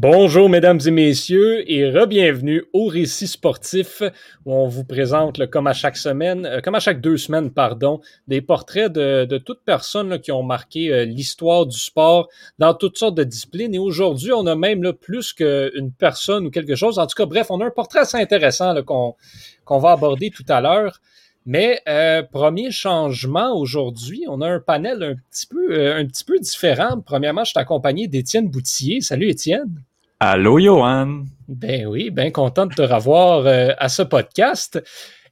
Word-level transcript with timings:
Bonjour 0.00 0.48
mesdames 0.48 0.78
et 0.86 0.92
messieurs 0.92 1.68
et 1.68 1.90
re-bienvenue 1.90 2.62
au 2.72 2.86
Récit 2.86 3.26
sportif 3.26 4.00
où 4.46 4.54
on 4.54 4.68
vous 4.68 4.84
présente, 4.84 5.44
comme 5.50 5.66
à 5.66 5.72
chaque 5.72 5.96
semaine, 5.96 6.46
euh, 6.46 6.60
comme 6.60 6.76
à 6.76 6.78
chaque 6.78 7.00
deux 7.00 7.16
semaines, 7.16 7.50
pardon, 7.50 8.00
des 8.28 8.40
portraits 8.40 8.92
de, 8.92 9.24
de 9.24 9.38
toutes 9.38 9.64
personnes 9.64 10.20
qui 10.20 10.30
ont 10.30 10.44
marqué 10.44 10.92
euh, 10.92 11.04
l'histoire 11.04 11.66
du 11.66 11.76
sport 11.76 12.28
dans 12.60 12.74
toutes 12.74 12.96
sortes 12.96 13.16
de 13.16 13.24
disciplines. 13.24 13.74
Et 13.74 13.80
aujourd'hui, 13.80 14.32
on 14.32 14.46
a 14.46 14.54
même 14.54 14.84
là, 14.84 14.92
plus 14.92 15.32
qu'une 15.32 15.90
personne 15.98 16.46
ou 16.46 16.50
quelque 16.52 16.76
chose. 16.76 17.00
En 17.00 17.08
tout 17.08 17.16
cas, 17.16 17.26
bref, 17.26 17.48
on 17.50 17.60
a 17.60 17.66
un 17.66 17.70
portrait 17.70 17.98
assez 17.98 18.18
intéressant 18.18 18.80
qu'on 18.84 19.78
va 19.80 19.90
aborder 19.90 20.30
tout 20.30 20.46
à 20.48 20.60
l'heure. 20.60 21.00
Mais 21.44 21.80
euh, 21.88 22.22
premier 22.22 22.70
changement 22.70 23.52
aujourd'hui, 23.52 24.26
on 24.28 24.42
a 24.42 24.48
un 24.48 24.60
panel 24.60 25.02
un 25.02 25.16
petit 25.28 25.46
peu, 25.48 25.92
un 25.92 26.06
petit 26.06 26.22
peu 26.22 26.38
différent. 26.38 27.00
Premièrement, 27.04 27.42
je 27.42 27.50
suis 27.50 27.58
accompagné 27.58 28.06
d'Étienne 28.06 28.48
Boutillier. 28.48 29.00
Salut 29.00 29.28
Étienne. 29.28 29.82
Allô, 30.20 30.58
Johan. 30.58 31.26
Ben 31.46 31.86
oui, 31.86 32.10
bien 32.10 32.32
content 32.32 32.66
de 32.66 32.74
te 32.74 32.82
revoir 32.82 33.46
euh, 33.46 33.70
à 33.78 33.88
ce 33.88 34.02
podcast. 34.02 34.82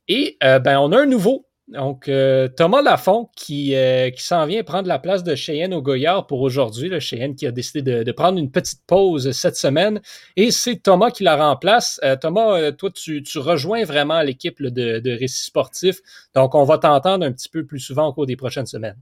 Et 0.07 0.37
euh, 0.45 0.61
ben, 0.61 0.79
on 0.79 0.93
a 0.93 1.01
un 1.01 1.07
nouveau. 1.07 1.45
Donc, 1.67 2.09
euh, 2.09 2.47
Thomas 2.47 2.83
Lafont 2.83 3.29
qui, 3.35 3.75
qui 4.15 4.23
s'en 4.23 4.47
vient 4.47 4.63
prendre 4.63 4.87
la 4.87 5.01
place 5.01 5.25
de 5.25 5.35
Cheyenne 5.35 5.75
au 5.75 5.83
Goyard 5.83 6.29
pour 6.29 6.41
aujourd'hui. 6.41 6.89
Le 6.89 7.01
Cheyenne 7.01 7.35
qui 7.35 7.49
a 7.49 7.51
décidé 7.51 8.05
de, 8.05 8.13
prendre 8.13 8.39
une 8.39 8.53
petite 8.53 8.83
pause 8.87 9.33
cette 9.33 9.57
semaine. 9.57 10.01
Et 10.37 10.53
c'est 10.53 10.77
Thomas 10.77 11.11
qui 11.11 11.25
la 11.25 11.35
remplace. 11.35 12.01
Thomas, 12.21 12.71
toi, 12.71 12.91
tu, 12.93 13.25
rejoins 13.35 13.83
vraiment 13.83 14.23
l'équipe 14.23 14.63
de, 14.63 15.01
de 15.01 15.11
Récits 15.11 15.47
sportifs. 15.47 15.99
Donc, 16.37 16.55
on 16.55 16.63
va 16.63 16.79
t'entendre 16.79 17.27
un 17.27 17.33
petit 17.33 17.49
peu 17.49 17.67
plus 17.67 17.81
souvent 17.81 18.07
au 18.07 18.13
cours 18.13 18.27
des 18.27 18.37
prochaines 18.37 18.67
semaines. 18.67 18.99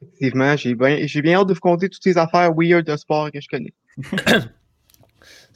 Effectivement, 0.00 0.56
j'ai 0.56 0.76
bien, 0.76 0.98
j'ai 1.04 1.22
bien 1.22 1.40
hâte 1.40 1.48
de 1.48 1.54
vous 1.54 1.60
compter 1.60 1.88
toutes 1.88 2.04
ces 2.04 2.16
affaires 2.16 2.52
weird 2.56 2.86
de 2.86 2.96
sport 2.96 3.32
que 3.32 3.40
je 3.40 3.48
connais. 3.48 3.74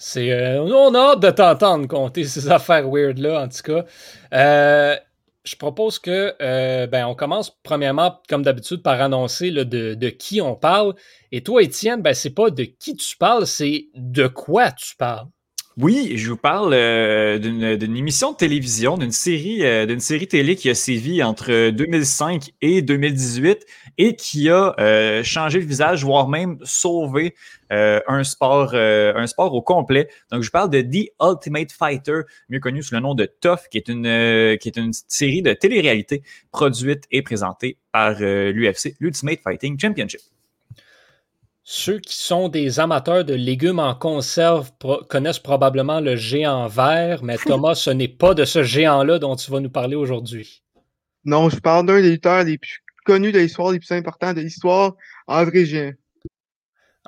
C'est, 0.03 0.33
euh, 0.33 0.63
on 0.63 0.95
a 0.95 1.13
hâte 1.13 1.21
de 1.21 1.29
t'entendre 1.29 1.87
compter 1.87 2.25
ces 2.25 2.49
affaires 2.51 2.89
weird-là, 2.89 3.43
en 3.43 3.49
tout 3.49 3.61
cas. 3.63 3.85
Euh, 4.33 4.97
je 5.45 5.57
propose 5.57 5.99
que 5.99 6.35
euh, 6.41 6.87
ben, 6.87 7.05
on 7.05 7.15
commence 7.15 7.51
premièrement, 7.63 8.19
comme 8.27 8.43
d'habitude, 8.43 8.83
par 8.83 8.99
annoncer 9.03 9.51
de, 9.51 9.93
de, 9.93 10.09
qui 10.09 10.41
on 10.41 10.55
parle. 10.55 10.95
Et 11.33 11.43
toi, 11.43 11.63
Étienne, 11.63 12.01
ben, 12.01 12.15
c'est 12.15 12.31
pas 12.35 12.49
de 12.49 12.65
qui 12.65 12.97
tu 12.97 13.15
parles, 13.19 13.47
c'est 13.47 13.89
de 13.95 14.27
quoi 14.27 14.73
tu 14.73 14.97
parles. 14.97 15.29
Oui, 15.77 16.15
je 16.17 16.29
vous 16.31 16.37
parle 16.37 16.75
euh, 16.75 17.39
d'une 17.39 17.97
émission 17.97 18.33
de 18.33 18.37
télévision, 18.37 18.99
d'une 18.99 19.13
série, 19.13 19.65
euh, 19.65 19.87
d'une 19.87 20.01
série 20.01 20.27
télé 20.27 20.57
qui 20.57 20.69
a 20.69 20.75
sévi 20.75 21.23
entre 21.23 21.71
2005 21.71 22.51
et 22.61 22.83
2018 22.83 23.65
et 23.97 24.17
qui 24.17 24.51
a 24.51 24.75
euh, 24.81 25.23
changé 25.23 25.61
le 25.61 25.65
visage, 25.65 26.05
voire 26.05 26.29
même 26.29 26.59
sauvé 26.65 27.35
un 27.71 28.25
sport, 28.25 28.75
au 29.55 29.63
complet. 29.63 30.09
Donc, 30.33 30.43
je 30.43 30.51
parle 30.51 30.71
de 30.71 30.81
The 30.81 31.13
Ultimate 31.23 31.71
Fighter, 31.71 32.23
mieux 32.49 32.59
connu 32.59 32.83
sous 32.83 32.97
le 32.97 33.01
nom 33.01 33.15
de 33.15 33.27
TOF, 33.27 33.69
qui 33.69 33.79
est 33.79 33.89
une, 33.89 34.59
qui 34.59 34.69
est 34.69 34.77
une 34.77 34.93
série 35.07 35.41
de 35.41 35.53
télé-réalité 35.53 36.25
produite 36.51 37.05
et 37.13 37.23
présentée 37.23 37.79
par 37.93 38.19
l'UFC, 38.19 38.97
l'Ultimate 38.99 39.39
Fighting 39.45 39.79
Championship. 39.79 40.21
Ceux 41.73 42.01
qui 42.01 42.17
sont 42.17 42.49
des 42.49 42.81
amateurs 42.81 43.25
de 43.25 43.33
légumes 43.33 43.79
en 43.79 43.95
conserve 43.95 44.73
connaissent 45.09 45.39
probablement 45.39 46.01
le 46.01 46.17
géant 46.17 46.67
vert, 46.67 47.23
mais 47.23 47.37
Thomas, 47.47 47.77
ce 47.77 47.91
n'est 47.91 48.09
pas 48.09 48.35
de 48.35 48.45
ce 48.45 48.65
géant-là 48.65 49.21
dont 49.21 49.37
tu 49.37 49.53
vas 49.53 49.61
nous 49.61 49.71
parler 49.71 49.95
aujourd'hui. 49.95 50.65
Non, 51.25 51.49
je 51.49 51.61
parle 51.61 51.87
d'un 51.87 52.03
des 52.03 52.11
lutteurs 52.11 52.43
les 52.43 52.59
plus 52.59 52.83
connus 53.05 53.31
de 53.31 53.39
l'histoire, 53.39 53.71
les 53.71 53.79
plus 53.79 53.93
importants 53.93 54.35
de 54.35 54.41
l'histoire, 54.41 54.97
André 55.29 55.65
Géant. 55.65 55.93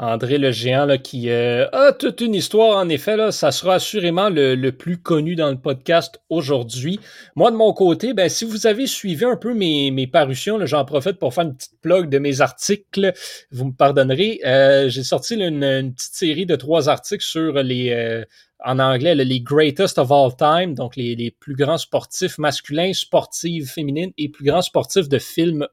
André 0.02 0.36
le 0.36 0.50
géant 0.50 0.84
là, 0.84 0.98
qui 0.98 1.30
euh, 1.30 1.68
a 1.70 1.92
toute 1.92 2.20
une 2.22 2.34
histoire, 2.34 2.76
en 2.76 2.88
effet, 2.88 3.16
là, 3.16 3.30
ça 3.30 3.52
sera 3.52 3.74
assurément 3.74 4.30
le, 4.30 4.70
plus 4.70 4.96
connu 4.96 5.36
dans 5.36 5.48
le 5.48 5.56
podcast 5.56 6.20
aujourd'hui. 6.28 6.98
Moi, 7.36 7.52
de 7.52 7.56
mon 7.56 7.72
côté, 7.72 8.12
ben, 8.12 8.28
si 8.28 8.44
vous 8.44 8.66
avez 8.66 8.88
suivi 8.88 9.24
un 9.24 9.36
peu 9.36 9.54
mes, 9.54 9.92
mes 9.92 10.08
parutions, 10.08 10.58
j'en 10.66 10.84
profite 10.84 11.20
pour 11.20 11.32
faire 11.32 11.44
une 11.44 11.54
petite 11.54 11.80
plug 11.80 12.08
de 12.08 12.18
mes 12.18 12.40
articles, 12.40 13.12
vous 13.52 13.66
me 13.66 13.72
pardonnerez. 13.72 14.40
Euh, 14.44 14.88
j'ai 14.88 15.04
sorti 15.04 15.36
une, 15.36 15.92
petite 15.94 16.14
série 16.14 16.46
de 16.46 16.56
trois 16.56 16.88
articles 16.88 17.24
sur 17.24 17.62
les, 17.62 17.90
euh, 17.90 18.24
en 18.64 18.80
anglais, 18.80 19.14
les 19.14 19.40
greatest 19.40 19.98
of 19.98 20.10
all 20.10 20.34
time, 20.36 20.74
donc 20.74 20.96
les, 20.96 21.14
les 21.14 21.30
plus 21.30 21.54
grands 21.54 21.78
sportifs 21.78 22.38
masculins, 22.38 22.92
sportives 22.92 23.70
féminines 23.70 24.10
et 24.18 24.28
plus 24.28 24.46
grands 24.46 24.62
sportifs 24.62 25.08
de 25.08 25.20
films 25.20 25.64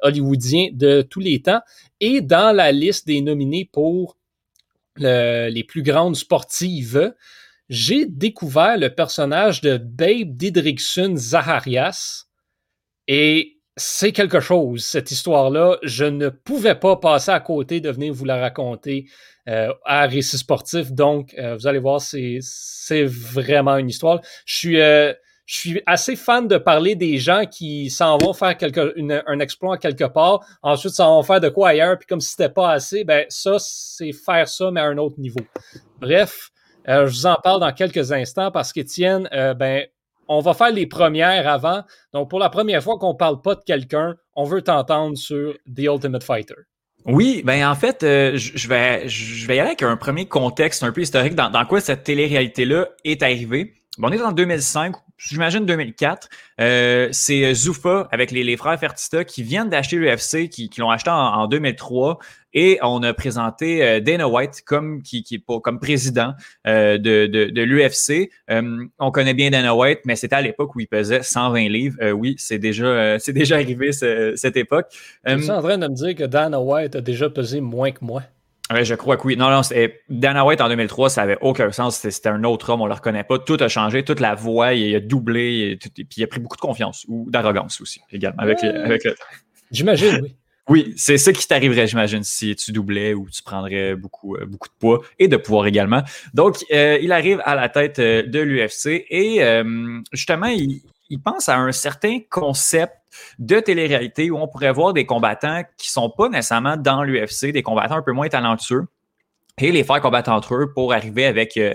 hollywoodien 0.00 0.68
de 0.72 1.02
tous 1.02 1.20
les 1.20 1.42
temps. 1.42 1.60
Et 2.00 2.20
dans 2.20 2.54
la 2.54 2.72
liste 2.72 3.06
des 3.06 3.20
nominés 3.20 3.68
pour 3.70 4.16
les 4.98 5.64
plus 5.68 5.82
grandes 5.82 6.16
sportives, 6.16 7.14
j'ai 7.68 8.06
découvert 8.06 8.78
le 8.78 8.94
personnage 8.94 9.60
de 9.60 9.76
Babe 9.76 10.36
Didrikson 10.36 11.14
Zaharias. 11.16 12.26
Et 13.08 13.58
c'est 13.76 14.12
quelque 14.12 14.40
chose, 14.40 14.84
cette 14.84 15.10
histoire-là. 15.10 15.78
Je 15.82 16.04
ne 16.04 16.28
pouvais 16.28 16.74
pas 16.74 16.96
passer 16.96 17.30
à 17.30 17.40
côté 17.40 17.80
de 17.80 17.90
venir 17.90 18.12
vous 18.12 18.24
la 18.24 18.38
raconter 18.38 19.06
euh, 19.48 19.72
à 19.84 20.06
Récit 20.06 20.38
Sportif. 20.38 20.92
Donc, 20.92 21.34
euh, 21.38 21.56
vous 21.56 21.66
allez 21.66 21.78
voir, 21.78 22.00
c'est 22.00 23.04
vraiment 23.04 23.76
une 23.76 23.88
histoire. 23.88 24.20
Je 24.44 24.56
suis, 24.56 24.80
euh, 24.80 25.12
je 25.46 25.58
suis 25.58 25.82
assez 25.86 26.16
fan 26.16 26.48
de 26.48 26.58
parler 26.58 26.96
des 26.96 27.18
gens 27.18 27.44
qui 27.46 27.88
s'en 27.88 28.18
vont 28.18 28.32
faire 28.32 28.56
quelque, 28.56 28.94
un 29.26 29.38
exploit 29.38 29.78
quelque 29.78 30.04
part, 30.04 30.44
ensuite 30.62 30.92
s'en 30.92 31.16
vont 31.16 31.22
faire 31.22 31.40
de 31.40 31.48
quoi 31.48 31.68
ailleurs, 31.68 31.96
puis 31.98 32.06
comme 32.06 32.20
si 32.20 32.30
c'était 32.30 32.48
pas 32.48 32.72
assez, 32.72 33.04
ben 33.04 33.24
ça, 33.28 33.56
c'est 33.58 34.12
faire 34.12 34.48
ça, 34.48 34.70
mais 34.72 34.80
à 34.80 34.86
un 34.86 34.98
autre 34.98 35.18
niveau. 35.18 35.40
Bref, 36.00 36.50
euh, 36.88 37.06
je 37.06 37.12
vous 37.12 37.26
en 37.26 37.36
parle 37.36 37.60
dans 37.60 37.72
quelques 37.72 38.12
instants 38.12 38.50
parce 38.50 38.72
qu'Étienne, 38.72 39.28
euh, 39.32 39.54
ben, 39.54 39.84
on 40.28 40.40
va 40.40 40.52
faire 40.54 40.72
les 40.72 40.86
premières 40.86 41.48
avant. 41.48 41.82
Donc, 42.12 42.28
pour 42.28 42.40
la 42.40 42.50
première 42.50 42.82
fois 42.82 42.98
qu'on 42.98 43.14
parle 43.14 43.40
pas 43.40 43.54
de 43.54 43.62
quelqu'un, 43.64 44.16
on 44.34 44.44
veut 44.44 44.62
t'entendre 44.62 45.16
sur 45.16 45.54
The 45.72 45.82
Ultimate 45.82 46.24
Fighter. 46.24 46.54
Oui, 47.04 47.42
ben 47.44 47.68
en 47.68 47.76
fait, 47.76 48.02
euh, 48.02 48.36
je 48.36 48.68
vais 48.68 49.08
je 49.08 49.46
vais 49.46 49.56
y 49.56 49.60
aller 49.60 49.68
avec 49.68 49.84
un 49.84 49.96
premier 49.96 50.26
contexte 50.26 50.82
un 50.82 50.90
peu 50.90 51.02
historique 51.02 51.36
dans, 51.36 51.50
dans 51.50 51.64
quoi 51.64 51.80
cette 51.80 52.02
télé-réalité-là 52.02 52.88
est 53.04 53.22
arrivée. 53.22 53.74
Bon, 53.98 54.08
on 54.08 54.12
est 54.12 54.20
en 54.20 54.32
2005, 54.32 54.96
j'imagine 55.18 55.66
2004. 55.66 56.28
Euh, 56.60 57.08
c'est 57.12 57.44
euh, 57.44 57.54
Zuffa 57.54 58.08
avec 58.10 58.30
les, 58.30 58.56
frères 58.56 58.78
Fertista 58.78 59.24
qui 59.24 59.42
viennent 59.42 59.68
d'acheter 59.68 59.96
l'UFC, 59.96 60.48
qui, 60.48 60.70
l'ont 60.78 60.90
acheté 60.90 61.10
en, 61.10 61.46
2003. 61.46 62.18
Et 62.54 62.78
on 62.82 63.02
a 63.02 63.12
présenté 63.12 63.84
euh, 63.84 64.00
Dana 64.00 64.28
White 64.28 64.62
comme, 64.64 65.02
président 65.80 66.32
de, 66.64 67.62
l'UFC. 67.62 68.30
on 68.98 69.10
connaît 69.10 69.34
bien 69.34 69.50
Dana 69.50 69.74
White, 69.74 70.00
mais 70.04 70.16
c'était 70.16 70.36
à 70.36 70.42
l'époque 70.42 70.74
où 70.74 70.80
il 70.80 70.86
pesait 70.86 71.22
120 71.22 71.68
livres. 71.68 72.12
oui, 72.12 72.34
c'est 72.38 72.58
déjà, 72.58 73.18
déjà 73.18 73.56
arrivé 73.56 73.92
cette 73.92 74.56
époque. 74.56 74.86
Tu 75.26 75.32
es 75.32 75.50
en 75.50 75.62
train 75.62 75.78
de 75.78 75.86
me 75.86 75.94
dire 75.94 76.14
que 76.14 76.24
Dana 76.24 76.60
White 76.60 76.96
a 76.96 77.00
déjà 77.00 77.28
pesé 77.28 77.60
moins 77.60 77.90
que 77.90 78.04
moi? 78.04 78.22
Oui, 78.72 78.84
je 78.84 78.94
crois 78.94 79.16
que 79.16 79.26
oui. 79.26 79.36
Non, 79.36 79.48
non, 79.50 79.60
Dana 80.08 80.44
White 80.44 80.60
en 80.60 80.68
2003, 80.68 81.10
ça 81.10 81.22
avait 81.22 81.38
aucun 81.40 81.70
sens. 81.70 81.98
C'était 81.98 82.28
un 82.28 82.42
autre 82.44 82.70
homme, 82.70 82.80
on 82.80 82.86
le 82.86 82.94
reconnaît 82.94 83.24
pas. 83.24 83.38
Tout 83.38 83.56
a 83.60 83.68
changé, 83.68 84.02
toute 84.02 84.20
la 84.20 84.34
voix, 84.34 84.74
il 84.74 84.94
a 84.96 85.00
doublé, 85.00 85.70
et 85.72 85.76
puis 85.76 86.06
il 86.16 86.24
a 86.24 86.26
pris 86.26 86.40
beaucoup 86.40 86.56
de 86.56 86.60
confiance 86.60 87.04
ou 87.08 87.30
d'arrogance 87.30 87.80
aussi, 87.80 88.00
également, 88.10 88.42
avec, 88.42 88.62
avec 88.64 89.06
J'imagine, 89.70 90.20
oui. 90.22 90.36
Oui, 90.68 90.94
c'est 90.96 91.16
ça 91.16 91.32
qui 91.32 91.46
t'arriverait, 91.46 91.86
j'imagine, 91.86 92.24
si 92.24 92.56
tu 92.56 92.72
doublais 92.72 93.14
ou 93.14 93.30
tu 93.30 93.40
prendrais 93.40 93.94
beaucoup, 93.94 94.34
euh, 94.34 94.46
beaucoup 94.46 94.68
de 94.68 94.74
poids 94.80 95.00
et 95.16 95.28
de 95.28 95.36
pouvoir 95.36 95.68
également. 95.68 96.02
Donc, 96.34 96.56
euh, 96.72 96.98
il 97.00 97.12
arrive 97.12 97.40
à 97.44 97.54
la 97.54 97.68
tête 97.68 98.00
euh, 98.00 98.24
de 98.24 98.40
l'UFC 98.40 99.06
et 99.08 99.62
justement, 100.12 100.46
il, 100.46 100.82
il 101.08 101.20
pense 101.20 101.48
à 101.48 101.56
un 101.56 101.70
certain 101.70 102.18
concept 102.28 102.94
de 103.38 103.60
télé-réalité 103.60 104.30
où 104.30 104.38
on 104.38 104.48
pourrait 104.48 104.72
voir 104.72 104.92
des 104.92 105.06
combattants 105.06 105.62
qui 105.76 105.90
sont 105.90 106.10
pas 106.10 106.28
nécessairement 106.28 106.76
dans 106.76 107.02
l'UFC, 107.02 107.52
des 107.52 107.62
combattants 107.62 107.96
un 107.96 108.02
peu 108.02 108.12
moins 108.12 108.28
talentueux 108.28 108.86
et 109.58 109.72
les 109.72 109.84
faire 109.84 110.00
combattre 110.00 110.30
entre 110.30 110.54
eux 110.54 110.72
pour 110.72 110.92
arriver 110.92 111.24
avec, 111.24 111.56
euh, 111.56 111.72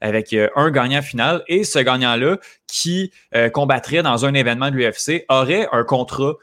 avec 0.00 0.32
euh, 0.32 0.48
un 0.54 0.70
gagnant 0.70 1.02
final. 1.02 1.42
Et 1.48 1.64
ce 1.64 1.78
gagnant-là, 1.78 2.38
qui 2.66 3.12
euh, 3.34 3.50
combattrait 3.50 4.02
dans 4.02 4.24
un 4.24 4.34
événement 4.34 4.70
de 4.70 4.76
l'UFC, 4.76 5.24
aurait 5.28 5.68
un 5.72 5.84
contrat 5.84 6.34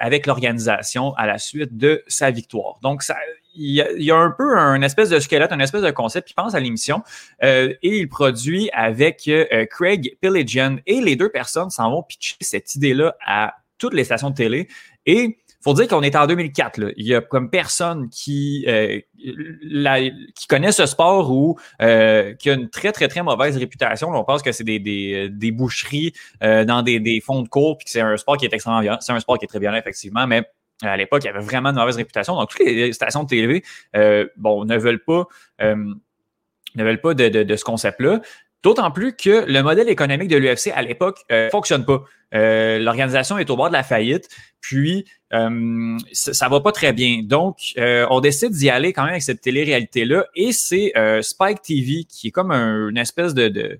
avec 0.00 0.26
l'organisation 0.26 1.14
à 1.14 1.24
la 1.28 1.38
suite 1.38 1.76
de 1.76 2.02
sa 2.08 2.32
victoire. 2.32 2.80
Donc, 2.82 3.04
ça, 3.04 3.14
il 3.54 3.70
y, 3.70 4.10
a, 4.10 4.16
un 4.16 4.34
peu 4.36 4.58
un 4.58 4.82
espèce 4.82 5.08
de 5.08 5.20
squelette, 5.20 5.52
un 5.52 5.60
espèce 5.60 5.82
de 5.82 5.92
concept 5.92 6.26
qui 6.26 6.34
pense 6.34 6.56
à 6.56 6.58
l'émission 6.58 7.04
et 7.40 7.78
il 7.80 8.08
produit 8.08 8.70
avec 8.72 9.30
Craig 9.70 10.16
Pilligan 10.20 10.78
et 10.84 11.00
les 11.00 11.14
deux 11.14 11.28
personnes 11.28 11.70
s'en 11.70 11.92
vont 11.92 12.02
pitcher 12.02 12.34
cette 12.40 12.74
idée-là 12.74 13.14
à 13.24 13.54
toutes 13.78 13.94
les 13.94 14.04
stations 14.04 14.30
de 14.30 14.34
télé 14.34 14.68
et 15.06 15.38
faut 15.60 15.74
dire 15.74 15.88
qu'on 15.88 16.02
est 16.02 16.14
en 16.14 16.26
2004. 16.26 16.78
Là. 16.78 16.90
Il 16.96 17.06
y 17.06 17.14
a 17.14 17.20
comme 17.20 17.50
personne 17.50 18.08
qui, 18.10 18.64
euh, 18.68 19.00
qui 19.16 20.46
connaît 20.48 20.72
ce 20.72 20.86
sport 20.86 21.32
ou 21.32 21.58
euh, 21.82 22.34
qui 22.34 22.50
a 22.50 22.54
une 22.54 22.70
très, 22.70 22.92
très, 22.92 23.08
très 23.08 23.22
mauvaise 23.22 23.56
réputation. 23.56 24.08
on 24.10 24.24
pense 24.24 24.42
que 24.42 24.52
c'est 24.52 24.64
des, 24.64 24.78
des, 24.78 25.28
des, 25.28 25.50
boucheries 25.50 26.12
euh, 26.42 26.64
dans 26.64 26.82
des, 26.82 27.00
des 27.00 27.20
fonds 27.20 27.42
de 27.42 27.48
cours, 27.48 27.76
puis 27.76 27.86
que 27.86 27.90
c'est 27.90 28.00
un 28.00 28.16
sport 28.16 28.36
qui 28.36 28.44
est 28.44 28.54
extrêmement 28.54 28.80
violent. 28.80 28.98
C'est 29.00 29.12
un 29.12 29.20
sport 29.20 29.38
qui 29.38 29.46
est 29.46 29.48
très 29.48 29.58
violent, 29.58 29.76
effectivement, 29.76 30.26
mais 30.26 30.44
à 30.82 30.96
l'époque, 30.96 31.24
il 31.24 31.26
y 31.26 31.30
avait 31.30 31.40
vraiment 31.40 31.70
une 31.70 31.76
mauvaise 31.76 31.96
réputation. 31.96 32.36
Donc, 32.36 32.50
toutes 32.50 32.64
les 32.64 32.92
stations 32.92 33.24
de 33.24 33.28
télé, 33.28 33.64
bon, 34.36 34.64
ne 34.64 34.78
veulent 34.78 35.02
pas 35.02 35.26
ne 36.78 36.84
veulent 36.84 37.00
pas 37.00 37.14
de, 37.14 37.56
ce 37.56 37.64
concept-là. 37.64 38.20
D'autant 38.64 38.90
plus 38.90 39.14
que 39.14 39.44
le 39.46 39.62
modèle 39.62 39.88
économique 39.88 40.28
de 40.28 40.36
l'UFC 40.36 40.72
à 40.74 40.82
l'époque 40.82 41.20
ne 41.30 41.36
euh, 41.36 41.50
fonctionne 41.50 41.84
pas. 41.84 42.02
Euh, 42.34 42.80
l'organisation 42.80 43.38
est 43.38 43.48
au 43.50 43.56
bord 43.56 43.68
de 43.68 43.72
la 43.72 43.84
faillite, 43.84 44.28
puis 44.60 45.04
euh, 45.32 45.96
ça, 46.12 46.46
ne 46.46 46.50
va 46.50 46.60
pas 46.60 46.72
très 46.72 46.92
bien. 46.92 47.22
Donc, 47.22 47.58
on 47.76 48.20
décide 48.20 48.50
d'y 48.50 48.68
aller 48.68 48.92
quand 48.92 49.02
même 49.02 49.12
avec 49.12 49.22
cette 49.22 49.40
télé-réalité-là, 49.40 50.26
et 50.34 50.52
c'est 50.52 50.92
Spike 51.22 51.62
TV 51.62 52.04
qui 52.04 52.28
est 52.28 52.30
comme 52.32 52.50
une 52.50 52.98
espèce 52.98 53.32
de, 53.32 53.78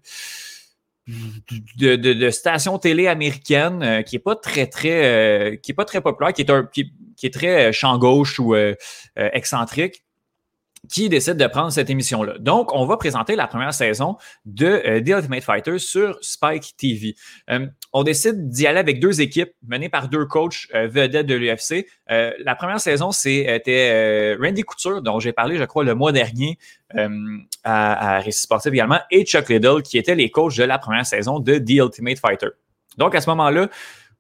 station 2.31 2.79
télé 2.79 3.09
américaine 3.09 4.05
qui 4.05 4.17
est 4.17 4.21
pas 4.21 4.37
très 4.37 4.67
très 4.69 5.59
qui 5.61 5.73
est 5.73 5.75
pas 5.75 5.85
très 5.85 6.01
populaire, 6.01 6.33
qui 6.33 6.43
est 6.43 6.51
un 6.51 6.69
qui 6.73 6.93
est 7.25 7.35
très 7.35 7.73
champ 7.73 7.99
gauche 7.99 8.39
ou 8.39 8.55
excentrique 9.17 10.05
qui 10.89 11.09
décide 11.09 11.35
de 11.35 11.47
prendre 11.47 11.71
cette 11.71 11.91
émission-là. 11.91 12.39
Donc, 12.39 12.75
on 12.75 12.87
va 12.87 12.97
présenter 12.97 13.37
la 13.37 13.47
première 13.47 13.75
saison 13.75 14.17
de 14.45 14.67
euh, 14.67 15.01
The 15.01 15.09
Ultimate 15.09 15.43
Fighter 15.43 15.79
sur 15.79 16.19
Spike 16.21 16.77
TV. 16.77 17.15
Euh, 17.51 17.67
on 17.93 18.03
décide 18.03 18.49
d'y 18.49 18.67
aller 18.67 18.79
avec 18.79 19.01
deux 19.01 19.21
équipes 19.21 19.53
menées 19.67 19.89
par 19.89 20.09
deux 20.09 20.27
coachs 20.27 20.67
euh, 20.75 20.89
vedettes 20.89 21.27
de 21.27 21.35
l'UFC. 21.35 21.87
la 22.09 22.55
première 22.55 22.81
saison, 22.81 23.13
c'était 23.13 24.37
Randy 24.41 24.63
Couture, 24.63 25.03
dont 25.03 25.21
j'ai 25.21 25.33
parlé, 25.33 25.57
je 25.57 25.65
crois, 25.65 25.85
le 25.85 25.95
mois 25.95 26.13
dernier 26.13 26.59
à, 26.95 28.17
à 28.17 28.21
Récit 28.21 28.43
Sportif 28.43 28.73
également, 28.73 29.01
et 29.11 29.25
Chuck 29.25 29.49
Liddell, 29.49 29.83
qui 29.83 29.99
étaient 29.99 30.15
les 30.15 30.31
coachs 30.31 30.57
de 30.57 30.65
la 30.65 30.79
première 30.79 31.07
saison 31.07 31.39
de 31.39 31.59
The 31.59 31.71
Ultimate 31.71 32.19
Fighter. 32.19 32.49
Donc, 32.97 33.15
à 33.15 33.21
ce 33.21 33.29
moment-là, 33.31 33.69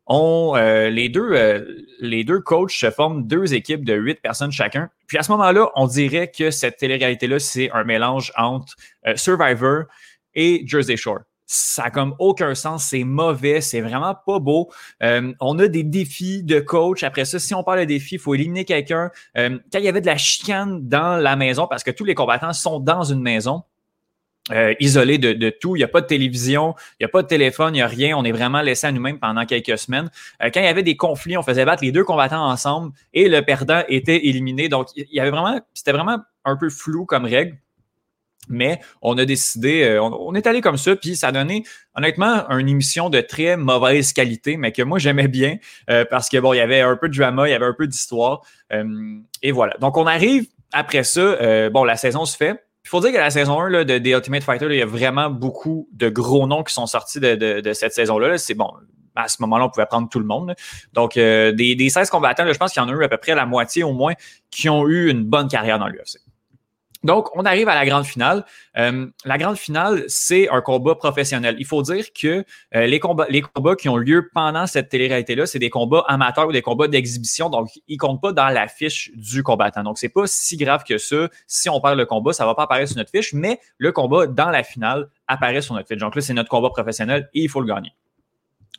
on, 0.08 0.54
euh, 0.56 0.88
les, 0.88 1.08
deux, 1.08 1.32
euh, 1.32 1.84
les 2.00 2.24
deux 2.24 2.40
coachs 2.40 2.72
se 2.72 2.90
forment 2.90 3.26
deux 3.26 3.54
équipes 3.54 3.84
de 3.84 3.94
huit 3.94 4.20
personnes 4.20 4.50
chacun. 4.50 4.90
Puis 5.06 5.18
à 5.18 5.22
ce 5.22 5.30
moment-là, 5.32 5.70
on 5.76 5.86
dirait 5.86 6.30
que 6.30 6.50
cette 6.50 6.78
télé-réalité-là, 6.78 7.38
c'est 7.38 7.70
un 7.72 7.84
mélange 7.84 8.32
entre 8.36 8.74
euh, 9.06 9.14
Survivor 9.16 9.84
et 10.34 10.62
Jersey 10.66 10.96
Shore. 10.96 11.20
Ça 11.44 11.84
n'a 11.84 11.90
comme 11.90 12.14
aucun 12.18 12.54
sens, 12.54 12.86
c'est 12.90 13.04
mauvais, 13.04 13.60
c'est 13.62 13.80
vraiment 13.80 14.14
pas 14.14 14.38
beau. 14.38 14.70
on 15.00 15.58
a 15.58 15.68
des 15.68 15.82
défis 15.82 16.42
de 16.42 16.60
coach. 16.60 17.02
Après 17.04 17.24
ça, 17.24 17.38
si 17.38 17.54
on 17.54 17.62
parle 17.62 17.80
de 17.80 17.84
défis, 17.84 18.16
il 18.16 18.18
faut 18.18 18.34
éliminer 18.34 18.66
quelqu'un. 18.66 19.10
quand 19.34 19.78
il 19.78 19.82
y 19.82 19.88
avait 19.88 20.02
de 20.02 20.06
la 20.06 20.18
chicane 20.18 20.86
dans 20.86 21.16
la 21.16 21.36
maison, 21.36 21.66
parce 21.66 21.82
que 21.82 21.90
tous 21.90 22.04
les 22.04 22.14
combattants 22.14 22.52
sont 22.52 22.80
dans 22.80 23.02
une 23.02 23.22
maison, 23.22 23.62
euh, 24.50 24.74
isolé 24.80 25.18
de, 25.18 25.50
tout. 25.50 25.76
Il 25.76 25.80
n'y 25.80 25.84
a 25.84 25.88
pas 25.88 26.00
de 26.00 26.06
télévision, 26.06 26.74
il 26.98 27.02
n'y 27.02 27.04
a 27.04 27.08
pas 27.08 27.22
de 27.22 27.28
téléphone, 27.28 27.74
il 27.74 27.78
n'y 27.78 27.82
a 27.82 27.86
rien. 27.86 28.16
On 28.16 28.24
est 28.24 28.32
vraiment 28.32 28.62
laissé 28.62 28.86
à 28.86 28.92
nous-mêmes 28.92 29.18
pendant 29.18 29.44
quelques 29.44 29.78
semaines. 29.78 30.10
Euh, 30.42 30.50
quand 30.52 30.60
il 30.60 30.64
y 30.64 30.68
avait 30.68 30.82
des 30.82 30.96
conflits, 30.96 31.36
on 31.36 31.42
faisait 31.42 31.64
battre 31.64 31.84
les 31.84 31.92
deux 31.92 32.04
combattants 32.04 32.48
ensemble 32.48 32.92
et 33.12 33.28
le 33.28 33.42
perdant 33.42 33.82
était 33.88 34.26
éliminé. 34.26 34.68
Donc, 34.68 34.88
il 34.96 35.06
y 35.12 35.20
avait 35.20 35.30
vraiment, 35.30 35.60
c'était 35.74 35.92
vraiment 35.92 36.18
un 36.44 36.56
peu 36.56 36.70
flou 36.70 37.04
comme 37.04 37.24
règle. 37.24 37.56
Mais 38.50 38.80
on 39.02 39.18
a 39.18 39.26
décidé, 39.26 39.82
euh, 39.82 40.00
on, 40.00 40.34
est 40.34 40.46
allé 40.46 40.62
comme 40.62 40.78
ça, 40.78 40.96
puis 40.96 41.16
ça 41.16 41.28
a 41.28 41.32
donné 41.32 41.64
honnêtement 41.94 42.48
une 42.48 42.70
émission 42.70 43.10
de 43.10 43.20
très 43.20 43.58
mauvaise 43.58 44.14
qualité, 44.14 44.56
mais 44.56 44.72
que 44.72 44.80
moi 44.80 44.98
j'aimais 44.98 45.28
bien 45.28 45.58
parce 46.08 46.30
que 46.30 46.38
bon, 46.38 46.54
il 46.54 46.56
y 46.56 46.60
avait 46.60 46.80
un 46.80 46.96
peu 46.96 47.10
de 47.10 47.14
drama, 47.14 47.46
il 47.46 47.50
y 47.50 47.54
avait 47.54 47.66
un 47.66 47.74
peu 47.76 47.86
d'histoire. 47.86 48.40
et 49.42 49.52
voilà. 49.52 49.76
Donc 49.82 49.98
on 49.98 50.06
arrive 50.06 50.46
après 50.72 51.04
ça, 51.04 51.68
bon, 51.68 51.84
la 51.84 51.96
saison 51.96 52.24
se 52.24 52.38
fait. 52.38 52.58
Il 52.84 52.88
faut 52.88 53.00
dire 53.00 53.12
que 53.12 53.18
la 53.18 53.30
saison 53.30 53.60
1 53.60 53.70
là, 53.70 53.84
de 53.84 53.98
The 53.98 54.06
Ultimate 54.06 54.42
Fighter, 54.42 54.66
il 54.70 54.76
y 54.76 54.82
a 54.82 54.86
vraiment 54.86 55.28
beaucoup 55.30 55.88
de 55.92 56.08
gros 56.08 56.46
noms 56.46 56.62
qui 56.62 56.72
sont 56.72 56.86
sortis 56.86 57.20
de, 57.20 57.72
cette 57.74 57.92
saison-là. 57.92 58.38
C'est 58.38 58.54
bon, 58.54 58.70
à 59.14 59.28
ce 59.28 59.42
moment-là, 59.42 59.66
on 59.66 59.68
pouvait 59.68 59.86
prendre 59.86 60.08
tout 60.08 60.20
le 60.20 60.24
monde. 60.24 60.54
Donc, 60.92 61.16
euh, 61.16 61.52
des, 61.52 61.74
des 61.74 61.90
16 61.90 62.08
combattants, 62.08 62.50
je 62.50 62.56
pense 62.56 62.72
qu'il 62.72 62.82
y 62.82 62.84
en 62.84 62.88
a 62.88 62.92
eu 62.92 63.04
à 63.04 63.08
peu 63.08 63.18
près 63.18 63.34
la 63.34 63.46
moitié 63.46 63.82
au 63.82 63.92
moins 63.92 64.14
qui 64.50 64.68
ont 64.68 64.86
eu 64.86 65.10
une 65.10 65.24
bonne 65.24 65.48
carrière 65.48 65.78
dans 65.78 65.88
l'UFC. 65.88 66.18
Donc, 67.04 67.28
on 67.36 67.44
arrive 67.44 67.68
à 67.68 67.76
la 67.76 67.86
grande 67.86 68.04
finale. 68.04 68.44
Euh, 68.76 69.06
la 69.24 69.38
grande 69.38 69.56
finale, 69.56 70.04
c'est 70.08 70.48
un 70.48 70.60
combat 70.60 70.96
professionnel. 70.96 71.54
Il 71.58 71.66
faut 71.66 71.82
dire 71.82 72.06
que 72.12 72.44
euh, 72.74 72.86
les, 72.86 72.98
combats, 72.98 73.26
les 73.28 73.40
combats 73.40 73.76
qui 73.76 73.88
ont 73.88 73.96
lieu 73.96 74.28
pendant 74.34 74.66
cette 74.66 74.88
télé-réalité-là, 74.88 75.46
c'est 75.46 75.60
des 75.60 75.70
combats 75.70 76.04
amateurs 76.08 76.48
ou 76.48 76.52
des 76.52 76.62
combats 76.62 76.88
d'exhibition. 76.88 77.50
Donc, 77.50 77.68
ils 77.86 77.94
ne 77.94 77.98
comptent 77.98 78.20
pas 78.20 78.32
dans 78.32 78.48
la 78.48 78.66
fiche 78.66 79.12
du 79.14 79.44
combattant. 79.44 79.84
Donc, 79.84 79.98
c'est 79.98 80.08
pas 80.08 80.26
si 80.26 80.56
grave 80.56 80.82
que 80.82 80.98
ça. 80.98 81.28
Si 81.46 81.68
on 81.68 81.80
perd 81.80 81.96
le 81.96 82.06
combat, 82.06 82.32
ça 82.32 82.44
va 82.44 82.54
pas 82.56 82.64
apparaître 82.64 82.88
sur 82.88 82.98
notre 82.98 83.10
fiche, 83.10 83.32
mais 83.32 83.60
le 83.76 83.92
combat 83.92 84.26
dans 84.26 84.50
la 84.50 84.64
finale 84.64 85.08
apparaît 85.28 85.62
sur 85.62 85.74
notre 85.74 85.86
fiche. 85.86 85.98
Donc 85.98 86.16
là, 86.16 86.20
c'est 86.20 86.34
notre 86.34 86.48
combat 86.48 86.70
professionnel 86.70 87.28
et 87.32 87.42
il 87.42 87.48
faut 87.48 87.60
le 87.60 87.72
gagner. 87.72 87.92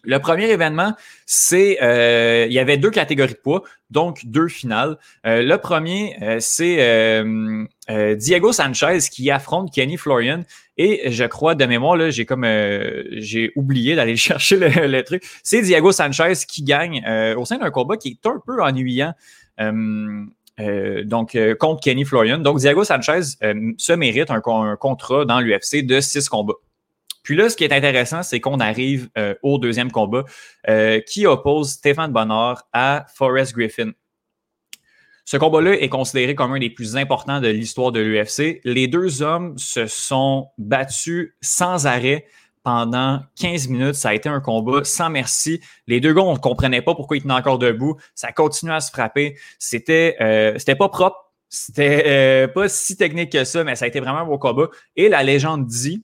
Le 0.04 0.18
premier 0.20 0.50
événement, 0.50 0.94
c'est 1.26 1.78
euh, 1.82 2.46
il 2.48 2.54
y 2.54 2.60
avait 2.60 2.78
deux 2.78 2.90
catégories 2.90 3.34
de 3.34 3.38
poids, 3.38 3.64
donc 3.90 4.26
deux 4.26 4.48
finales. 4.48 4.98
Euh, 5.26 5.44
le 5.44 5.58
premier, 5.58 6.16
euh, 6.22 6.38
c'est 6.40 8.16
Diego 8.16 8.54
Sanchez 8.54 9.00
qui 9.12 9.30
affronte 9.30 9.74
Kenny 9.74 9.98
Florian. 9.98 10.44
Et 10.78 11.12
je 11.12 11.26
crois 11.26 11.56
de 11.56 11.66
mémoire, 11.66 11.98
là, 11.98 12.10
j'ai 12.10 12.26
comme 12.26 12.46
j'ai 12.46 13.52
oublié 13.56 13.96
d'aller 13.96 14.16
chercher 14.18 14.56
le, 14.58 15.02
truc. 15.04 15.24
C'est 15.44 15.62
Diego 15.62 15.92
Sanchez 15.92 16.34
qui 16.48 16.64
gagne 16.64 17.04
au 17.36 17.44
sein 17.44 17.58
d'un 17.58 17.70
combat 17.70 17.98
qui 17.98 18.10
est 18.10 18.26
un 18.26 18.42
peu 18.46 18.64
ennuyant. 18.64 19.14
donc, 19.58 21.38
contre 21.60 21.82
Kenny 21.82 22.06
Florian. 22.06 22.38
Donc, 22.38 22.60
Diego 22.60 22.86
Sanchez 22.86 23.22
se 23.78 23.94
mérite 23.94 24.32
un, 24.32 24.42
un 24.46 24.76
contrat 24.78 25.26
dans 25.26 25.42
l'UFC 25.42 25.86
de 25.86 26.00
six 26.00 26.30
combats. 26.30 26.56
Puis 27.30 27.38
là, 27.38 27.48
ce 27.48 27.56
qui 27.56 27.64
est 27.64 27.72
intéressant, 27.72 28.24
c'est 28.24 28.40
qu'on 28.40 28.60
arrive 28.60 29.08
euh, 29.16 29.36
au 29.44 29.60
deuxième 29.60 29.92
combat 29.92 30.26
euh, 30.68 31.00
qui 31.00 31.28
oppose 31.28 31.74
Stéphane 31.74 32.12
Bonnard 32.12 32.68
à 32.74 33.06
Forrest 33.14 33.54
Griffin. 33.54 33.92
Ce 35.26 35.38
combat-là 35.38 35.80
est 35.80 35.90
considéré 35.90 36.34
comme 36.34 36.54
un 36.54 36.58
des 36.58 36.72
plus 36.72 36.98
importants 36.98 37.40
de 37.40 37.48
l'histoire 37.48 37.92
de 37.92 38.00
l'UFC. 38.00 38.62
Les 38.64 38.88
deux 38.88 39.22
hommes 39.22 39.56
se 39.60 39.86
sont 39.86 40.48
battus 40.58 41.36
sans 41.40 41.86
arrêt 41.86 42.26
pendant 42.64 43.22
15 43.40 43.68
minutes. 43.68 43.94
Ça 43.94 44.10
a 44.10 44.16
été 44.16 44.28
un 44.28 44.42
combat 44.42 44.84
sans 44.84 45.12
merci. 45.12 45.62
Les 45.86 46.00
deux 46.00 46.16
gars, 46.16 46.24
on 46.24 46.34
ne 46.34 46.40
comprenait 46.40 46.82
pas 46.82 46.96
pourquoi 46.96 47.18
ils 47.18 47.22
tenaient 47.22 47.36
encore 47.36 47.60
debout. 47.60 47.96
Ça 48.16 48.32
continuait 48.32 48.74
à 48.74 48.82
se 48.82 48.90
frapper. 48.90 49.38
C'était 49.60 50.16
euh, 50.20 50.58
c'était 50.58 50.74
pas 50.74 50.90
propre. 50.90 51.32
C'était 51.48 52.48
pas 52.48 52.68
si 52.70 52.98
technique 52.98 53.32
que 53.32 53.44
ça, 53.44 53.64
mais 53.64 53.76
ça 53.76 53.86
a 53.86 53.88
été 53.88 54.00
vraiment 54.00 54.22
un 54.22 54.26
beau 54.26 54.40
combat. 54.40 54.70
Et 54.96 55.10
la 55.10 55.22
légende 55.22 55.68
dit 55.68 56.04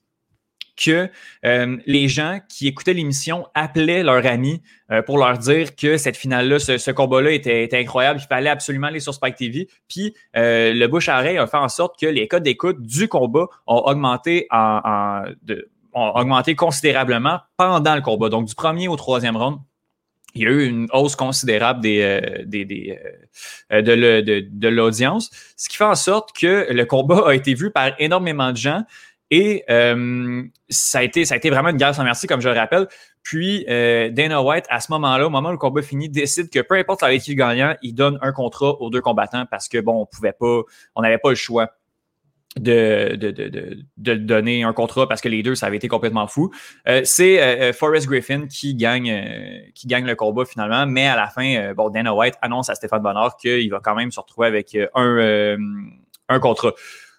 que 0.76 1.10
euh, 1.44 1.76
les 1.86 2.08
gens 2.08 2.40
qui 2.48 2.68
écoutaient 2.68 2.92
l'émission 2.92 3.46
appelaient 3.54 4.02
leurs 4.02 4.26
amis 4.26 4.62
euh, 4.90 5.02
pour 5.02 5.18
leur 5.18 5.38
dire 5.38 5.74
que 5.74 5.96
cette 5.96 6.16
finale-là, 6.16 6.58
ce, 6.58 6.90
combat-là 6.90 7.32
était, 7.32 7.68
incroyable, 7.72 8.20
il 8.22 8.26
fallait 8.26 8.50
absolument 8.50 8.88
aller 8.88 9.00
sur 9.00 9.14
Spike 9.14 9.36
TV. 9.36 9.68
Puis 9.88 10.14
euh, 10.36 10.72
le 10.72 10.86
bouche 10.86 11.08
à 11.08 11.16
a 11.16 11.46
fait 11.46 11.56
en 11.56 11.68
sorte 11.68 11.98
que 11.98 12.06
les 12.06 12.28
codes 12.28 12.44
d'écoute 12.44 12.80
du 12.80 13.08
combat 13.08 13.46
ont 13.66 13.78
augmenté 13.78 14.46
considérablement 16.56 17.40
pendant 17.56 17.94
le 17.94 18.02
combat. 18.02 18.28
Donc 18.28 18.46
du 18.46 18.54
premier 18.54 18.86
au 18.86 18.96
troisième 18.96 19.36
round, 19.36 19.58
il 20.36 20.42
y 20.42 20.46
a 20.46 20.50
eu 20.50 20.66
une 20.66 20.86
hausse 20.92 21.16
considérable 21.16 21.80
de 21.80 22.28
l'audience, 24.68 25.30
ce 25.56 25.68
qui 25.68 25.78
fait 25.78 25.84
en 25.84 25.94
sorte 25.94 26.36
que 26.36 26.66
le 26.70 26.84
combat 26.84 27.28
a 27.28 27.34
été 27.34 27.54
vu 27.54 27.70
par 27.70 27.92
énormément 27.98 28.52
de 28.52 28.56
gens. 28.58 28.84
Et 29.30 29.64
euh, 29.70 30.42
ça, 30.68 31.00
a 31.00 31.02
été, 31.02 31.24
ça 31.24 31.34
a 31.34 31.36
été 31.36 31.50
vraiment 31.50 31.70
une 31.70 31.76
guerre 31.76 31.94
sans 31.94 32.04
merci, 32.04 32.26
comme 32.26 32.40
je 32.40 32.48
le 32.48 32.54
rappelle. 32.54 32.86
Puis 33.22 33.66
euh, 33.68 34.08
Dana 34.10 34.42
White, 34.42 34.66
à 34.68 34.80
ce 34.80 34.92
moment-là, 34.92 35.26
au 35.26 35.30
moment 35.30 35.48
où 35.48 35.52
le 35.52 35.58
combat 35.58 35.82
finit, 35.82 36.08
décide 36.08 36.48
que 36.48 36.60
peu 36.60 36.76
importe 36.76 37.02
avec 37.02 37.22
qui 37.22 37.34
gagnant, 37.34 37.74
il 37.82 37.94
donne 37.94 38.18
un 38.22 38.32
contrat 38.32 38.80
aux 38.80 38.90
deux 38.90 39.00
combattants 39.00 39.46
parce 39.50 39.68
que 39.68 39.78
bon, 39.78 40.02
on 40.02 40.06
pouvait 40.06 40.32
pas, 40.32 40.62
on 40.94 41.02
n'avait 41.02 41.18
pas 41.18 41.30
le 41.30 41.34
choix 41.34 41.70
de, 42.56 43.16
de, 43.16 43.32
de, 43.32 43.84
de, 43.98 44.14
donner 44.14 44.62
un 44.62 44.72
contrat 44.72 45.06
parce 45.08 45.20
que 45.20 45.28
les 45.28 45.42
deux, 45.42 45.56
ça 45.56 45.66
avait 45.66 45.76
été 45.76 45.88
complètement 45.88 46.26
fou. 46.28 46.52
Euh, 46.88 47.02
c'est 47.04 47.72
Forrest 47.72 48.06
Griffin 48.06 48.46
qui 48.46 48.76
gagne, 48.76 49.12
qui 49.74 49.88
gagne 49.88 50.06
le 50.06 50.14
combat 50.14 50.44
finalement, 50.44 50.86
mais 50.86 51.06
à 51.06 51.16
la 51.16 51.28
fin, 51.28 51.74
bon, 51.74 51.90
Dana 51.90 52.14
White 52.14 52.36
annonce 52.40 52.70
à 52.70 52.76
Stéphane 52.76 53.02
Bonnard 53.02 53.36
qu'il 53.36 53.68
va 53.70 53.80
quand 53.80 53.96
même 53.96 54.12
se 54.12 54.20
retrouver 54.20 54.46
avec 54.46 54.74
un, 54.94 55.56
un 56.28 56.38
contrat. 56.38 56.72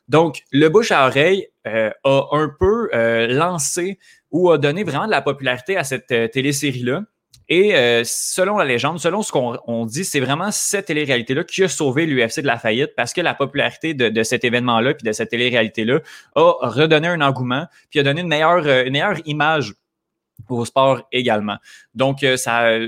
Donc, 0.08 0.44
le 0.52 0.70
bouche 0.70 0.92
à 0.92 1.06
oreille 1.08 1.48
euh, 1.68 1.92
a 2.04 2.28
un 2.32 2.50
peu 2.60 2.90
euh, 2.94 3.28
lancé 3.28 4.00
ou 4.32 4.52
a 4.52 4.58
donné 4.58 4.84
vraiment 4.84 5.06
de 5.06 5.12
la 5.12 5.22
popularité 5.22 5.78
à 5.78 5.84
cette 5.84 6.12
euh, 6.12 6.28
télésérie-là. 6.28 7.04
Et 7.50 7.72
selon 8.04 8.58
la 8.58 8.66
légende, 8.66 9.00
selon 9.00 9.22
ce 9.22 9.32
qu'on 9.32 9.86
dit, 9.86 10.04
c'est 10.04 10.20
vraiment 10.20 10.52
cette 10.52 10.88
télé-réalité-là 10.88 11.46
qui 11.46 11.64
a 11.64 11.70
sauvé 11.70 12.06
l'UFC 12.06 12.42
de 12.42 12.46
la 12.46 12.58
faillite 12.58 12.94
parce 12.98 13.14
que 13.14 13.22
la 13.22 13.34
popularité 13.34 13.94
de, 13.94 14.24
cet 14.24 14.44
événement-là 14.44 14.96
puis 14.96 15.06
de 15.06 15.14
cette 15.14 15.30
télé-réalité-là 15.30 16.02
a 16.36 16.56
redonné 16.64 17.08
un 17.08 17.22
engouement 17.22 17.66
puis 17.90 18.02
a 18.02 18.04
donné 18.04 18.20
une 18.20 18.28
meilleure, 18.28 18.68
une 18.68 18.92
meilleure 18.92 19.20
image 19.24 19.76
au 20.50 20.66
sport 20.66 21.08
également. 21.14 21.56
Donc, 21.96 22.26
ça, 22.36 22.80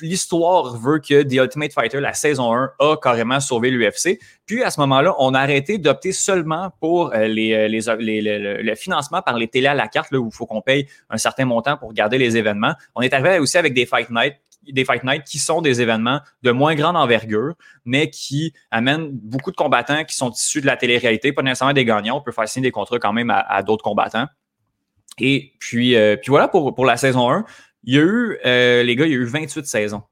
l'histoire 0.00 0.76
veut 0.76 0.98
que 0.98 1.22
The 1.22 1.34
Ultimate 1.34 1.72
Fighter, 1.72 2.00
la 2.00 2.12
saison 2.12 2.52
1, 2.54 2.72
a 2.78 2.96
carrément 2.96 3.40
sauvé 3.40 3.70
l'UFC. 3.70 4.18
Puis 4.46 4.62
à 4.62 4.70
ce 4.70 4.80
moment-là, 4.80 5.14
on 5.18 5.34
a 5.34 5.40
arrêté 5.40 5.78
d'opter 5.78 6.12
seulement 6.12 6.72
pour 6.80 7.14
euh, 7.14 7.28
les, 7.28 7.52
euh, 7.52 7.96
les, 7.98 8.20
le 8.20 8.74
financement 8.74 9.22
par 9.22 9.36
les 9.36 9.48
télés 9.48 9.68
à 9.68 9.74
la 9.74 9.88
carte, 9.88 10.10
là, 10.10 10.18
où 10.18 10.28
il 10.28 10.34
faut 10.34 10.46
qu'on 10.46 10.62
paye 10.62 10.86
un 11.08 11.18
certain 11.18 11.44
montant 11.44 11.76
pour 11.76 11.92
garder 11.92 12.18
les 12.18 12.36
événements. 12.36 12.74
On 12.94 13.02
est 13.02 13.12
arrivé 13.12 13.38
aussi 13.38 13.58
avec 13.58 13.74
des 13.74 13.86
Fight 13.86 14.10
Night 14.10 14.34
des 14.68 14.84
Fight 14.84 15.02
qui 15.24 15.38
sont 15.38 15.62
des 15.62 15.80
événements 15.80 16.20
de 16.42 16.50
moins 16.50 16.74
grande 16.74 16.96
envergure, 16.96 17.54
mais 17.84 18.10
qui 18.10 18.52
amènent 18.70 19.08
beaucoup 19.10 19.50
de 19.50 19.56
combattants 19.56 20.04
qui 20.04 20.14
sont 20.14 20.30
issus 20.30 20.60
de 20.60 20.66
la 20.66 20.76
télé-réalité, 20.76 21.32
pas 21.32 21.42
nécessairement 21.42 21.72
des 21.72 21.84
gagnants. 21.84 22.18
On 22.18 22.20
peut 22.20 22.30
faire 22.30 22.46
signer 22.46 22.68
des 22.68 22.72
contrats 22.72 22.98
quand 22.98 23.12
même 23.12 23.30
à, 23.30 23.62
d'autres 23.62 23.82
combattants. 23.82 24.26
Et 25.18 25.54
puis, 25.58 25.96
euh, 25.96 26.16
voilà 26.28 26.48
pour 26.48 26.84
la 26.84 26.96
saison 26.96 27.30
1. 27.30 27.44
Il 27.84 27.94
y 27.94 27.98
a 27.98 28.02
eu, 28.02 28.38
euh, 28.44 28.82
les 28.82 28.96
gars, 28.96 29.06
il 29.06 29.12
y 29.12 29.14
a 29.14 29.18
eu 29.18 29.24
28 29.24 29.66
saisons 29.66 30.02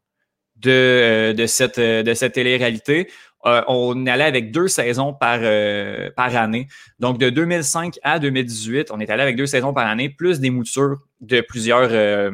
de, 0.57 0.71
euh, 0.71 1.33
de 1.33 1.47
cette, 1.47 1.81
de 1.81 2.15
cette 2.15 2.35
télé-réalité. 2.35 3.09
Euh, 3.47 3.63
on 3.69 4.07
allait 4.07 4.25
avec 4.25 4.51
deux 4.51 4.67
saisons 4.67 5.15
par, 5.15 5.39
euh, 5.43 6.11
par 6.17 6.35
année. 6.35 6.67
Donc, 6.99 7.19
de 7.19 7.31
2005 7.31 7.99
à 8.03 8.19
2018, 8.19 8.91
on 8.91 8.99
est 8.99 9.11
allé 9.11 9.23
avec 9.23 9.37
deux 9.37 9.47
saisons 9.47 9.73
par 9.73 9.87
année, 9.87 10.09
plus 10.09 10.41
des 10.41 10.51
moutures 10.51 10.99
de 11.21 11.41
plusieurs 11.41 11.89
euh, 11.93 12.31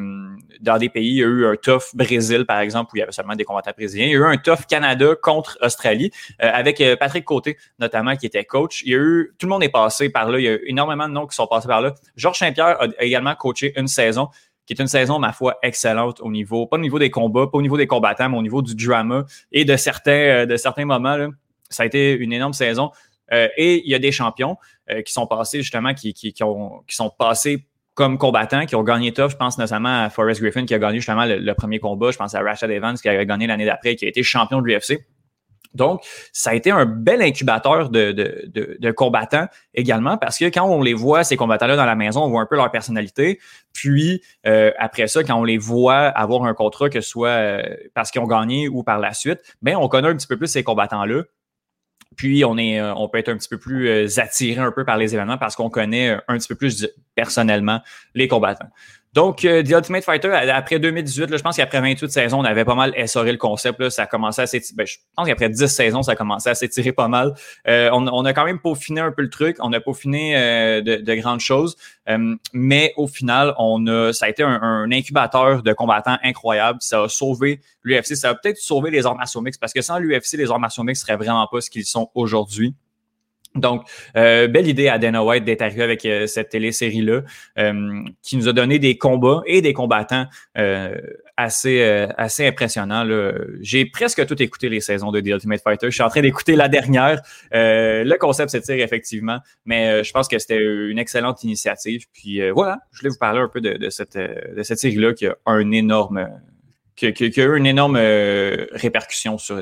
dans 0.61 0.79
des 0.79 0.89
pays. 0.89 1.11
Il 1.11 1.17
y 1.17 1.23
a 1.23 1.27
eu 1.27 1.47
un 1.47 1.57
tough 1.57 1.95
Brésil, 1.95 2.47
par 2.47 2.59
exemple, 2.61 2.91
où 2.93 2.97
il 2.97 3.01
y 3.01 3.03
avait 3.03 3.13
seulement 3.13 3.35
des 3.35 3.45
combattants 3.45 3.73
brésiliens. 3.77 4.07
Il 4.07 4.13
y 4.13 4.15
a 4.15 4.19
eu 4.19 4.25
un 4.25 4.39
tough 4.39 4.65
Canada 4.69 5.15
contre 5.21 5.59
Australie, 5.61 6.11
avec 6.39 6.83
Patrick 6.99 7.25
Côté, 7.25 7.59
notamment, 7.79 8.17
qui 8.17 8.27
était 8.27 8.45
coach. 8.45 8.83
Il 8.85 8.93
y 8.93 8.95
a 8.95 8.99
eu, 8.99 9.33
tout 9.39 9.47
le 9.47 9.51
monde 9.51 9.63
est 9.63 9.69
passé 9.71 10.09
par 10.09 10.31
là. 10.31 10.39
Il 10.39 10.45
y 10.45 10.49
a 10.49 10.53
eu 10.53 10.63
énormément 10.67 11.09
de 11.09 11.13
noms 11.13 11.27
qui 11.27 11.35
sont 11.35 11.47
passés 11.47 11.69
par 11.69 11.83
là. 11.83 11.95
Georges 12.17 12.39
Saint-Pierre 12.39 12.81
a 12.81 13.05
également 13.05 13.35
coaché 13.35 13.79
une 13.79 13.89
saison 13.89 14.29
qui 14.67 14.73
est 14.73 14.81
une 14.81 14.89
saison, 14.89 15.19
ma 15.19 15.33
foi, 15.33 15.57
excellente 15.63 16.21
au 16.21 16.31
niveau, 16.31 16.67
pas 16.67 16.77
au 16.77 16.81
niveau 16.81 16.99
des 16.99 17.11
combats, 17.11 17.47
pas 17.47 17.59
au 17.59 17.63
niveau 17.63 17.77
des 17.77 17.87
combattants, 17.87 18.29
mais 18.29 18.39
au 18.39 18.43
niveau 18.43 18.63
du 18.63 18.75
drama 18.75 19.25
et 19.53 19.65
de 19.65 19.77
certains, 19.77 20.13
euh, 20.13 20.47
de 20.47 20.57
certains 20.57 20.85
moments. 20.85 21.17
Là, 21.17 21.29
ça 21.71 21.83
a 21.83 21.87
été 21.87 22.13
une 22.13 22.33
énorme 22.33 22.53
saison. 22.53 22.91
Euh, 23.33 23.49
et 23.57 23.83
il 23.85 23.91
y 23.91 23.95
a 23.95 23.99
des 23.99 24.13
champions 24.13 24.57
euh, 24.91 25.03
qui 25.03 25.13
sont 25.13 25.27
passés 25.27 25.63
justement, 25.63 25.95
qui, 25.95 26.13
qui, 26.13 26.33
qui, 26.33 26.43
ont, 26.43 26.83
qui 26.87 26.95
sont 26.95 27.11
passés 27.11 27.67
comme 27.95 28.19
combattants, 28.19 28.67
qui 28.67 28.77
ont 28.77 28.83
gagné 28.83 29.13
tough. 29.13 29.31
Je 29.31 29.37
pense 29.37 29.57
notamment 29.57 30.05
à 30.05 30.11
Forrest 30.11 30.41
Griffin 30.41 30.67
qui 30.67 30.75
a 30.75 30.79
gagné 30.79 30.99
justement 30.99 31.25
le, 31.25 31.39
le 31.39 31.55
premier 31.55 31.79
combat. 31.79 32.11
Je 32.11 32.19
pense 32.19 32.35
à 32.35 32.41
Rashad 32.41 32.71
Evans 32.71 32.97
qui 32.97 33.09
a 33.09 33.25
gagné 33.25 33.47
l'année 33.47 33.65
d'après, 33.65 33.97
qui 33.97 34.05
a 34.05 34.09
été 34.09 34.23
champion 34.23 34.61
de 34.61 34.67
l'UFC. 34.67 35.05
Donc, 35.75 36.03
ça 36.33 36.51
a 36.51 36.55
été 36.55 36.71
un 36.71 36.87
bel 36.87 37.21
incubateur 37.21 37.91
de, 37.91 38.13
de, 38.13 38.77
de, 38.79 38.91
combattants 38.93 39.47
également, 39.75 40.17
parce 40.17 40.39
que 40.39 40.45
quand 40.47 40.65
on 40.65 40.83
les 40.83 40.95
voit, 40.95 41.25
ces 41.25 41.37
combattants-là 41.37 41.77
dans 41.77 41.85
la 41.85 41.97
maison, 41.97 42.23
on 42.23 42.29
voit 42.29 42.43
un 42.43 42.47
peu 42.47 42.57
leur 42.57 42.71
personnalité. 42.71 43.41
Puis, 43.73 44.23
euh, 44.47 44.71
après 44.79 45.09
ça, 45.09 45.25
quand 45.25 45.35
on 45.35 45.45
les 45.45 45.59
voit 45.59 45.97
avoir 45.97 46.45
un 46.45 46.55
contrat, 46.55 46.89
que 46.89 47.01
ce 47.01 47.09
soit 47.09 47.29
euh, 47.29 47.63
parce 47.93 48.11
qu'ils 48.11 48.21
ont 48.21 48.27
gagné 48.27 48.69
ou 48.69 48.85
par 48.85 48.99
la 48.99 49.13
suite, 49.15 49.41
ben 49.63 49.77
on 49.77 49.89
connaît 49.89 50.09
un 50.09 50.17
petit 50.17 50.29
peu 50.29 50.37
plus 50.37 50.47
ces 50.47 50.63
combattants-là. 50.63 51.23
Puis, 52.17 52.45
on, 52.45 52.57
est, 52.57 52.81
euh, 52.81 52.95
on 52.95 53.09
peut 53.09 53.19
être 53.19 53.29
un 53.29 53.37
petit 53.37 53.49
peu 53.49 53.59
plus 53.59 54.19
attiré 54.21 54.61
un 54.61 54.71
peu 54.71 54.85
par 54.85 54.97
les 54.97 55.15
événements 55.15 55.39
parce 55.39 55.57
qu'on 55.57 55.71
connaît 55.71 56.17
un 56.29 56.39
petit 56.39 56.47
peu 56.47 56.55
plus 56.55 56.89
personnellement 57.17 57.81
les 58.15 58.29
combattants. 58.29 58.71
Donc, 59.15 59.45
euh, 59.45 59.63
The 59.63 59.71
Ultimate 59.71 60.03
Fighter, 60.03 60.33
après 60.33 60.81
2018, 60.81 61.31
là, 61.31 61.37
je 61.37 61.43
pense 61.43 61.57
qu'après 61.57 61.81
28 61.81 62.11
saisons, 62.11 62.41
on 62.41 62.45
avait 62.45 62.65
pas 62.65 62.75
mal 62.75 62.93
essoré 62.97 63.31
le 63.31 63.39
concept. 63.39 63.79
Là, 63.79 63.89
ça 63.89 64.03
a 64.03 64.07
commencé 64.09 64.43
à 64.43 64.49
s'étirer. 64.49 64.75
Ben, 64.77 64.87
je 64.89 64.97
pense 65.15 65.29
qu'après 65.29 65.49
10 65.49 65.69
saisons, 65.69 66.03
ça 66.03 66.13
a 66.13 66.17
commencé 66.17 66.49
à 66.49 66.57
s'étirer 66.57 66.91
pas 66.91 67.07
mal. 67.07 67.33
Euh, 67.69 67.91
on, 67.93 68.09
on, 68.09 68.25
a 68.25 68.33
quand 68.33 68.45
même 68.45 68.59
peaufiné 68.59 69.01
un 69.01 69.13
peu 69.13 69.23
le 69.23 69.31
truc. 69.31 69.57
On 69.61 69.73
a 69.73 69.79
peaufiné 69.79 70.37
euh, 70.37 70.81
de, 70.81 70.97
de, 70.97 71.15
grandes 71.15 71.39
choses. 71.39 71.77
Euh, 72.09 72.35
mais 72.53 72.93
au 72.97 73.07
final, 73.07 73.55
on 73.57 73.87
a, 73.87 74.13
ça 74.13 74.27
a 74.27 74.31
été 74.31 74.43
un, 74.43 74.61
un, 74.61 74.91
incubateur 74.91 75.63
de 75.63 75.73
combattants 75.73 76.19
incroyable. 76.25 76.81
Ça 76.83 77.05
a 77.05 77.09
sauvé 77.09 77.61
l'UFC. 77.85 78.17
Ça 78.17 78.31
a 78.31 78.35
peut-être 78.35 78.59
sauvé 78.59 78.91
les 78.91 79.07
arts 79.07 79.17
martiaux 79.17 79.43
mix 79.43 79.57
parce 79.57 79.73
que 79.73 79.81
sans 79.81 79.99
l'UFC, 79.99 80.33
les 80.39 80.51
arts 80.51 80.59
martiaux 80.59 80.83
mix 80.83 81.01
seraient 81.01 81.17
vraiment 81.17 81.47
pas 81.47 81.61
ce 81.61 81.71
qu'ils 81.71 81.85
sont 81.85 82.11
aujourd'hui. 82.17 82.75
Donc, 83.55 83.89
euh, 84.17 84.49
belle 84.49 84.67
idée 84.67 84.89
à 84.89 84.99
Dana 84.99 85.23
White 85.23 85.45
d'être 85.45 85.63
arrivé 85.63 85.85
avec 85.85 86.05
euh, 86.07 86.27
cette 86.27 86.49
télésérie-là, 86.49 87.23
euh, 87.59 88.03
qui 88.21 88.37
nous 88.37 88.49
a 88.49 88.53
donné 88.53 88.81
des 88.81 88.99
combats 88.99 89.43
et 89.47 89.63
des 89.63 89.73
combattants 89.73 90.27
assez, 91.37 91.83
assez 92.17 92.47
impressionnants. 92.47 93.07
J'ai 93.61 93.87
presque 93.87 94.25
tout 94.27 94.41
écouté 94.43 94.69
les 94.69 94.81
saisons 94.81 95.13
de 95.13 95.21
The 95.21 95.27
Ultimate 95.27 95.61
Fighter. 95.63 95.87
Je 95.91 95.95
suis 95.95 96.03
en 96.03 96.09
train 96.09 96.21
d'écouter 96.21 96.57
la 96.57 96.69
dernière. 96.69 97.23
le 97.53 98.17
concept 98.17 98.51
s'étire 98.51 98.83
effectivement, 98.83 99.39
mais 99.65 100.03
je 100.05 100.13
pense 100.13 100.29
que 100.29 100.39
c'était 100.39 100.63
une 100.63 100.99
excellente 100.99 101.43
initiative. 101.45 102.07
Puis 102.13 102.49
voilà, 102.51 102.79
je 102.93 103.01
voulais 103.01 103.11
vous 103.11 103.19
parler 103.19 103.41
un 103.41 103.49
peu 103.49 103.61
de, 103.61 103.91
cette, 103.91 104.17
de 104.17 104.63
cette 104.63 104.79
série-là 104.79 105.13
qui 105.13 105.27
a 105.27 105.37
un 105.47 105.71
énorme, 105.73 106.29
qui, 106.97 107.07
a 107.07 107.11
eu 107.11 107.57
une 107.57 107.67
énorme 107.67 107.97
répercussion 108.73 109.39
sur, 109.39 109.61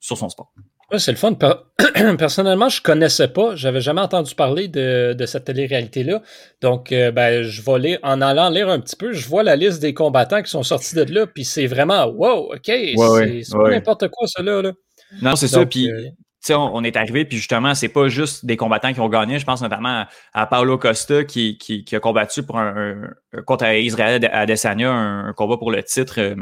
sur 0.00 0.18
son 0.18 0.28
sport. 0.28 0.52
Ouais, 0.90 1.00
c'est 1.00 1.10
le 1.10 1.16
fun. 1.16 1.34
Personnellement, 2.18 2.68
je 2.68 2.80
connaissais 2.80 3.28
pas, 3.28 3.56
j'avais 3.56 3.80
jamais 3.80 4.00
entendu 4.00 4.34
parler 4.34 4.68
de, 4.68 5.14
de 5.14 5.26
cette 5.26 5.44
télé-réalité-là. 5.44 6.22
Donc, 6.60 6.92
euh, 6.92 7.10
ben, 7.10 7.42
je 7.42 7.62
vais 7.62 7.78
lire, 7.78 7.98
en 8.04 8.20
allant 8.20 8.50
lire 8.50 8.68
un 8.68 8.78
petit 8.78 8.94
peu, 8.94 9.12
je 9.12 9.28
vois 9.28 9.42
la 9.42 9.56
liste 9.56 9.80
des 9.80 9.94
combattants 9.94 10.42
qui 10.42 10.50
sont 10.50 10.62
sortis 10.62 10.94
de 10.94 11.02
là, 11.12 11.26
puis 11.26 11.44
c'est 11.44 11.66
vraiment 11.66 12.06
wow, 12.06 12.54
ok, 12.54 12.64
c'est 12.64 12.94
pas 13.52 13.70
n'importe 13.70 14.08
quoi, 14.08 14.28
ça 14.28 14.42
là. 14.42 14.62
Non, 15.22 15.34
c'est 15.34 15.48
ça. 15.48 15.66
Puis, 15.66 15.90
euh, 15.90 16.10
on, 16.50 16.70
on, 16.74 16.84
est 16.84 16.96
arrivé, 16.96 17.24
puis 17.24 17.38
justement, 17.38 17.74
c'est 17.74 17.88
pas 17.88 18.06
juste 18.06 18.46
des 18.46 18.56
combattants 18.56 18.92
qui 18.92 19.00
ont 19.00 19.08
gagné. 19.08 19.40
Je 19.40 19.44
pense 19.44 19.62
notamment 19.62 20.04
à, 20.32 20.46
Paulo 20.46 20.78
Costa 20.78 21.24
qui, 21.24 21.58
qui, 21.58 21.84
qui, 21.84 21.96
a 21.96 22.00
combattu 22.00 22.44
pour 22.44 22.58
un, 22.58 23.10
contre 23.44 23.66
Israël 23.66 24.24
Adesanya, 24.32 24.90
un, 24.90 25.28
un, 25.28 25.32
combat 25.32 25.56
pour 25.56 25.72
le 25.72 25.82
titre. 25.82 26.20
Euh, 26.20 26.36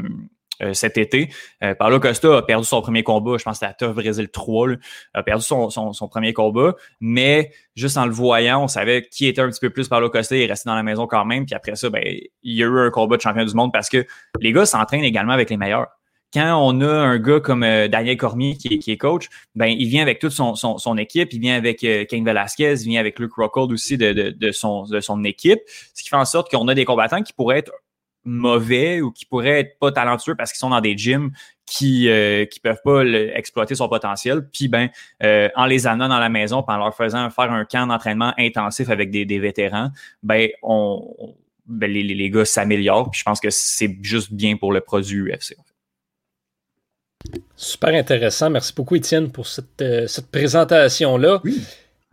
euh, 0.61 0.73
cet 0.73 0.97
été. 0.97 1.29
Euh, 1.63 1.73
Costa 1.99 2.37
a 2.37 2.41
perdu 2.41 2.65
son 2.65 2.81
premier 2.81 3.03
combat, 3.03 3.37
je 3.37 3.43
pense 3.43 3.59
que 3.59 3.65
c'était 3.65 3.85
à 3.85 3.87
Tough 3.87 3.95
Brésil 3.95 4.29
3, 4.29 4.69
là, 4.69 4.75
a 5.13 5.23
perdu 5.23 5.43
son, 5.43 5.69
son, 5.69 6.07
premier 6.07 6.33
combat, 6.33 6.75
mais 6.99 7.51
juste 7.75 7.97
en 7.97 8.05
le 8.05 8.11
voyant, 8.11 8.63
on 8.63 8.67
savait 8.67 9.07
qui 9.09 9.27
était 9.27 9.41
un 9.41 9.49
petit 9.49 9.59
peu 9.59 9.69
plus 9.69 9.87
Paulo 9.87 10.09
Costa, 10.09 10.35
il 10.35 10.43
est 10.43 10.47
resté 10.47 10.69
dans 10.69 10.75
la 10.75 10.83
maison 10.83 11.07
quand 11.07 11.25
même, 11.25 11.45
puis 11.45 11.55
après 11.55 11.75
ça, 11.75 11.89
ben, 11.89 12.03
il 12.05 12.53
y 12.53 12.63
a 12.63 12.67
eu 12.67 12.79
un 12.79 12.89
combat 12.89 13.17
de 13.17 13.21
champion 13.21 13.45
du 13.45 13.53
monde 13.53 13.71
parce 13.73 13.89
que 13.89 14.05
les 14.39 14.51
gars 14.51 14.65
s'entraînent 14.65 15.03
également 15.03 15.33
avec 15.33 15.49
les 15.49 15.57
meilleurs. 15.57 15.87
Quand 16.35 16.57
on 16.61 16.81
a 16.81 16.87
un 16.89 17.17
gars 17.17 17.39
comme 17.39 17.63
euh, 17.63 17.87
Daniel 17.87 18.17
Cormier 18.17 18.57
qui 18.57 18.91
est, 18.91 18.97
coach, 18.97 19.29
ben 19.55 19.67
il 19.67 19.87
vient 19.87 20.01
avec 20.01 20.19
toute 20.19 20.33
son, 20.33 20.55
son, 20.55 20.97
équipe, 20.97 21.31
il 21.31 21.39
vient 21.39 21.55
avec 21.55 21.81
euh, 21.85 22.03
Ken 22.03 22.25
Velasquez, 22.25 22.73
il 22.81 22.89
vient 22.89 22.99
avec 22.99 23.19
Luke 23.19 23.33
Rockhold 23.35 23.71
aussi 23.71 23.97
de, 23.97 24.11
de, 24.11 24.29
de, 24.31 24.51
son, 24.51 24.83
de 24.83 24.99
son 24.99 25.23
équipe, 25.23 25.61
ce 25.93 26.03
qui 26.03 26.09
fait 26.09 26.17
en 26.17 26.25
sorte 26.25 26.51
qu'on 26.51 26.67
a 26.67 26.73
des 26.73 26.83
combattants 26.83 27.21
qui 27.21 27.31
pourraient 27.31 27.59
être 27.59 27.71
mauvais 28.25 29.01
ou 29.01 29.11
qui 29.11 29.25
pourraient 29.25 29.59
être 29.59 29.79
pas 29.79 29.91
talentueux 29.91 30.35
parce 30.35 30.51
qu'ils 30.51 30.59
sont 30.59 30.71
dans 30.71 30.81
des 30.81 30.97
gyms 30.97 31.31
qui 31.65 32.09
euh, 32.09 32.45
qui 32.45 32.59
peuvent 32.59 32.81
pas 32.83 33.03
exploiter 33.03 33.75
son 33.75 33.87
potentiel. 33.87 34.47
Puis 34.51 34.67
ben 34.67 34.89
euh, 35.23 35.49
en 35.55 35.65
les 35.65 35.87
amenant 35.87 36.09
dans 36.09 36.19
la 36.19 36.29
maison, 36.29 36.63
en 36.67 36.77
leur 36.77 36.95
faisant 36.95 37.29
faire 37.29 37.51
un 37.51 37.65
camp 37.65 37.87
d'entraînement 37.87 38.33
intensif 38.37 38.89
avec 38.89 39.11
des, 39.11 39.25
des 39.25 39.39
vétérans, 39.39 39.91
ben 40.23 40.49
on, 40.61 41.35
ben, 41.67 41.91
les, 41.91 42.03
les, 42.03 42.29
gars 42.29 42.45
s'améliorent. 42.45 43.09
Puis 43.11 43.19
je 43.19 43.23
pense 43.23 43.39
que 43.39 43.49
c'est 43.49 43.97
juste 44.01 44.33
bien 44.33 44.57
pour 44.57 44.71
le 44.71 44.81
produit 44.81 45.21
UFC. 45.21 45.55
Super 47.55 47.95
intéressant. 47.95 48.49
Merci 48.49 48.73
beaucoup, 48.73 48.95
Étienne, 48.95 49.31
pour 49.31 49.47
cette, 49.47 49.81
euh, 49.81 50.07
cette 50.07 50.29
présentation-là. 50.29 51.41
Oui. 51.43 51.61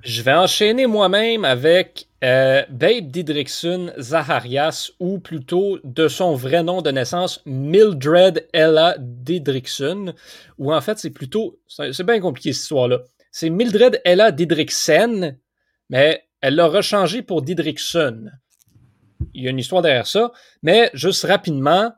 Je 0.02 0.22
vais 0.22 0.32
enchaîner 0.32 0.86
moi-même 0.86 1.44
avec 1.44 2.08
euh, 2.22 2.62
Babe 2.70 3.10
Didrikson 3.10 3.92
Zaharias, 3.98 4.92
ou 5.00 5.18
plutôt 5.18 5.78
de 5.82 6.06
son 6.08 6.34
vrai 6.34 6.62
nom 6.62 6.80
de 6.80 6.90
naissance, 6.90 7.42
Mildred 7.46 8.48
Ella 8.52 8.96
Didrikson, 8.98 10.14
ou 10.58 10.72
en 10.72 10.80
fait 10.80 10.98
c'est 10.98 11.10
plutôt, 11.10 11.60
c'est 11.66 12.04
bien 12.04 12.20
compliqué 12.20 12.52
cette 12.52 12.62
histoire-là. 12.62 13.00
C'est 13.32 13.50
Mildred 13.50 14.00
Ella 14.04 14.30
Didriksen, 14.30 15.36
mais 15.90 16.22
elle 16.40 16.54
l'a 16.54 16.68
rechangé 16.68 17.22
pour 17.22 17.42
Didrikson. 17.42 18.30
Il 19.34 19.42
y 19.42 19.46
a 19.48 19.50
une 19.50 19.58
histoire 19.58 19.82
derrière 19.82 20.06
ça, 20.06 20.32
mais 20.62 20.90
juste 20.94 21.24
rapidement, 21.24 21.92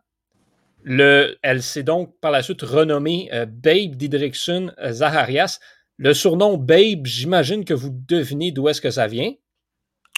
le, 0.82 1.36
elle 1.42 1.62
s'est 1.62 1.82
donc 1.82 2.18
par 2.20 2.30
la 2.30 2.42
suite 2.42 2.62
renommée 2.62 3.28
euh, 3.32 3.46
Babe 3.46 3.96
Didrikson 3.96 4.72
Zaharias. 4.90 5.58
Le 5.96 6.12
surnom 6.12 6.56
Babe, 6.56 7.04
j'imagine 7.04 7.64
que 7.64 7.74
vous 7.74 7.90
devinez 7.90 8.52
d'où 8.52 8.68
est-ce 8.68 8.80
que 8.80 8.90
ça 8.90 9.06
vient. 9.06 9.32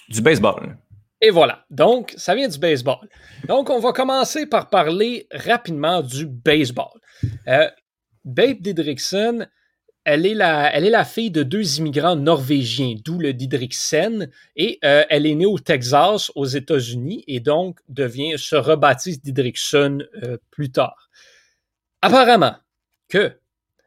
Du 0.09 0.21
baseball. 0.21 0.77
Et 1.21 1.31
voilà. 1.31 1.65
Donc, 1.71 2.15
ça 2.17 2.35
vient 2.35 2.49
du 2.49 2.59
baseball. 2.59 3.09
Donc, 3.49 3.71
on 3.71 3.81
va 3.81 3.93
commencer 3.93 4.47
par 4.47 4.69
parler 4.69 5.27
rapidement 5.33 6.03
du 6.03 6.27
baseball. 6.27 7.01
Euh, 7.49 7.69
Babe 8.25 8.61
Didriksen, 8.61 9.49
elle 10.05 10.25
est, 10.25 10.35
la, 10.35 11.05
fille 11.05 11.33
de 11.33 11.43
deux 11.43 11.79
immigrants 11.79 12.15
norvégiens, 12.15 12.95
d'où 13.05 13.19
le 13.19 13.33
Didriksen, 13.33 14.31
et 14.55 14.79
euh, 14.85 15.05
elle 15.11 15.27
est 15.27 15.35
née 15.35 15.47
au 15.47 15.59
Texas, 15.59 16.31
aux 16.37 16.45
États-Unis, 16.45 17.25
et 17.27 17.41
donc 17.41 17.81
devient, 17.89 18.35
se 18.39 18.55
rebaptise 18.55 19.21
Didriksen 19.21 20.07
euh, 20.23 20.37
plus 20.53 20.71
tard. 20.71 21.11
Apparemment 22.03 22.55
que 23.09 23.33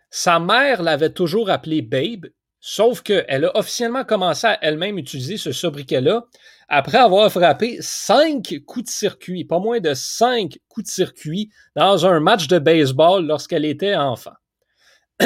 sa 0.09 0.39
mère 0.39 0.81
l'avait 0.83 1.11
toujours 1.11 1.49
appelé 1.49 1.81
Babe, 1.81 2.25
sauf 2.59 3.01
qu'elle 3.01 3.45
a 3.45 3.57
officiellement 3.57 4.03
commencé 4.03 4.47
à 4.47 4.57
elle-même 4.61 4.97
utiliser 4.97 5.37
ce 5.37 5.51
sobriquet-là 5.51 6.25
après 6.67 6.97
avoir 6.97 7.31
frappé 7.31 7.77
cinq 7.81 8.61
coups 8.65 8.85
de 8.85 8.89
circuit, 8.89 9.45
pas 9.45 9.59
moins 9.59 9.79
de 9.79 9.93
cinq 9.93 10.59
coups 10.67 10.87
de 10.87 10.91
circuit 10.91 11.49
dans 11.75 12.05
un 12.05 12.19
match 12.19 12.47
de 12.47 12.59
baseball 12.59 13.25
lorsqu'elle 13.25 13.65
était 13.65 13.95
enfant. 13.95 14.33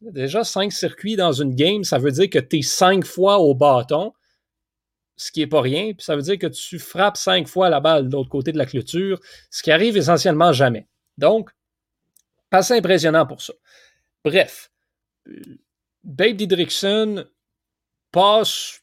Déjà, 0.00 0.44
cinq 0.44 0.72
circuits 0.72 1.16
dans 1.16 1.32
une 1.32 1.54
game, 1.54 1.84
ça 1.84 1.98
veut 1.98 2.10
dire 2.10 2.30
que 2.30 2.38
tu 2.38 2.58
es 2.58 2.62
cinq 2.62 3.04
fois 3.04 3.38
au 3.38 3.54
bâton, 3.54 4.12
ce 5.16 5.30
qui 5.30 5.42
est 5.42 5.46
pas 5.46 5.60
rien, 5.60 5.92
puis 5.92 6.04
ça 6.04 6.16
veut 6.16 6.22
dire 6.22 6.38
que 6.38 6.46
tu 6.46 6.78
frappes 6.78 7.16
cinq 7.16 7.46
fois 7.46 7.68
la 7.68 7.80
balle 7.80 8.08
de 8.08 8.12
l'autre 8.12 8.30
côté 8.30 8.50
de 8.50 8.58
la 8.58 8.66
clôture, 8.66 9.20
ce 9.50 9.62
qui 9.62 9.70
arrive 9.70 9.96
essentiellement 9.96 10.52
jamais. 10.52 10.88
Donc, 11.18 11.50
assez 12.50 12.74
impressionnant 12.74 13.26
pour 13.26 13.42
ça. 13.42 13.52
Bref, 14.24 14.70
Babe 16.04 16.36
Didrikson 16.36 17.24
passe 18.10 18.80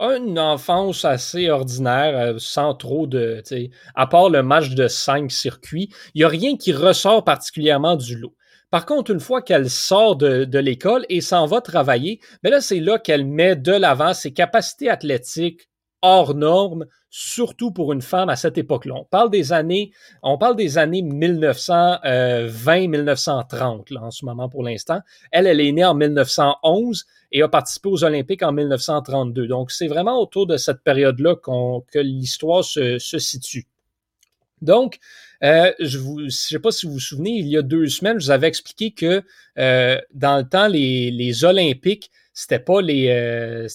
une 0.00 0.38
enfance 0.38 1.04
assez 1.04 1.48
ordinaire, 1.48 2.16
euh, 2.16 2.34
sans 2.38 2.74
trop 2.74 3.06
de. 3.06 3.42
À 3.94 4.06
part 4.06 4.30
le 4.30 4.42
match 4.42 4.70
de 4.70 4.88
cinq 4.88 5.30
circuits, 5.30 5.90
il 6.14 6.18
n'y 6.18 6.24
a 6.24 6.28
rien 6.28 6.56
qui 6.56 6.72
ressort 6.72 7.24
particulièrement 7.24 7.96
du 7.96 8.16
lot. 8.16 8.34
Par 8.70 8.86
contre, 8.86 9.12
une 9.12 9.20
fois 9.20 9.40
qu'elle 9.40 9.70
sort 9.70 10.16
de, 10.16 10.58
l'école 10.58 11.06
et 11.08 11.20
s'en 11.20 11.46
va 11.46 11.60
travailler, 11.60 12.18
mais 12.42 12.50
ben 12.50 12.56
là, 12.56 12.60
c'est 12.60 12.80
là 12.80 12.98
qu'elle 12.98 13.24
met 13.24 13.54
de 13.54 13.70
l'avant 13.70 14.14
ses 14.14 14.32
capacités 14.32 14.90
athlétiques 14.90 15.68
hors 16.04 16.34
normes, 16.34 16.86
surtout 17.08 17.70
pour 17.70 17.94
une 17.94 18.02
femme 18.02 18.28
à 18.28 18.36
cette 18.36 18.58
époque-là. 18.58 18.92
On 18.94 19.04
parle 19.04 19.30
des 19.30 19.54
années, 19.54 19.92
on 20.22 20.36
parle 20.36 20.54
des 20.54 20.76
années 20.76 21.00
1920-1930 21.00 23.96
en 23.96 24.10
ce 24.10 24.26
moment 24.26 24.50
pour 24.50 24.62
l'instant. 24.62 25.00
Elle, 25.32 25.46
elle 25.46 25.62
est 25.62 25.72
née 25.72 25.84
en 25.84 25.94
1911 25.94 27.06
et 27.32 27.40
a 27.40 27.48
participé 27.48 27.88
aux 27.88 28.04
Olympiques 28.04 28.42
en 28.42 28.52
1932. 28.52 29.46
Donc, 29.46 29.70
c'est 29.70 29.88
vraiment 29.88 30.20
autour 30.20 30.46
de 30.46 30.58
cette 30.58 30.84
période-là 30.84 31.36
que 31.36 32.00
l'histoire 32.00 32.64
se, 32.64 32.98
situe. 32.98 33.66
Donc, 34.60 34.98
euh, 35.42 35.72
je 35.80 35.98
ne 35.98 36.28
sais 36.28 36.58
pas 36.58 36.70
si 36.70 36.84
vous 36.84 36.92
vous 36.92 37.00
souvenez, 37.00 37.30
il 37.30 37.48
y 37.48 37.56
a 37.56 37.62
deux 37.62 37.86
semaines, 37.86 38.20
je 38.20 38.26
vous 38.26 38.30
avais 38.30 38.48
expliqué 38.48 38.90
que 38.90 39.22
euh, 39.58 39.98
dans 40.12 40.36
le 40.36 40.46
temps, 40.46 40.68
les, 40.68 41.44
Olympiques, 41.44 42.10
c'était 42.34 42.58
pas 42.58 42.82
euh, 42.82 43.68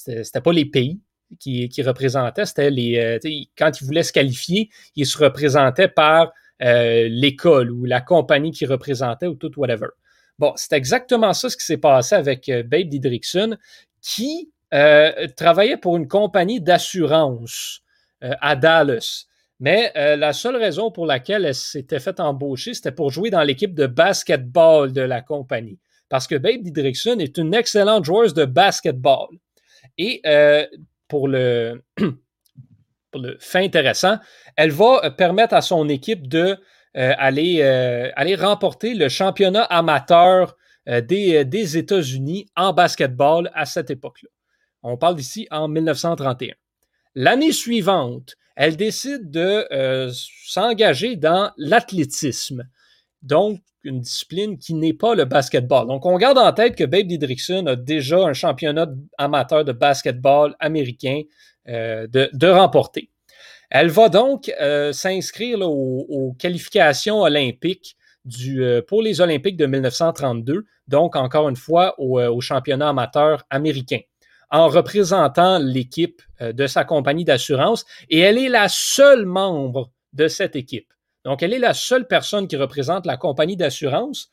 pas 0.43 0.53
les 0.53 0.65
pays, 0.65 1.00
qui, 1.38 1.81
représentait, 1.81 2.45
c'était 2.45 2.71
les. 2.71 2.98
Euh, 2.98 3.19
quand 3.57 3.79
ils 3.79 3.86
voulaient 3.86 4.03
se 4.03 4.13
qualifier, 4.13 4.69
ils 4.95 5.05
se 5.05 5.17
représentaient 5.17 5.88
par 5.88 6.31
euh, 6.62 7.07
l'école 7.09 7.71
ou 7.71 7.86
la 7.86 8.01
compagnie 8.01 8.51
qui 8.51 8.65
représentait 8.65 9.27
ou 9.27 9.36
tout 9.36 9.51
whatever. 9.57 9.88
Bon, 10.39 10.53
c'est 10.55 10.74
exactement 10.74 11.33
ça 11.33 11.50
ce 11.50 11.57
qui 11.57 11.65
s'est 11.65 11.77
passé 11.77 12.15
avec 12.15 12.50
euh, 12.50 12.63
Babe 12.63 12.89
Didrikson, 12.89 13.57
qui 14.01 14.51
travaillait 15.36 15.77
pour 15.77 15.98
une 15.98 16.07
compagnie 16.07 16.62
d'assurance 16.62 17.81
à 18.21 18.55
Dallas. 18.55 19.25
Mais 19.59 19.91
la 19.95 20.31
seule 20.31 20.57
raison 20.57 20.91
pour 20.91 21.07
laquelle 21.07 21.43
elle 21.43 21.55
s'était 21.55 22.00
faite 22.00 22.19
embaucher, 22.19 22.75
c'était 22.75 22.91
pour 22.91 23.09
jouer 23.09 23.31
dans 23.31 23.41
l'équipe 23.41 23.74
de 23.74 23.88
basketball 23.88 24.93
de 24.93 25.01
la 25.01 25.21
compagnie. 25.21 25.79
Parce 26.07 26.27
que 26.27 26.36
Babe 26.36 26.62
Didrikson 26.62 27.17
est 27.17 27.39
une 27.39 27.55
excellente 27.55 28.05
joueuse 28.05 28.36
de 28.36 28.45
basketball. 28.45 29.29
Et 29.98 30.21
pour 31.10 31.28
le, 31.28 31.84
fait 33.39 33.66
intéressant, 33.66 34.18
elle 34.56 34.72
va 34.72 35.01
euh, 35.04 35.10
permettre 35.10 35.54
à 35.56 35.62
son 35.62 35.89
équipe 35.89 36.28
de 36.28 36.58
euh, 36.98 37.13
aller, 37.18 37.60
euh, 37.62 38.10
aller 38.16 38.36
remporter 38.36 38.94
le 38.94 39.10
championnat 39.10 39.63
amateur 39.63 40.56
des, 40.88 41.46
des 41.46 41.78
États-Unis 41.78 42.48
en 42.56 42.74
basketball 42.74 43.51
à 43.54 43.66
cette 43.66 43.92
époque-là. 43.92 44.30
On 44.82 44.98
parle 44.98 45.18
d'ici 45.18 45.48
en 45.51 45.68
1931. 45.68 46.56
L'année 47.13 47.51
suivante, 47.51 48.36
elle 48.56 48.75
décide 48.75 49.30
de 49.30 49.68
s'engager 50.48 51.16
dans 51.16 51.51
l'athlétisme. 51.58 52.63
Donc, 53.21 53.59
une 53.83 54.01
discipline 54.01 54.57
qui 54.57 54.73
n'est 54.73 54.93
pas 54.93 55.15
le 55.15 55.25
basketball. 55.25 55.88
Donc, 55.88 56.05
on 56.05 56.17
garde 56.17 56.38
en 56.38 56.51
tête 56.51 56.75
que 56.75 56.83
Babe 56.83 57.07
Didrikson 57.07 57.65
a 57.67 57.75
déjà 57.75 58.19
un 58.19 58.33
championnat 58.33 58.88
amateur 59.17 59.63
de 59.63 59.71
basketball 59.71 60.55
américain 60.59 61.21
euh, 61.67 62.08
de, 62.08 62.47
remporter. 62.47 63.10
Elle 63.69 63.89
va 63.89 64.10
donc 64.10 64.51
euh, 64.60 64.91
s'inscrire 64.91 65.60
aux, 65.62 66.36
qualifications 66.39 67.21
olympiques 67.21 67.95
euh, 68.47 68.82
pour 68.88 69.01
les 69.01 69.21
Olympiques 69.21 69.58
de 69.58 69.65
1932, 69.65 70.65
donc 70.88 71.15
encore 71.15 71.47
une 71.47 71.55
fois 71.55 71.95
au, 71.99 72.19
au 72.19 72.41
championnat 72.41 72.89
amateur 72.89 73.43
américain, 73.49 73.99
en 74.49 74.67
représentant 74.67 75.60
l'équipe 75.60 76.21
de 76.41 76.65
sa 76.65 76.86
compagnie 76.86 77.25
d'assurance, 77.25 77.86
et 78.10 78.19
elle 78.19 78.38
est 78.39 78.49
la 78.49 78.67
seule 78.67 79.25
membre 79.25 79.91
de 80.13 80.27
cette 80.27 80.55
équipe. 80.55 80.91
Donc, 81.30 81.44
elle 81.44 81.54
est 81.54 81.60
la 81.60 81.76
seule 81.76 82.08
personne 82.08 82.48
qui 82.48 82.56
représente 82.56 83.06
la 83.06 83.15
compagnie 83.15 83.56
d'assurance. 83.56 84.32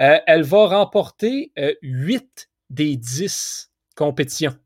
Euh, 0.00 0.16
elle 0.26 0.44
va 0.44 0.68
remporter 0.68 1.52
euh, 1.58 1.74
huit 1.82 2.48
des 2.70 2.96
dix 2.96 3.70
compétitions 3.94 4.56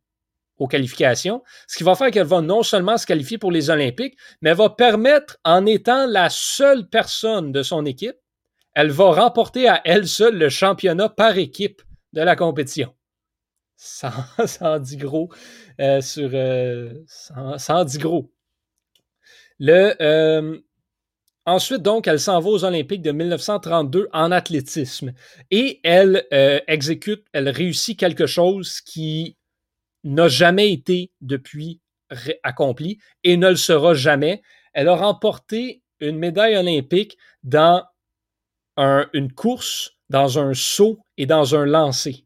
aux 0.59 0.69
qualifications, 0.69 1.43
ce 1.67 1.77
qui 1.77 1.83
va 1.83 1.97
faire 1.97 2.13
qu'elle 2.13 2.27
va 2.27 2.41
non 2.41 2.63
seulement 2.63 2.97
se 2.99 3.05
qualifier 3.05 3.37
pour 3.37 3.51
les 3.51 3.69
Olympiques, 3.69 4.17
mais 4.43 4.55
va 4.55 4.71
permettre, 4.71 5.39
en 5.43 5.67
étant 5.67 6.07
la 6.07 6.29
seule 6.31 6.89
personne 6.89 7.51
de 7.51 7.65
son 7.65 7.85
équipe, 7.85 8.17
elle 8.75 8.93
va 8.93 9.11
remporter 9.11 9.69
à 9.69 9.81
elle 9.85 10.07
seule 10.07 10.39
le 10.39 10.51
championnat 10.51 11.09
par 11.09 11.37
équipe 11.37 11.83
de 12.13 12.21
la 12.21 12.37
compétition. 12.37 12.95
Ça, 13.75 14.13
en 14.61 14.79
dit 14.79 14.99
gros 14.99 15.31
euh, 15.81 16.01
sur. 16.01 16.31
ça, 17.09 17.77
en 17.77 17.85
dit 17.85 17.99
gros. 17.99 18.31
Le, 19.59 20.63
Ensuite, 21.45 21.83
donc, 21.83 22.07
elle 22.07 22.21
s'en 22.21 22.39
va 22.39 22.51
aux 22.51 22.65
Olympiques 22.65 23.03
de 23.03 23.11
1932 23.11 24.09
en 24.13 24.31
athlétisme 24.31 25.13
et 25.51 25.81
elle 25.83 26.25
euh, 26.33 26.61
exécute, 26.69 27.25
elle 27.33 27.49
réussit 27.49 27.99
quelque 27.99 28.27
chose 28.27 28.81
qui 28.81 29.37
n'a 30.05 30.29
jamais 30.29 30.73
été 30.73 31.11
depuis 31.21 31.81
accompli 32.45 32.99
et 33.25 33.37
ne 33.37 33.49
le 33.49 33.57
sera 33.57 33.95
jamais. 33.95 34.43
Elle 34.73 34.89
a 34.89 34.95
remporté 34.95 35.83
une 36.01 36.19
médaille 36.19 36.57
olympique 36.57 37.17
dans 37.43 37.85
une 38.77 39.33
course, 39.33 39.93
dans 40.11 40.39
un 40.39 40.55
saut 40.55 41.01
et 41.17 41.27
dans 41.27 41.55
un 41.55 41.67
lancer. 41.67 42.25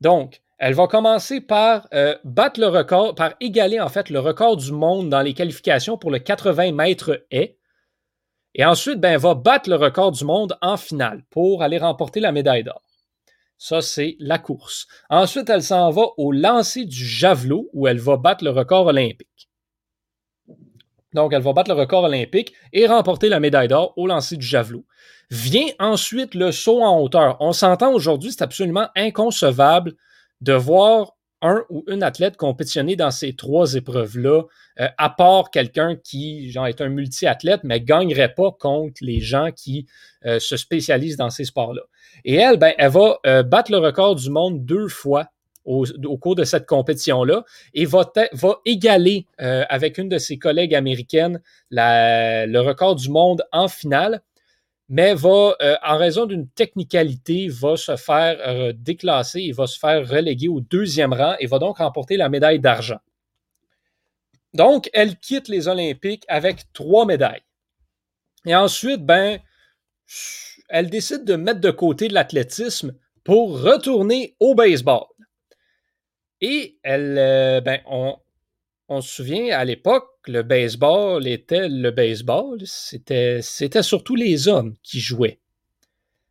Donc, 0.00 0.40
elle 0.58 0.74
va 0.74 0.86
commencer 0.86 1.40
par 1.40 1.88
euh, 1.94 2.16
battre 2.24 2.60
le 2.60 2.66
record, 2.66 3.14
par 3.14 3.34
égaler 3.40 3.80
en 3.80 3.88
fait 3.88 4.10
le 4.10 4.20
record 4.20 4.56
du 4.58 4.72
monde 4.72 5.08
dans 5.08 5.22
les 5.22 5.32
qualifications 5.32 5.96
pour 5.96 6.10
le 6.10 6.18
80 6.18 6.72
mètres 6.72 7.24
haies 7.30 7.56
et 8.54 8.64
ensuite, 8.64 9.00
ben, 9.00 9.16
va 9.16 9.34
battre 9.34 9.70
le 9.70 9.76
record 9.76 10.12
du 10.12 10.24
monde 10.24 10.56
en 10.60 10.76
finale 10.76 11.22
pour 11.30 11.62
aller 11.62 11.78
remporter 11.78 12.20
la 12.20 12.32
médaille 12.32 12.64
d'or. 12.64 12.82
Ça, 13.58 13.82
c'est 13.82 14.16
la 14.18 14.38
course. 14.38 14.86
Ensuite, 15.10 15.50
elle 15.50 15.62
s'en 15.62 15.90
va 15.90 16.06
au 16.16 16.32
lancer 16.32 16.84
du 16.84 17.04
javelot 17.04 17.68
où 17.72 17.86
elle 17.86 17.98
va 17.98 18.16
battre 18.16 18.42
le 18.42 18.50
record 18.50 18.86
olympique. 18.86 19.50
Donc, 21.12 21.32
elle 21.32 21.42
va 21.42 21.52
battre 21.52 21.70
le 21.70 21.78
record 21.78 22.04
olympique 22.04 22.54
et 22.72 22.86
remporter 22.86 23.28
la 23.28 23.40
médaille 23.40 23.68
d'or 23.68 23.92
au 23.96 24.06
lancer 24.06 24.36
du 24.36 24.46
javelot. 24.46 24.84
Vient 25.30 25.66
ensuite 25.78 26.34
le 26.34 26.52
saut 26.52 26.82
en 26.82 27.00
hauteur. 27.00 27.36
On 27.40 27.52
s'entend 27.52 27.92
aujourd'hui, 27.92 28.32
c'est 28.32 28.42
absolument 28.42 28.88
inconcevable 28.96 29.94
de 30.40 30.54
voir 30.54 31.12
un 31.42 31.64
ou 31.68 31.84
une 31.88 32.02
athlète 32.02 32.36
compétitionner 32.36 32.96
dans 32.96 33.10
ces 33.10 33.34
trois 33.34 33.74
épreuves-là, 33.74 34.42
euh, 34.80 34.88
à 34.98 35.10
part 35.10 35.50
quelqu'un 35.50 35.96
qui 35.96 36.50
genre, 36.50 36.66
est 36.66 36.80
un 36.80 36.88
multi-athlète, 36.88 37.60
mais 37.64 37.78
ne 37.78 37.84
gagnerait 37.84 38.34
pas 38.34 38.50
contre 38.52 39.02
les 39.02 39.20
gens 39.20 39.50
qui 39.54 39.86
euh, 40.26 40.38
se 40.38 40.56
spécialisent 40.56 41.16
dans 41.16 41.30
ces 41.30 41.44
sports-là. 41.44 41.82
Et 42.24 42.34
elle, 42.34 42.58
ben, 42.58 42.72
elle 42.78 42.90
va 42.90 43.18
euh, 43.26 43.42
battre 43.42 43.72
le 43.72 43.78
record 43.78 44.16
du 44.16 44.30
monde 44.30 44.64
deux 44.64 44.88
fois 44.88 45.26
au, 45.66 45.84
cours 46.18 46.34
de 46.34 46.44
cette 46.44 46.66
compétition-là 46.66 47.44
et 47.74 47.84
va, 47.84 48.10
va 48.32 48.56
égaler 48.64 49.26
avec 49.38 49.98
une 49.98 50.08
de 50.08 50.16
ses 50.16 50.38
collègues 50.38 50.74
américaines 50.74 51.40
le 51.70 52.58
record 52.58 52.96
du 52.96 53.10
monde 53.10 53.44
en 53.52 53.68
finale 53.68 54.22
mais 54.90 55.14
va, 55.14 55.54
euh, 55.62 55.76
en 55.84 55.96
raison 55.98 56.26
d'une 56.26 56.48
technicalité, 56.48 57.46
va 57.48 57.76
se 57.76 57.94
faire 57.94 58.36
euh, 58.40 58.72
déclasser 58.76 59.38
et 59.38 59.52
va 59.52 59.68
se 59.68 59.78
faire 59.78 60.06
reléguer 60.06 60.48
au 60.48 60.60
deuxième 60.60 61.12
rang 61.12 61.36
et 61.38 61.46
va 61.46 61.60
donc 61.60 61.78
remporter 61.78 62.16
la 62.16 62.28
médaille 62.28 62.58
d'argent. 62.58 62.98
Donc, 64.52 64.90
elle 64.92 65.16
quitte 65.16 65.46
les 65.46 65.68
Olympiques 65.68 66.24
avec 66.26 66.72
trois 66.72 67.06
médailles. 67.06 67.44
Et 68.44 68.56
ensuite, 68.56 69.06
ben, 69.06 69.38
elle 70.68 70.90
décide 70.90 71.24
de 71.24 71.36
mettre 71.36 71.60
de 71.60 71.70
côté 71.70 72.08
l'athlétisme 72.08 72.92
pour 73.22 73.62
retourner 73.62 74.34
au 74.40 74.56
baseball. 74.56 75.04
Et 76.40 76.78
elle, 76.82 77.16
euh, 77.16 77.60
ben, 77.60 77.80
on, 77.86 78.16
on 78.90 79.00
se 79.00 79.14
souvient, 79.14 79.56
à 79.56 79.64
l'époque, 79.64 80.08
le 80.26 80.42
baseball 80.42 81.26
était 81.28 81.68
le 81.68 81.92
baseball. 81.92 82.58
C'était, 82.64 83.40
surtout 83.40 84.16
les 84.16 84.48
hommes 84.48 84.74
qui 84.82 84.98
jouaient. 84.98 85.38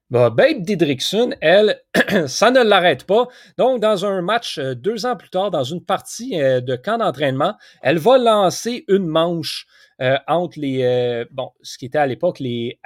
Bah, 0.10 0.30
Babe 0.30 0.62
Didrikson, 0.64 1.36
elle, 1.40 1.82
ça 2.28 2.52
ne 2.52 2.62
l'arrête 2.62 3.06
pas. 3.06 3.28
Donc, 3.58 3.80
dans 3.80 4.06
un 4.06 4.22
match 4.22 4.58
euh, 4.58 4.76
deux 4.76 5.06
ans 5.06 5.16
plus 5.16 5.30
tard, 5.30 5.52
dans 5.52 5.64
une 5.64 5.86
partie 5.86 6.42
euh, 6.42 6.60
de 6.60 6.76
camp 6.76 6.98
d'entraînement, 6.98 7.54
elle 7.82 7.98
va 7.98 8.18
lancer 8.18 8.84
une 8.90 9.06
manche 9.06 9.66
euh, 10.02 10.18
entre 10.28 10.60
les, 10.60 11.26
bon, 11.32 11.52
ce 11.62 11.78
qui 11.78 11.86
était 11.86 11.98
à 11.98 12.08
l'époque 12.08 12.40
les, 12.40 12.80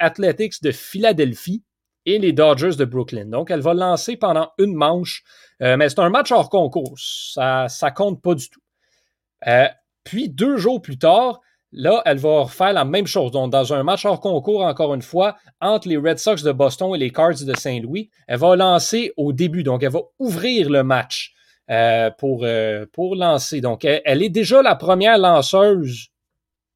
Athletics 0.00 0.62
de 0.62 0.72
Philadelphie 0.72 1.62
et 2.06 2.18
les 2.18 2.32
Dodgers 2.32 2.76
de 2.76 2.84
Brooklyn. 2.84 3.26
Donc, 3.26 3.52
elle 3.52 3.60
va 3.60 3.74
lancer 3.74 4.16
pendant 4.16 4.50
une 4.58 4.74
manche, 4.74 5.22
mais 5.60 5.88
c'est 5.88 6.00
un 6.00 6.10
match 6.10 6.32
hors 6.32 6.50
concours. 6.50 6.94
Ça, 6.98 7.68
ça 7.68 7.92
compte 7.92 8.20
pas 8.20 8.34
du 8.34 8.48
tout. 8.48 8.61
Euh, 9.46 9.68
puis 10.04 10.28
deux 10.28 10.56
jours 10.56 10.80
plus 10.82 10.98
tard, 10.98 11.40
Là, 11.74 12.02
elle 12.04 12.18
va 12.18 12.44
faire 12.46 12.74
la 12.74 12.84
même 12.84 13.06
chose. 13.06 13.30
Donc, 13.30 13.50
dans 13.50 13.72
un 13.72 13.82
match 13.82 14.04
hors 14.04 14.20
concours, 14.20 14.62
encore 14.62 14.92
une 14.94 15.02
fois, 15.02 15.36
entre 15.60 15.88
les 15.88 15.96
Red 15.96 16.18
Sox 16.18 16.42
de 16.42 16.52
Boston 16.52 16.94
et 16.94 16.98
les 16.98 17.10
Cards 17.10 17.44
de 17.46 17.56
Saint-Louis, 17.56 18.10
elle 18.28 18.38
va 18.38 18.56
lancer 18.56 19.12
au 19.16 19.32
début. 19.32 19.62
Donc, 19.62 19.82
elle 19.82 19.90
va 19.90 20.02
ouvrir 20.18 20.68
le 20.68 20.84
match 20.84 21.32
euh, 21.70 22.10
pour, 22.10 22.44
euh, 22.44 22.84
pour 22.92 23.16
lancer. 23.16 23.62
Donc, 23.62 23.86
elle, 23.86 24.22
est 24.22 24.28
déjà 24.28 24.60
la 24.60 24.74
première 24.74 25.16
lanceuse 25.16 26.08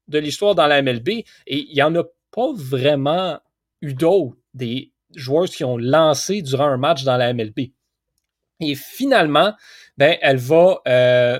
de 0.07 0.17
l'histoire 0.17 0.55
dans 0.55 0.65
la 0.65 0.81
MLB 0.81 1.09
et 1.09 1.25
il 1.47 1.73
n'y 1.73 1.83
en 1.83 1.93
a 1.95 2.03
pas 2.31 2.51
vraiment 2.55 3.39
eu 3.81 3.93
d'autres 3.93 4.37
des 4.55 4.93
joueurs 5.13 5.45
qui 5.45 5.63
ont 5.63 5.77
lancé 5.77 6.41
durant 6.41 6.67
un 6.67 6.77
match 6.77 7.03
dans 7.03 7.17
la 7.17 7.33
MLB. 7.33 7.71
Et 8.61 8.73
finalement, 8.73 9.53
ben, 9.97 10.17
elle 10.21 10.37
va, 10.37 10.79
euh, 10.87 11.39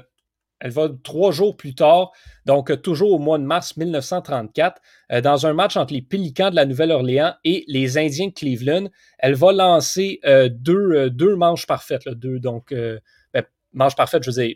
elle 0.60 0.72
va 0.72 0.90
trois 1.04 1.32
jours 1.32 1.56
plus 1.56 1.76
tard, 1.76 2.12
donc 2.46 2.82
toujours 2.82 3.12
au 3.12 3.20
mois 3.20 3.38
de 3.38 3.44
mars 3.44 3.78
1934, 3.78 4.82
euh, 5.12 5.22
dans 5.22 5.46
un 5.46 5.54
match 5.54 5.78
entre 5.78 5.94
les 5.94 6.02
Pélicans 6.02 6.50
de 6.50 6.56
la 6.56 6.66
Nouvelle-Orléans 6.66 7.34
et 7.44 7.64
les 7.68 7.98
Indiens 7.98 8.28
de 8.28 8.34
Cleveland. 8.34 8.88
Elle 9.20 9.36
va 9.36 9.52
lancer 9.52 10.20
euh, 10.26 10.50
deux, 10.50 10.92
euh, 10.94 11.10
deux, 11.10 11.36
manches 11.36 11.68
parfaites, 11.68 12.08
deux, 12.08 12.40
donc 12.40 12.74
ben, 12.74 13.44
manches 13.74 13.96
parfaites, 13.96 14.24
je 14.24 14.32
veux 14.32 14.44
dire, 14.44 14.56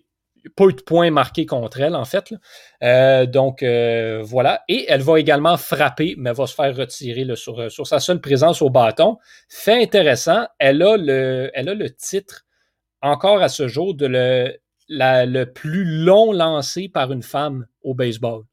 pas 0.55 0.65
de 0.65 0.81
points 0.81 1.11
marqués 1.11 1.45
contre 1.45 1.81
elle, 1.81 1.95
en 1.95 2.05
fait. 2.05 2.33
donc 3.31 3.63
voilà. 4.23 4.63
Et 4.67 4.85
elle 4.87 5.01
va 5.01 5.19
également 5.19 5.55
frapper, 5.55 6.15
mais 6.17 6.33
va 6.33 6.47
se 6.47 6.55
faire 6.55 6.75
retirer 6.75 7.27
sur, 7.35 7.71
sur, 7.71 7.85
sa 7.85 7.99
seule 7.99 8.21
présence 8.21 8.63
au 8.63 8.71
bâton. 8.71 9.17
Fait 9.49 9.83
intéressant, 9.83 10.47
elle 10.57 10.81
a 10.81 10.97
le, 10.97 11.51
elle 11.53 11.69
a 11.69 11.75
le 11.75 11.91
titre 11.91 12.45
encore 13.03 13.43
à 13.43 13.49
ce 13.49 13.67
jour 13.67 13.93
de 13.93 14.07
le 14.07 14.57
le 14.91 15.45
plus 15.45 15.85
long 15.85 16.31
lancé 16.31 16.89
par 16.89 17.11
une 17.11 17.23
femme 17.23 17.65
au 17.83 17.93
baseball. 17.93 18.43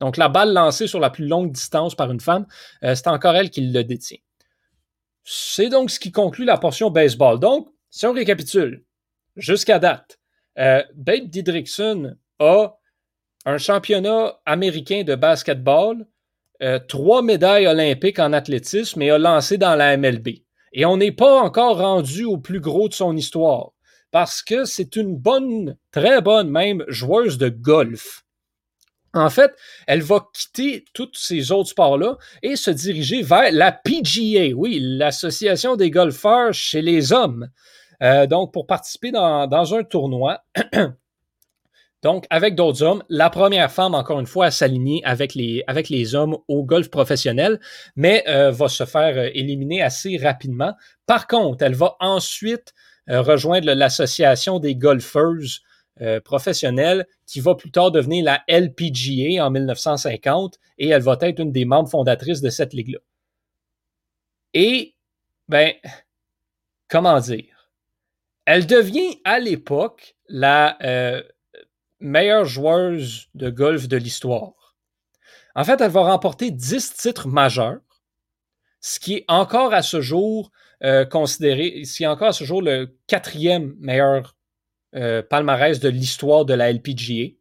Donc, 0.00 0.16
la 0.16 0.28
balle 0.28 0.52
lancée 0.52 0.86
sur 0.86 1.00
la 1.00 1.10
plus 1.10 1.26
longue 1.26 1.52
distance 1.52 1.94
par 1.94 2.10
une 2.10 2.20
femme, 2.20 2.46
euh, 2.84 2.94
c'est 2.94 3.08
encore 3.08 3.36
elle 3.36 3.50
qui 3.50 3.60
le 3.60 3.84
détient. 3.84 4.18
C'est 5.24 5.68
donc 5.68 5.90
ce 5.90 6.00
qui 6.00 6.10
conclut 6.10 6.46
la 6.46 6.56
portion 6.56 6.90
baseball. 6.90 7.38
Donc, 7.38 7.68
si 7.90 8.06
on 8.06 8.12
récapitule, 8.12 8.84
jusqu'à 9.36 9.78
date, 9.78 10.18
euh, 10.58 10.82
Babe 10.94 11.28
Didrikson 11.28 12.16
a 12.38 12.74
un 13.44 13.58
championnat 13.58 14.40
américain 14.46 15.02
de 15.02 15.14
basketball, 15.14 16.06
euh, 16.62 16.78
trois 16.78 17.22
médailles 17.22 17.66
olympiques 17.66 18.18
en 18.18 18.32
athlétisme 18.32 19.02
et 19.02 19.10
a 19.10 19.18
lancé 19.18 19.58
dans 19.58 19.74
la 19.74 19.96
MLB. 19.96 20.28
Et 20.72 20.84
on 20.86 20.96
n'est 20.96 21.12
pas 21.12 21.40
encore 21.40 21.78
rendu 21.78 22.24
au 22.24 22.38
plus 22.38 22.60
gros 22.60 22.88
de 22.88 22.94
son 22.94 23.16
histoire 23.16 23.72
parce 24.10 24.42
que 24.42 24.64
c'est 24.64 24.96
une 24.96 25.16
bonne, 25.16 25.76
très 25.92 26.20
bonne 26.20 26.50
même 26.50 26.84
joueuse 26.88 27.38
de 27.38 27.48
golf. 27.48 28.24
En 29.12 29.28
fait, 29.28 29.52
elle 29.88 30.02
va 30.02 30.28
quitter 30.32 30.84
tous 30.92 31.10
ces 31.14 31.50
autres 31.50 31.70
sports-là 31.70 32.16
et 32.42 32.54
se 32.54 32.70
diriger 32.70 33.22
vers 33.22 33.50
la 33.50 33.72
PGA, 33.72 34.54
oui, 34.54 34.78
l'Association 34.80 35.74
des 35.74 35.90
golfeurs 35.90 36.54
chez 36.54 36.80
les 36.80 37.12
hommes. 37.12 37.48
Euh, 38.02 38.26
donc, 38.26 38.52
pour 38.52 38.66
participer 38.66 39.10
dans, 39.10 39.74
un 39.74 39.82
tournoi, 39.82 40.44
donc 42.02 42.24
avec 42.30 42.54
d'autres 42.54 42.84
hommes, 42.84 43.02
la 43.08 43.30
première 43.30 43.72
femme, 43.72 43.96
encore 43.96 44.20
une 44.20 44.26
fois, 44.26 44.46
à 44.46 44.50
s'aligner 44.52 45.02
avec 45.04 45.34
les, 45.34 45.64
avec 45.66 45.88
les 45.88 46.14
hommes 46.14 46.38
au 46.46 46.62
golf 46.64 46.88
professionnel, 46.88 47.60
mais 47.96 48.22
euh, 48.28 48.52
va 48.52 48.68
se 48.68 48.84
faire 48.84 49.18
euh, 49.18 49.28
éliminer 49.34 49.82
assez 49.82 50.18
rapidement. 50.18 50.72
Par 51.06 51.26
contre, 51.26 51.64
elle 51.64 51.74
va 51.74 51.96
ensuite 51.98 52.74
rejoindre 53.08 53.72
l'association 53.72 54.58
des 54.58 54.76
golfeuses 54.76 55.62
euh, 56.02 56.18
professionnelles 56.18 57.06
qui 57.26 57.40
va 57.40 57.54
plus 57.54 57.70
tard 57.70 57.90
devenir 57.90 58.24
la 58.24 58.42
LPGA 58.48 59.44
en 59.44 59.50
1950 59.50 60.58
et 60.78 60.88
elle 60.88 61.02
va 61.02 61.18
être 61.20 61.40
une 61.40 61.52
des 61.52 61.66
membres 61.66 61.90
fondatrices 61.90 62.40
de 62.40 62.48
cette 62.48 62.72
ligue-là. 62.72 63.00
Et, 64.54 64.94
ben, 65.46 65.74
comment 66.88 67.20
dire? 67.20 67.70
Elle 68.46 68.66
devient 68.66 69.20
à 69.24 69.40
l'époque 69.40 70.16
la 70.26 70.78
euh, 70.84 71.22
meilleure 71.98 72.46
joueuse 72.46 73.28
de 73.34 73.50
golf 73.50 73.86
de 73.86 73.98
l'histoire. 73.98 74.76
En 75.54 75.64
fait, 75.64 75.82
elle 75.82 75.90
va 75.90 76.00
remporter 76.00 76.50
10 76.50 76.94
titres 76.94 77.28
majeurs, 77.28 77.80
ce 78.80 79.00
qui 79.00 79.16
est 79.16 79.24
encore 79.28 79.74
à 79.74 79.82
ce 79.82 80.00
jour 80.00 80.50
euh, 80.82 81.04
considéré, 81.04 81.82
c'est 81.84 82.06
encore 82.06 82.28
à 82.28 82.32
ce 82.32 82.44
jour 82.44 82.62
le 82.62 82.96
quatrième 83.06 83.74
meilleur 83.78 84.34
euh, 84.96 85.22
palmarès 85.22 85.78
de 85.78 85.88
l'histoire 85.88 86.44
de 86.44 86.54
la 86.54 86.72
LPGA. 86.72 87.34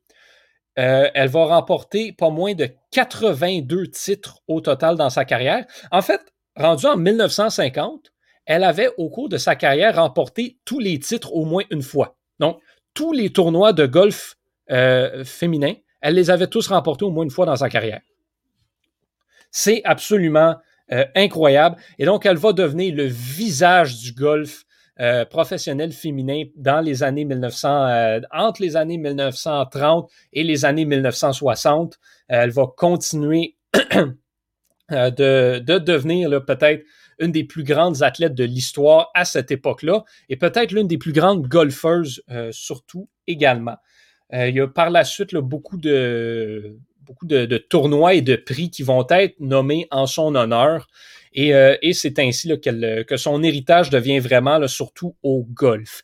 Euh, 0.78 1.10
elle 1.14 1.30
va 1.30 1.46
remporter 1.46 2.12
pas 2.12 2.30
moins 2.30 2.54
de 2.54 2.70
82 2.92 3.88
titres 3.88 4.40
au 4.48 4.62
total 4.62 4.98
dans 4.98 5.10
sa 5.10 5.26
carrière. 5.26 5.66
En 5.92 6.02
fait, 6.02 6.22
rendue 6.56 6.86
en 6.86 6.98
1950, 6.98 8.12
elle 8.46 8.64
avait 8.64 8.90
au 8.98 9.10
cours 9.10 9.30
de 9.30 9.38
sa 9.38 9.56
carrière 9.56 9.96
remporté 9.96 10.60
tous 10.66 10.80
les 10.80 11.00
titres 11.00 11.34
au 11.34 11.46
moins 11.46 11.64
une 11.72 11.82
fois. 11.82 12.18
Donc, 12.40 12.60
tous 12.94 13.14
les 13.14 13.32
tournois 13.32 13.74
de 13.74 13.86
golf 13.86 14.36
féminin, 15.26 15.74
elle 16.02 16.14
les 16.14 16.30
avait 16.30 16.48
tous 16.48 16.68
remportés 16.68 17.06
au 17.06 17.10
moins 17.10 17.24
une 17.24 17.32
fois 17.32 17.46
dans 17.46 17.56
sa 17.56 17.70
carrière. 17.70 18.02
C'est 19.52 19.82
absolument 19.84 20.56
euh, 20.92 21.06
incroyable. 21.16 21.78
Et 22.00 22.06
donc, 22.06 22.26
elle 22.26 22.38
va 22.38 22.52
devenir 22.52 22.96
le 22.96 23.04
visage 23.04 24.00
du 24.00 24.12
golf 24.12 24.66
euh, 25.00 25.24
professionnel 25.24 25.92
féminin 25.92 26.46
dans 26.56 26.82
les 26.82 27.04
années 27.04 27.26
1900, 27.26 27.86
euh, 27.86 28.22
entre 28.32 28.64
les 28.64 28.76
années 28.76 28.98
1930 28.98 30.10
et 30.34 30.44
les 30.44 30.66
années 30.66 30.86
1960. 30.86 32.00
elle 32.28 32.50
va 32.50 32.66
continuer 32.76 33.56
de, 34.90 35.60
de, 35.60 35.78
devenir 35.78 36.44
peut-être 36.44 36.84
une 37.20 37.32
des 37.32 37.44
plus 37.44 37.64
grandes 37.64 38.02
athlètes 38.02 38.34
de 38.34 38.44
l'histoire 38.44 39.12
à 39.14 39.26
cette 39.26 39.52
époque-là 39.52 40.04
et 40.28 40.38
peut-être 40.38 40.72
l'une 40.72 40.88
des 40.88 40.98
plus 40.98 41.14
grandes 41.14 41.48
golfeuses 41.48 42.24
surtout 42.52 43.10
également. 43.28 43.76
il 44.34 44.56
y 44.56 44.60
a 44.60 44.68
par 44.68 44.90
la 44.90 45.04
suite 45.04 45.36
beaucoup 45.36 45.78
de 45.78 46.80
beaucoup 47.10 47.26
de, 47.26 47.58
tournois 47.58 48.14
et 48.14 48.22
de 48.22 48.36
prix 48.36 48.70
qui 48.70 48.84
vont 48.84 49.08
être 49.10 49.40
nommés 49.40 49.88
en 49.90 50.06
son 50.06 50.36
honneur. 50.36 50.88
Et, 51.34 51.56
euh, 51.56 51.76
c'est 51.92 52.20
ainsi 52.20 52.52
que 52.62 53.18
son 53.18 53.42
héritage 53.44 53.90
devient 53.90 54.20
vraiment 54.20 54.68
surtout 54.68 55.16
au 55.24 55.44
golf. 55.44 56.04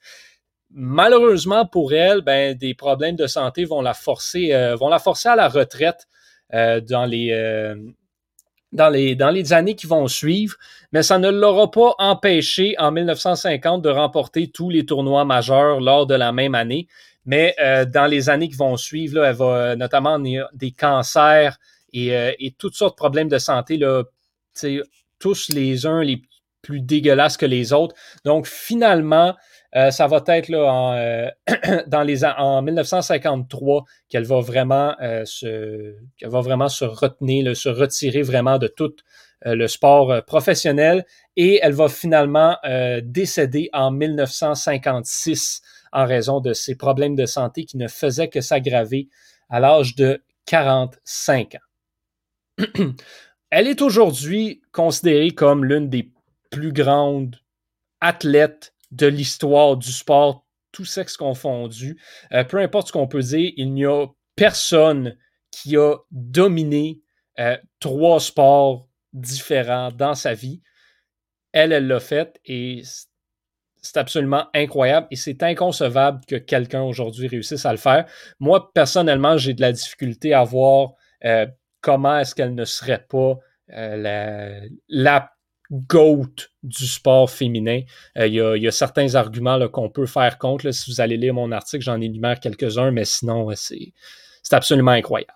Malheureusement 0.72 1.68
pour 1.68 1.94
elle, 1.94 2.22
ben, 2.22 2.56
des 2.56 2.74
problèmes 2.74 3.16
de 3.16 3.28
santé 3.28 3.66
vont 3.66 3.82
la 3.82 3.94
forcer, 3.94 4.52
euh, 4.52 4.76
à 4.76 5.36
la 5.36 5.48
retraite 5.48 6.08
euh, 6.54 6.82
dans 6.82 7.06
les 7.06 7.32
années 9.54 9.76
qui 9.76 9.86
vont 9.86 10.08
suivre, 10.08 10.56
mais 10.92 11.04
ça 11.04 11.20
ne 11.20 11.30
l'aura 11.30 11.70
pas 11.70 11.94
empêché 12.00 12.74
en 12.80 12.92
1950 12.92 13.84
de 13.84 13.90
remporter 13.90 14.48
tous 14.48 14.72
les 14.72 14.88
tournois 14.88 15.24
majeurs 15.24 15.82
lors 15.82 16.08
de 16.08 16.16
la 16.16 16.32
même 16.32 16.56
année. 16.56 16.88
Mais 17.26 17.56
euh, 17.60 17.86
dans 17.86 18.06
les 18.06 18.30
années 18.30 18.50
qui 18.50 18.56
vont 18.56 18.78
suivre, 18.78 19.16
là, 19.20 19.30
elle 19.30 19.36
va 19.36 19.46
euh, 19.46 19.76
notamment 19.76 20.20
des 20.20 20.72
cancers 20.72 21.58
euh, 21.96 22.32
et, 22.40 22.52
toutes 22.58 22.76
sortes 22.76 22.94
de 22.94 22.98
problèmes 22.98 23.30
de 23.30 23.40
santé, 23.40 23.78
là, 23.78 24.04
tous 25.20 25.50
les 25.50 25.86
uns 25.86 26.04
les 26.04 26.22
plus 26.62 26.82
dégueulasses 26.82 27.38
que 27.38 27.46
les 27.46 27.74
autres. 27.74 27.96
Donc 28.24 28.48
finalement, 28.48 29.36
ça 29.92 30.08
va 30.08 30.24
être 30.28 30.48
là, 30.48 30.72
en, 30.72 31.30
dans 31.88 32.02
les, 32.02 32.24
en 32.24 32.62
1953 32.62 33.84
qu'elle 34.08 34.24
va 34.24 34.40
vraiment 34.40 34.96
se 35.26 35.96
qu'elle 36.18 36.30
va 36.30 36.42
vraiment 36.42 36.70
se 36.70 36.86
retenir, 36.86 37.56
se 37.56 37.70
retirer 37.70 38.22
vraiment 38.22 38.58
de 38.58 38.68
tout 38.68 38.96
le 39.44 39.68
sport 39.68 40.24
professionnel 40.26 41.06
et 41.36 41.60
elle 41.62 41.74
va 41.74 41.90
finalement 41.90 42.58
décéder 43.04 43.70
en 43.74 43.92
1956 43.92 45.62
en 45.96 46.06
raison 46.06 46.42
de 46.42 46.54
ses 46.54 46.76
problèmes 46.76 47.16
de 47.16 47.26
santé 47.26 47.64
qui 47.66 47.78
ne 47.78 47.88
faisaient 47.88 48.28
que 48.28 48.42
s'aggraver 48.42 49.08
à 49.50 49.62
l'âge 49.62 49.96
de 49.96 50.22
45 50.46 51.56
ans. 51.56 52.64
Elle 53.50 53.68
est 53.68 53.82
aujourd'hui 53.82 54.62
considérée 54.74 55.32
comme 55.32 55.64
l'une 55.64 55.90
des 55.90 56.12
plus 56.52 56.74
grandes 56.74 57.38
athlètes 58.02 58.74
de 58.92 59.08
l'histoire 59.08 59.78
du 59.78 59.92
sport, 59.92 60.46
tout 60.74 60.84
sexe 60.84 61.16
confondu. 61.16 61.98
Euh, 62.34 62.44
peu 62.44 62.58
importe 62.58 62.88
ce 62.88 62.92
qu'on 62.92 63.08
peut 63.08 63.22
dire, 63.22 63.54
il 63.56 63.74
n'y 63.74 63.86
a 63.86 64.06
personne 64.36 65.18
qui 65.50 65.78
a 65.78 65.96
dominé 66.12 67.00
euh, 67.40 67.58
trois 67.80 68.20
sports 68.20 68.90
différents 69.14 69.92
dans 69.92 70.16
sa 70.16 70.34
vie. 70.34 70.62
Elle, 71.54 71.72
elle 71.72 71.88
l'a 71.88 72.02
fait 72.02 72.38
et 72.44 72.82
c'est 73.86 73.98
absolument 73.98 74.48
incroyable 74.56 75.08
et 75.12 75.16
c'est 75.16 75.44
inconcevable 75.44 76.22
que 76.28 76.36
quelqu'un 76.36 76.82
aujourd'hui 76.82 77.28
réussisse 77.28 77.66
à 77.66 77.72
le 77.72 77.78
faire. 77.78 78.06
Moi, 78.40 78.72
personnellement, 78.74 79.38
j'ai 79.38 79.54
de 79.54 79.62
la 79.62 79.72
difficulté 79.72 80.34
à 80.34 80.44
voir 80.44 80.94
euh, 81.24 81.46
comment 81.82 82.18
est-ce 82.18 82.34
qu'elle 82.34 82.56
ne 82.56 82.66
serait 82.66 83.06
pas 83.08 83.36
euh, 83.74 84.68
la, 84.90 85.32
GOAT 85.72 86.36
du 86.62 86.86
sport 86.86 87.28
féminin. 87.28 87.82
Euh, 88.20 88.28
il 88.28 88.36
y, 88.36 88.68
a 88.68 88.72
certains 88.72 89.16
arguments 89.16 89.68
qu'on 89.68 89.90
peut 89.90 90.06
faire 90.06 90.38
contre. 90.38 90.70
si 90.70 90.92
vous 90.92 91.02
allez 91.02 91.18
lire 91.18 91.34
mon 91.34 91.52
article, 91.52 91.84
j'en 91.84 92.00
énumère 92.00 92.40
quelques-uns, 92.40 92.92
mais 92.92 93.04
sinon, 93.04 93.50
c'est 93.56 93.92
absolument 94.52 94.92
incroyable. 94.92 95.34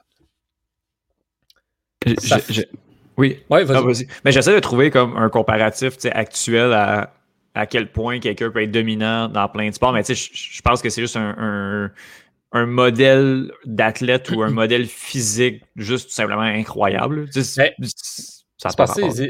Oui. 3.18 3.40
Ouais, 3.50 3.64
vas-y. 3.64 4.08
Mais 4.24 4.32
j'essaie 4.32 4.54
de 4.54 4.60
trouver 4.60 4.92
comme 4.92 5.18
un 5.18 5.30
comparatif 5.30 5.98
actuel 6.14 6.74
à 6.74 7.12
à 7.60 7.66
quel 7.66 7.92
point 7.92 8.20
quelqu'un 8.20 8.50
peut 8.50 8.64
être 8.64 8.72
dominant 8.72 9.28
dans 9.28 9.48
plein 9.50 9.70
de 9.70 9.74
sports. 9.74 9.92
Mais 9.92 10.04
tu 10.04 10.16
sais, 10.16 10.30
je 10.34 10.62
pense 10.62 10.82
que 10.82 10.90
c'est 10.90 11.02
juste 11.02 11.18
un, 11.18 11.92
un, 12.54 12.66
modèle 12.66 13.52
d'athlète 13.66 14.32
ou 14.32 14.42
un 14.42 14.50
modèle 14.62 14.86
physique 14.86 15.64
juste 15.76 16.10
tout 16.10 16.16
simplement 16.16 16.42
incroyable. 16.42 17.28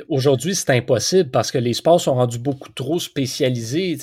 Aujourd'hui, 0.10 0.56
c'est 0.56 0.72
impossible 0.72 1.32
parce 1.32 1.52
que 1.52 1.58
les 1.58 1.74
sports 1.74 2.02
sont 2.02 2.16
rendus 2.16 2.40
beaucoup 2.40 2.70
trop 2.70 3.00
spécialisés. 3.00 3.98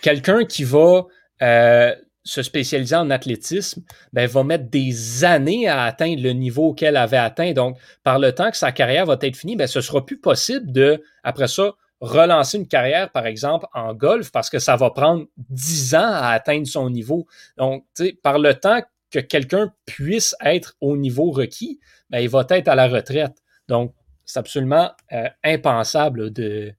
Quelqu'un 0.00 0.44
qui 0.44 0.64
va 0.64 1.06
euh, 1.42 1.94
se 2.24 2.42
spécialiser 2.42 2.96
en 2.96 3.10
athlétisme 3.10 3.82
ben, 4.12 4.26
va 4.26 4.42
mettre 4.42 4.70
des 4.70 5.24
années 5.24 5.68
à 5.68 5.84
atteindre 5.84 6.22
le 6.22 6.32
niveau 6.32 6.72
qu'elle 6.72 6.96
avait 6.96 7.18
atteint. 7.18 7.52
Donc, 7.52 7.76
par 8.02 8.18
le 8.18 8.32
temps 8.32 8.50
que 8.50 8.56
sa 8.56 8.72
carrière 8.72 9.04
va 9.04 9.18
être 9.20 9.36
finie, 9.36 9.56
ben, 9.56 9.66
ce 9.66 9.82
sera 9.82 10.04
plus 10.04 10.18
possible 10.18 10.72
de, 10.72 11.02
après 11.22 11.48
ça, 11.48 11.74
relancer 12.04 12.58
une 12.58 12.68
carrière, 12.68 13.10
par 13.10 13.26
exemple, 13.26 13.66
en 13.74 13.94
golf, 13.94 14.30
parce 14.30 14.50
que 14.50 14.58
ça 14.58 14.76
va 14.76 14.90
prendre 14.90 15.26
10 15.50 15.94
ans 15.94 16.12
à 16.12 16.28
atteindre 16.28 16.66
son 16.66 16.90
niveau. 16.90 17.26
Donc, 17.56 17.84
par 18.22 18.38
le 18.38 18.54
temps 18.54 18.82
que 19.10 19.20
quelqu'un 19.20 19.72
puisse 19.86 20.34
être 20.44 20.76
au 20.80 20.96
niveau 20.96 21.30
requis, 21.30 21.80
ben, 22.10 22.18
il 22.18 22.28
va 22.28 22.44
être 22.50 22.68
à 22.68 22.74
la 22.74 22.88
retraite. 22.88 23.34
Donc, 23.68 23.94
c'est 24.24 24.38
absolument 24.38 24.90
euh, 25.12 25.28
impensable 25.42 26.32
de. 26.32 26.72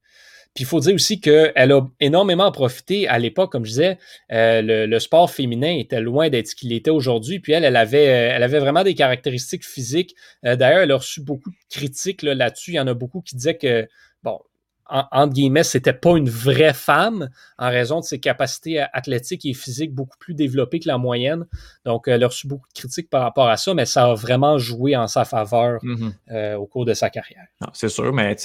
Puis 0.54 0.64
il 0.64 0.66
faut 0.66 0.80
dire 0.80 0.94
aussi 0.94 1.20
qu'elle 1.20 1.70
a 1.72 1.86
énormément 2.00 2.50
profité 2.50 3.06
à 3.08 3.18
l'époque, 3.18 3.52
comme 3.52 3.66
je 3.66 3.70
disais, 3.70 3.98
euh, 4.32 4.86
le, 4.86 4.98
sport 4.98 5.30
féminin 5.30 5.76
était 5.76 6.00
loin 6.00 6.30
d'être 6.30 6.46
ce 6.48 6.54
qu'il 6.54 6.72
était 6.72 6.90
aujourd'hui. 6.90 7.40
Puis 7.40 7.52
elle, 7.52 7.62
elle 7.62 7.76
avait, 7.76 8.30
avait 8.30 8.58
vraiment 8.58 8.82
des 8.82 8.94
caractéristiques 8.94 9.66
physiques. 9.66 10.14
Euh, 10.46 10.56
d'ailleurs, 10.56 10.80
elle 10.80 10.92
a 10.92 10.96
reçu 10.96 11.20
beaucoup 11.20 11.50
de 11.50 11.56
critiques 11.68 12.22
là-dessus. 12.22 12.70
il 12.70 12.76
y 12.76 12.80
en 12.80 12.86
a 12.86 12.94
beaucoup 12.94 13.20
qui 13.20 13.36
disaient 13.36 13.58
que, 13.58 13.86
bon, 14.22 14.40
entre 14.88 15.32
guillemets, 15.32 15.64
c'était 15.64 15.92
pas 15.92 16.16
une 16.16 16.28
vraie 16.28 16.74
femme 16.74 17.28
en 17.58 17.68
raison 17.68 18.00
de 18.00 18.04
ses 18.04 18.20
capacités 18.20 18.80
athlétiques 18.92 19.44
et 19.44 19.54
physiques 19.54 19.92
beaucoup 19.92 20.16
plus 20.18 20.34
développées 20.34 20.80
que 20.80 20.88
la 20.88 20.98
moyenne. 20.98 21.46
Donc, 21.84 22.08
elle 22.08 22.22
a 22.22 22.28
reçu 22.28 22.46
beaucoup 22.46 22.68
de 22.68 22.78
critiques 22.78 23.10
par 23.10 23.22
rapport 23.22 23.48
à 23.48 23.56
ça, 23.56 23.74
mais 23.74 23.86
ça 23.86 24.04
a 24.04 24.14
vraiment 24.14 24.58
joué 24.58 24.96
en 24.96 25.08
sa 25.08 25.24
faveur 25.24 25.80
mm-hmm. 25.82 26.12
euh, 26.30 26.54
au 26.56 26.66
cours 26.66 26.84
de 26.84 26.94
sa 26.94 27.10
carrière. 27.10 27.46
C'est 27.72 27.88
sûr, 27.88 28.12
mais 28.12 28.36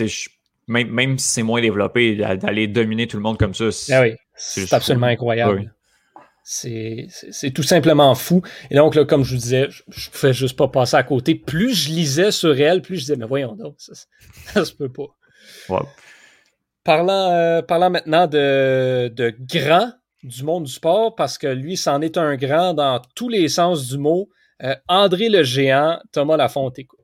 même, 0.67 0.89
même 0.89 1.17
si 1.17 1.29
c'est 1.29 1.43
moins 1.43 1.61
développé, 1.61 2.15
d'aller 2.15 2.67
dominer 2.67 3.07
tout 3.07 3.17
le 3.17 3.23
monde 3.23 3.37
comme 3.37 3.53
ça, 3.53 3.71
c'est 3.71 3.93
ah 3.93 4.75
absolument 4.75 5.07
incroyable. 5.07 5.73
C'est 6.43 7.51
tout 7.53 7.63
simplement 7.63 8.15
fou. 8.15 8.41
Et 8.71 8.75
donc, 8.75 8.95
là, 8.95 9.05
comme 9.05 9.23
je 9.23 9.35
vous 9.35 9.41
disais, 9.41 9.67
je 9.69 10.09
ne 10.09 10.11
pouvais 10.11 10.33
juste 10.33 10.57
pas 10.57 10.67
passer 10.67 10.95
à 10.95 11.03
côté. 11.03 11.35
Plus 11.35 11.73
je 11.75 11.89
lisais 11.89 12.31
sur 12.31 12.59
elle, 12.59 12.81
plus 12.81 12.95
je 12.95 13.01
disais, 13.01 13.15
mais 13.15 13.27
voyons 13.27 13.55
donc, 13.55 13.75
ça, 13.77 13.93
ça 14.53 14.65
se 14.65 14.73
peut 14.73 14.91
pas. 14.91 15.15
Euh, 16.87 17.61
parlant 17.61 17.91
maintenant 17.91 18.25
de, 18.25 19.11
de 19.13 19.35
grand 19.39 19.91
du 20.23 20.43
monde 20.43 20.65
du 20.65 20.71
sport, 20.71 21.15
parce 21.15 21.37
que 21.37 21.47
lui, 21.47 21.77
c'en 21.77 22.01
est 22.01 22.17
un 22.17 22.35
grand 22.35 22.73
dans 22.73 23.01
tous 23.15 23.29
les 23.29 23.49
sens 23.49 23.87
du 23.87 23.97
mot. 23.97 24.29
Euh, 24.63 24.75
André 24.87 25.29
le 25.29 25.43
géant, 25.43 25.99
Thomas 26.11 26.37
Lafonte, 26.37 26.77
écoute. 26.79 26.99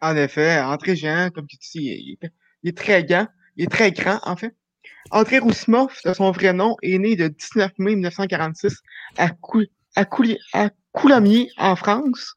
En 0.00 0.16
effet, 0.16 0.58
André 0.60 0.96
Géant, 0.96 1.30
comme 1.30 1.46
tu 1.46 1.56
dis, 1.56 2.18
il 2.62 2.68
est, 2.68 2.76
très 2.76 3.04
grand. 3.04 3.28
Il 3.56 3.64
est 3.64 3.70
très 3.70 3.92
grand, 3.92 4.18
en 4.24 4.36
fait. 4.36 4.54
André 5.10 5.38
Roussimoff, 5.38 6.02
de 6.04 6.12
son 6.12 6.30
vrai 6.32 6.52
nom, 6.52 6.76
est 6.82 6.98
né 6.98 7.14
le 7.14 7.30
19 7.30 7.72
mai 7.78 7.94
1946 7.94 8.78
à, 9.16 10.04
Coulamiers, 10.92 11.50
en 11.56 11.76
France. 11.76 12.34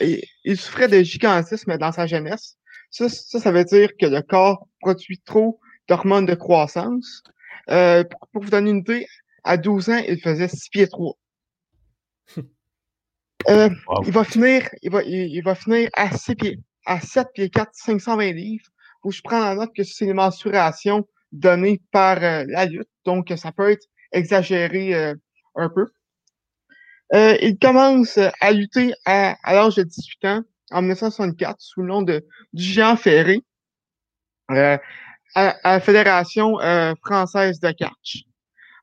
Il 0.00 0.56
souffrait 0.56 0.88
de 0.88 1.02
gigantisme 1.02 1.76
dans 1.78 1.92
sa 1.92 2.06
jeunesse. 2.06 2.56
Ça, 2.90 3.08
ça 3.08 3.52
veut 3.52 3.64
dire 3.64 3.90
que 4.00 4.06
le 4.06 4.22
corps 4.22 4.66
produit 4.80 5.20
trop 5.24 5.60
d'hormones 5.88 6.26
de 6.26 6.34
croissance. 6.34 7.22
Euh, 7.70 8.04
pour, 8.32 8.42
vous 8.42 8.50
donner 8.50 8.70
une 8.70 8.78
idée, 8.78 9.06
à 9.44 9.56
12 9.56 9.90
ans, 9.90 10.02
il 10.08 10.20
faisait 10.20 10.48
6 10.48 10.68
pieds 10.70 10.88
3. 10.88 11.16
Euh, 13.50 13.68
il 14.06 14.10
va 14.10 14.24
finir, 14.24 14.66
il 14.80 14.90
va, 14.90 15.02
il, 15.02 15.42
va 15.42 15.54
finir 15.54 15.90
à 15.92 16.16
6 16.16 16.34
pieds, 16.34 16.60
à 16.86 16.98
7 16.98 17.28
pieds 17.34 17.50
4, 17.50 17.72
520 17.74 18.32
livres, 18.32 18.64
où 19.02 19.12
je 19.12 19.20
prends 19.20 19.38
la 19.38 19.54
note 19.54 19.74
que 19.76 19.82
c'est 19.82 20.06
une 20.06 20.14
mensuration 20.14 21.06
donnée 21.30 21.82
par 21.90 22.22
euh, 22.22 22.46
la 22.48 22.64
lutte, 22.64 22.88
donc 23.04 23.30
ça 23.36 23.52
peut 23.52 23.70
être 23.70 23.86
exagéré 24.12 24.94
euh, 24.94 25.14
un 25.56 25.68
peu. 25.68 25.88
Euh, 27.14 27.36
il 27.42 27.58
commence 27.58 28.18
à 28.40 28.52
lutter 28.52 28.94
à, 29.04 29.36
à 29.42 29.54
l'âge 29.54 29.74
de 29.74 29.82
18 29.82 30.24
ans, 30.24 30.42
en 30.70 30.80
1964, 30.80 31.56
sous 31.60 31.82
le 31.82 31.88
nom 31.88 32.02
de 32.02 32.26
du 32.52 32.62
géant 32.62 32.96
ferré. 32.96 33.42
Euh, 34.50 34.78
à, 35.34 35.56
la 35.64 35.80
Fédération 35.80 36.60
euh, 36.60 36.94
française 37.04 37.60
de 37.60 37.70
catch. 37.72 38.24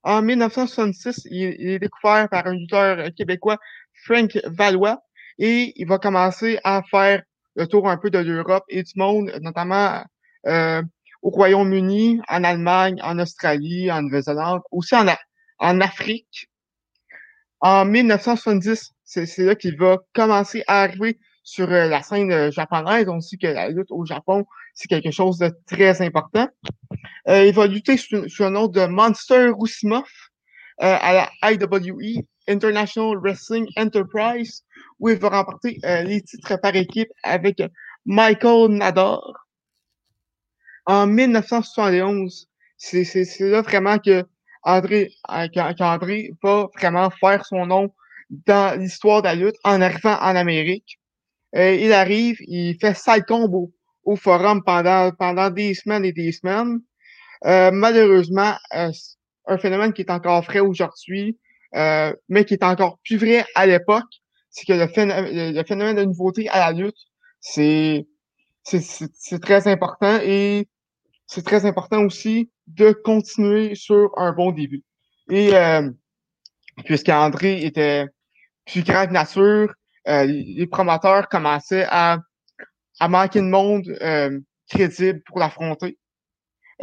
En 0.04 0.22
1966, 0.22 1.28
il, 1.30 1.70
est 1.70 1.80
découvert 1.80 2.28
par 2.30 2.48
un 2.48 2.54
lutteur 2.54 3.10
québécois, 3.16 3.58
Frank 4.06 4.38
Valois, 4.46 5.02
et 5.38 5.74
il 5.76 5.88
va 5.88 6.00
commencer 6.00 6.60
à 6.64 6.82
faire 6.90 7.22
le 7.56 7.68
tour 7.68 7.90
un 7.90 7.98
peu 7.98 8.10
de 8.10 8.20
l'Europe 8.20 8.64
et 8.70 8.84
du 8.84 8.94
monde, 8.96 9.32
notamment 9.42 10.04
euh, 10.48 10.82
au 11.22 11.30
Royaume-Uni, 11.30 12.22
en 12.28 12.44
Allemagne, 12.44 13.00
en 13.04 13.20
Australie, 13.20 13.92
en 13.92 14.02
Nouvelle-Zélande, 14.02 14.62
aussi 14.72 14.96
en, 14.96 15.06
en 15.60 15.82
Afrique. 15.82 16.50
En 17.60 17.86
1970, 17.86 18.92
c'est 19.04 19.38
là 19.38 19.56
qu'il 19.56 19.78
va 19.78 20.00
commencer 20.14 20.64
à 20.68 20.82
arriver 20.82 21.20
sur 21.44 21.72
euh, 21.72 21.88
la 21.88 22.02
scène 22.02 22.52
japonaise. 22.52 23.08
On 23.08 23.22
sait 23.22 23.38
que 23.38 23.48
la 23.48 23.70
lutte 23.70 23.92
au 23.92 24.06
Japon 24.06 24.46
c'est 24.74 24.88
quelque 24.88 25.12
chose 25.12 25.38
de 25.38 25.52
très 25.68 26.02
important. 26.02 26.48
Euh, 27.28 27.46
il 27.46 27.54
va 27.54 27.68
lutter 27.68 27.98
sous, 27.98 28.16
le 28.16 28.50
nom 28.50 28.68
de 28.68 28.86
Monster 28.86 29.50
Roussimoff 29.50 30.12
euh, 30.82 30.98
à 31.00 31.30
la 31.42 31.52
IWE, 31.52 32.24
International 32.48 33.18
Wrestling 33.18 33.68
Enterprise, 33.78 34.64
où 35.00 35.10
il 35.10 35.18
va 35.18 35.30
remporter 35.30 35.80
euh, 35.86 36.04
les 36.04 36.22
titres 36.22 36.60
par 36.60 36.76
équipe 36.76 37.10
avec 37.24 37.62
Michael 38.06 38.72
Nador. 38.72 39.46
En 40.86 41.06
1971, 41.06 42.48
c'est 42.78 43.40
là 43.40 43.62
vraiment 43.62 44.00
que 44.00 44.26
André, 44.64 45.12
qu'André 45.54 46.32
va 46.44 46.68
vraiment 46.78 47.10
faire 47.10 47.46
son 47.46 47.66
nom 47.66 47.94
dans 48.30 48.80
l'histoire 48.80 49.22
de 49.22 49.28
la 49.28 49.36
lutte 49.36 49.56
en 49.64 49.82
arrivant 49.82 50.18
en 50.20 50.36
Amérique. 50.36 51.00
il 51.54 51.94
arrive, 51.94 52.38
il 52.42 52.78
fait 52.80 52.96
side 52.96 53.26
combo 53.28 53.72
au 54.04 54.16
forum 54.16 54.64
pendant, 54.64 55.12
pendant 55.12 55.50
des 55.50 55.74
semaines 55.74 56.06
et 56.06 56.12
des 56.14 56.32
semaines. 56.32 56.80
Euh, 57.46 57.72
malheureusement, 57.72 58.54
euh, 58.74 58.92
un 59.48 59.58
phénomène 59.58 59.94
qui 59.94 60.02
est 60.02 60.12
encore 60.12 60.44
frais 60.46 60.60
aujourd'hui, 60.60 61.38
euh, 61.76 62.14
mais 62.30 62.46
qui 62.46 62.54
est 62.54 62.64
encore 62.64 63.00
plus 63.04 63.18
vrai 63.18 63.46
à 63.56 63.66
l'époque, 63.66 64.04
c'est 64.50 64.66
que 64.66 64.74
le 64.74 64.88
phénomène, 64.88 65.56
le 65.56 65.64
phénomène 65.64 65.96
de 65.96 66.04
nouveauté 66.04 66.50
à 66.50 66.60
la 66.60 66.72
lutte, 66.72 66.98
c'est 67.40 68.06
c'est 68.64 69.42
très 69.42 69.68
important 69.68 70.20
et 70.22 70.68
c'est 71.26 71.44
très 71.44 71.66
important 71.66 72.04
aussi 72.04 72.52
de 72.68 72.92
continuer 72.92 73.74
sur 73.76 74.12
un 74.18 74.34
bon 74.34 74.52
début. 74.52 74.84
Et 75.30 75.56
euh, 75.56 75.90
puisqu'André 76.86 77.64
était 77.64 78.06
plus 78.66 78.84
grand 78.84 79.08
que 79.08 79.14
nature, 79.14 79.74
euh, 80.08 80.26
les 80.26 80.68
promoteurs 80.68 81.28
commençaient 81.30 81.88
à 81.90 82.20
à 83.02 83.08
manquer 83.08 83.40
de 83.40 83.46
monde 83.46 83.88
euh, 84.04 84.40
crédible 84.70 85.22
pour 85.26 85.40
l'affronter. 85.40 85.98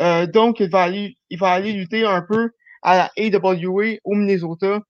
Euh, 0.00 0.26
donc, 0.26 0.58
il 0.58 0.68
va 0.68 0.82
aller, 0.82 1.16
il 1.30 1.38
va 1.38 1.52
aller 1.52 1.72
lutter 1.72 2.04
un 2.04 2.22
peu 2.22 2.50
à 2.82 2.96
la 2.96 3.10
AWA 3.16 3.98
au 4.02 4.14
Minnesota 4.16 4.80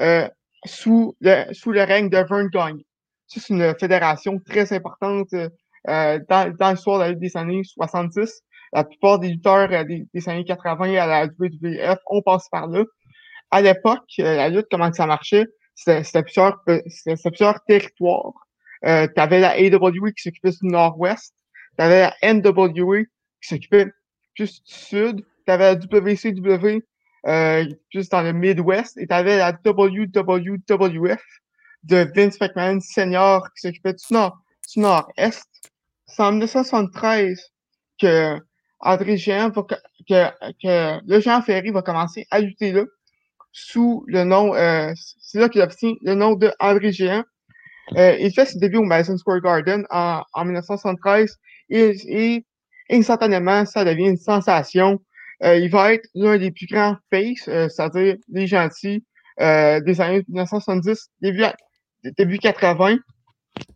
euh, 0.00 0.28
sous 0.64 1.16
le 1.20 1.52
sous 1.52 1.70
le 1.70 1.84
règne 1.84 2.08
de 2.08 2.18
Vern 2.18 2.48
Gagne. 2.48 2.82
C'est 3.28 3.48
une 3.48 3.74
fédération 3.78 4.40
très 4.44 4.72
importante 4.72 5.32
euh, 5.32 6.18
dans, 6.28 6.52
dans 6.58 6.72
l'histoire 6.72 7.14
des 7.14 7.36
années 7.36 7.62
70. 7.62 8.42
La 8.72 8.82
plupart 8.82 9.20
des 9.20 9.28
lutteurs 9.28 9.68
des, 9.84 10.04
des, 10.12 10.28
années 10.28 10.44
80 10.44 10.96
à 10.96 11.06
la 11.06 11.26
WWF 11.26 11.98
ont 12.06 12.22
passé 12.22 12.48
par 12.50 12.66
là. 12.66 12.82
À 13.52 13.60
l'époque, 13.60 14.10
la 14.18 14.48
lutte, 14.48 14.66
comment 14.68 14.92
ça 14.92 15.06
marchait, 15.06 15.46
c'était 15.74 16.22
plusieurs, 16.22 16.58
plusieurs 16.64 17.62
territoires. 17.66 18.32
Euh, 18.84 19.06
tu 19.14 19.20
avais 19.20 19.40
la 19.40 19.52
AWE 19.52 20.12
qui 20.12 20.22
s'occupait 20.22 20.50
du 20.50 20.66
nord-ouest. 20.66 21.34
Tu 21.78 21.84
avais 21.84 22.00
la 22.00 22.34
NWE 22.34 23.04
qui 23.40 23.48
s'occupait 23.48 23.92
plus 24.34 24.62
du 24.64 24.72
sud. 24.72 25.24
Tu 25.46 25.52
avais 25.52 25.74
la 25.74 25.74
WCW 25.74 26.82
euh, 27.26 27.64
plus 27.90 28.08
dans 28.08 28.22
le 28.22 28.32
Midwest. 28.32 28.98
Et 28.98 29.06
tu 29.06 29.14
avais 29.14 29.38
la 29.38 29.52
WWF 29.52 31.22
de 31.84 32.08
Vince 32.14 32.40
McMahon 32.40 32.80
senior 32.80 33.48
qui 33.54 33.68
s'occupait 33.68 33.94
du 33.94 34.04
nord 34.12 34.38
du 34.72 34.80
nord-est. 34.80 35.48
C'est 36.06 36.22
en 36.22 36.32
1973 36.32 37.52
que 38.00 38.38
André 38.80 39.16
Géant 39.16 39.50
va, 39.50 39.62
que, 39.62 39.74
que 40.08 41.00
le 41.06 41.20
Jean 41.20 41.42
Ferry 41.42 41.70
va 41.70 41.82
commencer 41.82 42.26
à 42.30 42.40
lutter 42.40 42.72
là 42.72 42.84
sous 43.52 44.04
le 44.06 44.24
nom, 44.24 44.54
euh, 44.54 44.92
c'est 45.20 45.38
là 45.38 45.48
qu'il 45.48 45.60
obtient 45.60 45.94
le 46.00 46.14
nom 46.14 46.32
de 46.32 46.50
André 46.58 46.90
Géant 46.92 47.24
il 47.90 48.32
fait 48.34 48.46
ses 48.46 48.58
débuts 48.58 48.78
au 48.78 48.84
Madison 48.84 49.16
Square 49.16 49.40
Garden 49.40 49.84
en, 49.90 50.22
en 50.32 50.44
1973 50.44 51.36
et, 51.70 51.94
et, 52.06 52.46
instantanément, 52.90 53.64
ça 53.64 53.84
devient 53.84 54.08
une 54.08 54.16
sensation. 54.16 55.00
Euh, 55.42 55.56
il 55.56 55.70
va 55.70 55.94
être 55.94 56.08
l'un 56.14 56.38
des 56.38 56.50
plus 56.50 56.66
grands 56.66 56.96
face, 57.10 57.48
euh, 57.48 57.68
c'est-à-dire 57.68 58.16
les 58.28 58.46
gentils 58.46 59.04
euh, 59.40 59.80
des 59.80 60.00
années 60.00 60.22
1970, 60.28 61.08
début, 61.20 61.44
début 62.16 62.38
80. 62.38 62.98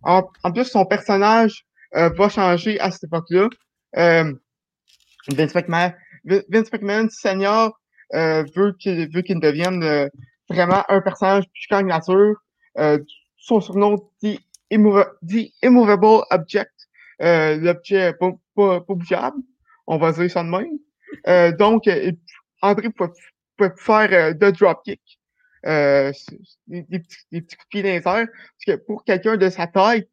En, 0.03 0.23
en 0.45 0.53
plus, 0.53 0.65
son 0.65 0.85
personnage 0.87 1.65
va 1.93 2.29
changer 2.29 2.79
à 2.81 2.91
cette 2.91 3.05
époque-là. 3.05 3.49
Vince 3.95 5.55
McMahon, 5.55 5.93
Vince 6.25 6.71
McMahon 6.73 7.09
senior 7.09 7.79
veut 8.13 8.75
qu'il 8.79 9.09
veut 9.15 9.23
qu'il 9.23 9.41
devienne 9.41 10.09
vraiment 10.51 10.85
un 10.89 11.01
personnage 11.01 11.45
plus 11.45 11.85
nature. 11.85 12.35
Son 13.47 13.61
surnom 13.61 14.11
dit 14.23 14.41
Immovable 14.71 16.25
Object, 16.31 16.73
l'objet 17.21 18.13
pas, 18.15 18.81
bougeable, 18.81 19.39
on 19.87 19.99
va 19.99 20.13
dire 20.13 20.31
ça 20.31 20.43
de 20.43 20.49
même. 20.49 20.79
Euh, 21.29 21.53
donc, 21.53 21.87
euh, 21.87 22.11
André 22.61 22.89
peut, 22.91 23.71
faire 23.77 24.13
euh, 24.13 24.33
de 24.33 24.51
dropkick, 24.51 25.01
euh, 25.65 26.13
des, 26.67 26.83
des, 26.83 26.99
petits, 26.99 27.17
des 27.31 27.41
petits 27.43 27.57
coups 27.57 27.69
de 27.73 27.83
pied 27.83 28.01
dans 28.01 28.03
parce 28.03 28.27
que 28.67 28.77
pour 28.85 29.05
quelqu'un 29.05 29.37
de 29.37 29.49
sa 29.49 29.69
taille, 29.69 30.09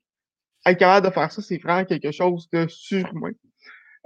être 0.65 0.77
capable 0.77 1.07
de 1.07 1.11
faire 1.11 1.31
ça, 1.31 1.41
c'est 1.41 1.57
vraiment 1.57 1.85
quelque 1.85 2.11
chose 2.11 2.47
de 2.51 2.67
surhumain. 2.67 3.31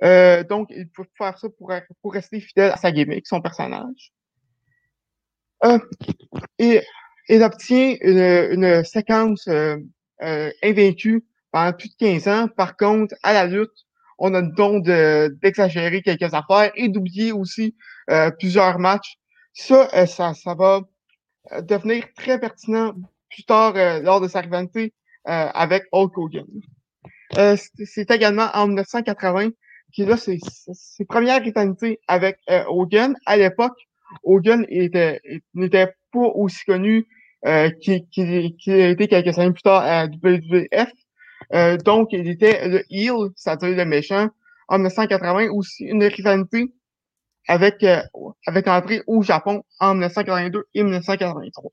Euh, 0.04 0.44
donc, 0.44 0.70
il 0.72 0.88
peut 0.90 1.06
faire 1.18 1.38
ça 1.38 1.50
pour, 1.50 1.72
pour 2.02 2.14
rester 2.14 2.40
fidèle 2.40 2.72
à 2.72 2.78
sa 2.78 2.92
gimmick, 2.92 3.28
son 3.28 3.42
personnage. 3.42 4.14
Euh, 5.66 5.80
et 6.58 6.82
il 7.30 7.44
obtient 7.44 7.96
une, 8.02 8.20
une 8.64 8.84
séquence 8.84 9.48
euh, 9.48 9.78
euh, 10.22 10.52
invaincue 10.64 11.26
pendant 11.52 11.74
plus 11.74 11.90
de 11.90 11.96
15 11.98 12.28
ans. 12.28 12.48
Par 12.48 12.78
contre, 12.78 13.16
à 13.24 13.34
la 13.34 13.46
lutte, 13.46 13.86
on 14.20 14.34
a 14.34 14.42
le 14.42 14.50
don 14.50 14.80
d'exagérer 14.80 16.02
quelques 16.02 16.34
affaires 16.34 16.72
et 16.76 16.90
d'oublier 16.90 17.32
aussi 17.32 17.76
euh, 18.10 18.32
plusieurs 18.32 18.80
matchs. 18.80 19.18
Ça, 19.54 19.90
euh, 19.94 20.06
ça, 20.06 20.34
ça 20.34 20.56
va 20.56 20.82
euh, 21.52 21.62
devenir 21.62 22.06
très 22.16 22.40
pertinent 22.40 22.94
plus 23.30 23.44
tard 23.44 23.74
lors 24.02 24.22
de 24.22 24.28
sa 24.28 24.42
rivalité 24.42 24.94
avec 25.26 25.84
Hulk 25.92 26.18
Hogan. 26.18 26.46
c'est 27.60 28.10
également 28.10 28.50
en 28.54 28.68
1980 28.68 29.50
qu'il 29.92 30.10
a 30.10 30.16
ses, 30.16 30.40
ses 30.72 31.04
premières 31.04 31.44
rivalités 31.44 32.00
avec 32.08 32.40
Hogan. 32.70 33.18
À 33.26 33.36
l'époque, 33.36 33.78
Hogan 34.24 34.66
n'était 34.70 35.94
pas 36.14 36.20
aussi 36.20 36.64
connu 36.64 37.06
qu'il 37.44 38.06
a 38.68 38.90
été 38.90 39.08
quelques 39.08 39.38
années 39.38 39.54
plus 39.54 39.64
tard 39.64 39.84
à 39.84 40.06
WWF. 40.06 40.92
Euh, 41.54 41.78
donc, 41.78 42.10
il 42.12 42.28
était 42.28 42.68
le 42.68 42.84
heel, 42.90 43.30
c'est-à-dire 43.36 43.76
le 43.76 43.86
méchant, 43.86 44.30
en 44.68 44.78
1980, 44.78 45.50
aussi 45.52 45.86
une 45.86 46.04
rivalité 46.04 46.74
avec, 47.48 47.84
euh, 47.84 48.02
avec 48.46 48.68
au 49.08 49.22
Japon 49.22 49.64
en 49.80 49.94
1982 49.94 50.66
et 50.74 50.84
1983. 50.84 51.72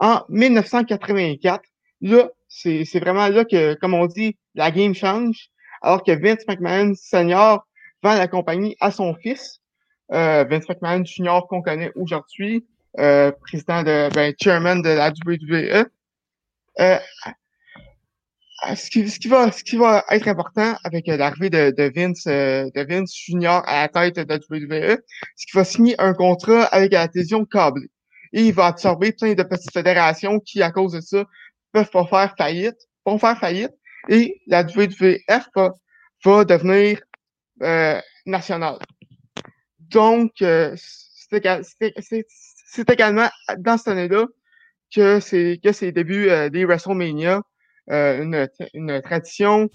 En 0.00 0.22
1984, 0.28 1.62
là, 2.00 2.30
c'est 2.48 2.98
vraiment 2.98 3.28
là 3.28 3.44
que, 3.44 3.74
comme 3.74 3.94
on 3.94 4.06
dit, 4.06 4.36
la 4.54 4.70
game 4.70 4.94
change, 4.94 5.50
alors 5.82 6.02
que 6.02 6.12
Vince 6.12 6.46
McMahon 6.48 6.94
Senior 6.94 7.66
vend 8.02 8.14
la 8.14 8.28
compagnie 8.28 8.76
à 8.80 8.90
son 8.90 9.14
fils, 9.14 9.60
euh, 10.12 10.44
Vince 10.44 10.68
McMahon 10.68 11.04
Junior 11.04 11.46
qu'on 11.46 11.62
connaît 11.62 11.92
aujourd'hui, 11.94 12.66
euh, 12.98 13.32
président 13.32 13.82
de, 13.82 14.08
ben, 14.14 14.34
chairman 14.40 14.82
de 14.82 14.90
la 14.90 15.12
WWE. 15.26 15.86
Euh, 16.80 16.98
ce 18.76 18.90
qui, 18.90 19.08
ce 19.08 19.18
qui, 19.18 19.28
va, 19.28 19.50
ce 19.50 19.64
qui 19.64 19.76
va 19.76 20.04
être 20.10 20.28
important 20.28 20.76
avec 20.84 21.08
euh, 21.08 21.16
l'arrivée 21.16 21.50
de, 21.50 21.72
de, 21.76 21.92
Vince, 21.94 22.26
euh, 22.26 22.70
de 22.74 22.82
Vince 22.82 23.14
Junior 23.14 23.62
à 23.66 23.82
la 23.82 23.88
tête 23.88 24.16
de 24.16 24.28
la 24.28 24.36
WWE, 24.36 24.98
c'est 25.36 25.46
qu'il 25.46 25.58
va 25.58 25.64
signer 25.64 26.00
un 26.00 26.14
contrat 26.14 26.64
avec 26.64 26.92
la 26.92 27.08
télévision 27.08 27.44
câblée. 27.44 27.90
Et 28.32 28.42
il 28.42 28.54
va 28.54 28.66
absorber 28.66 29.12
plein 29.12 29.34
de 29.34 29.42
petites 29.42 29.72
fédérations 29.72 30.38
qui, 30.40 30.62
à 30.62 30.70
cause 30.70 30.92
de 30.92 31.00
ça, 31.00 31.24
peuvent 31.72 31.90
pas 31.90 32.06
faire 32.06 32.34
faillite, 32.38 32.76
vont 33.04 33.18
faire 33.18 33.38
faillite. 33.38 33.72
Et 34.08 34.40
la 34.46 34.62
WWF 34.62 35.48
va, 35.54 35.74
va 36.24 36.44
devenir 36.44 37.00
euh, 37.62 38.00
nationale. 38.26 38.78
Donc, 39.78 40.32
euh, 40.40 40.74
c'est 40.76 42.26
également 42.78 43.28
dans 43.58 43.76
cette 43.76 43.88
année-là 43.88 44.26
que 44.94 45.20
c'est 45.20 45.60
que 45.62 45.72
c'est 45.72 45.86
le 45.86 45.92
début 45.92 46.28
des 46.50 46.64
WrestleMania 46.64 47.42
euh, 47.90 48.22
une, 48.22 48.48
une, 48.74 49.02
tradition 49.02 49.68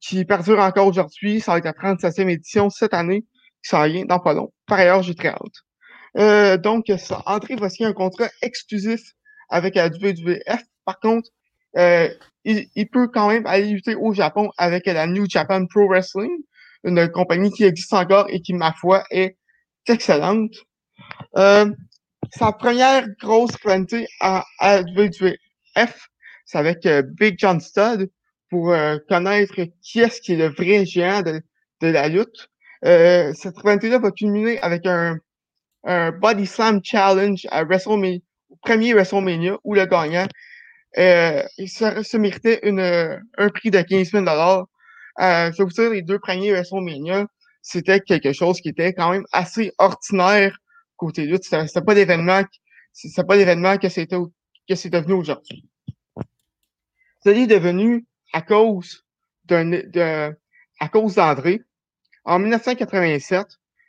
qui 0.00 0.24
perdure 0.24 0.60
encore 0.60 0.86
aujourd'hui. 0.86 1.40
Ça 1.40 1.52
va 1.52 1.58
être 1.58 1.64
la 1.64 1.72
37e 1.72 2.28
édition 2.28 2.70
cette 2.70 2.94
année, 2.94 3.22
qui 3.62 3.68
s'en 3.68 3.86
vient 3.86 4.04
dans 4.06 4.18
pas 4.18 4.32
long. 4.32 4.52
Par 4.66 4.78
ailleurs, 4.78 5.02
j'ai 5.02 5.14
très 5.14 5.28
hâte. 5.28 5.40
Euh, 6.16 6.56
donc, 6.56 6.86
ça, 6.98 7.22
André 7.26 7.56
va 7.56 7.68
un 7.80 7.92
contrat 7.92 8.28
exclusif 8.40 9.00
avec 9.50 9.74
la 9.74 9.88
WWF. 9.88 10.62
Par 10.84 10.98
contre, 11.00 11.28
euh, 11.76 12.08
il, 12.44 12.66
il, 12.74 12.88
peut 12.88 13.08
quand 13.08 13.28
même 13.28 13.46
aller 13.46 13.68
lutter 13.68 13.94
au 13.94 14.14
Japon 14.14 14.50
avec 14.56 14.86
la 14.86 15.06
New 15.06 15.26
Japan 15.28 15.66
Pro 15.66 15.86
Wrestling, 15.86 16.30
une 16.84 17.08
compagnie 17.10 17.50
qui 17.50 17.64
existe 17.64 17.92
encore 17.92 18.26
et 18.30 18.40
qui, 18.40 18.54
ma 18.54 18.72
foi, 18.72 19.04
est 19.10 19.36
excellente. 19.86 20.54
Euh, 22.30 22.38
sa 22.38 22.52
première 22.52 23.08
grosse 23.20 23.56
quantité 23.56 24.06
à, 24.20 24.44
WWF, 24.82 26.08
c'est 26.44 26.58
avec 26.58 26.86
euh, 26.86 27.02
Big 27.02 27.36
John 27.38 27.60
Studd 27.60 28.10
pour 28.50 28.72
euh, 28.72 28.98
connaître 29.08 29.54
qui 29.82 30.00
est-ce 30.00 30.20
qui 30.20 30.32
est 30.32 30.36
le 30.36 30.48
vrai 30.48 30.84
géant 30.84 31.22
de, 31.22 31.40
de 31.80 31.88
la 31.88 32.08
lutte. 32.08 32.48
Euh, 32.84 33.32
cette 33.34 33.56
rivalité-là 33.58 33.98
va 33.98 34.10
culminer 34.10 34.58
avec 34.60 34.86
un, 34.86 35.18
un 35.84 36.12
Body 36.12 36.46
Slam 36.46 36.80
Challenge 36.82 37.46
à 37.50 37.64
WrestleMania, 37.64 38.20
au 38.48 38.56
premier 38.56 38.94
WrestleMania, 38.94 39.58
où 39.64 39.74
le 39.74 39.84
gagnant 39.86 40.26
euh, 40.98 41.42
il 41.58 41.68
se, 41.68 42.16
méritait 42.16 42.60
une, 42.64 42.80
un 42.80 43.48
prix 43.50 43.70
de 43.70 43.80
15 43.80 44.10
000 44.10 44.26
euh, 44.26 44.64
Je 45.18 45.58
vais 45.58 45.64
vous 45.64 45.70
dire, 45.70 45.90
les 45.90 46.02
deux 46.02 46.18
premiers 46.18 46.52
WrestleMania, 46.52 47.26
c'était 47.62 48.00
quelque 48.00 48.32
chose 48.32 48.60
qui 48.60 48.70
était 48.70 48.92
quand 48.92 49.10
même 49.10 49.24
assez 49.32 49.72
ordinaire 49.78 50.56
côté 51.00 51.26
lutte. 51.26 51.44
C'était 51.44 51.80
pas 51.80 51.94
d'événement, 51.94 52.42
c'est 52.92 53.26
pas 53.26 53.36
d'événement 53.36 53.78
que 53.78 53.88
c'est 53.88 54.06
devenu 54.06 55.14
aujourd'hui. 55.14 55.68
Ça 57.24 57.32
est 57.32 57.46
devenu 57.46 58.06
à 58.32 58.42
cause 58.42 59.04
à 59.50 60.88
cause 60.88 61.14
d'André. 61.16 61.62
En 62.24 62.38
1987, 62.38 63.46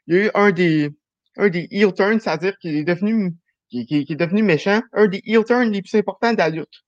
il 0.08 0.16
y 0.16 0.18
a 0.18 0.26
eu 0.26 0.32
un 0.34 0.52
des, 0.52 0.90
un 1.38 1.50
des 1.50 1.68
heel 1.70 1.94
turns, 1.94 2.20
c'est-à-dire 2.20 2.58
qu'il 2.58 2.76
est 2.76 2.84
devenu, 2.84 3.36
est 3.72 4.16
devenu 4.16 4.42
méchant, 4.42 4.82
un 4.94 5.08
des 5.08 5.22
heel 5.26 5.44
turns 5.44 5.72
les 5.72 5.82
plus 5.82 5.96
importants 5.96 6.34
de 6.34 6.38
la 6.38 6.50
lutte. 6.50 6.84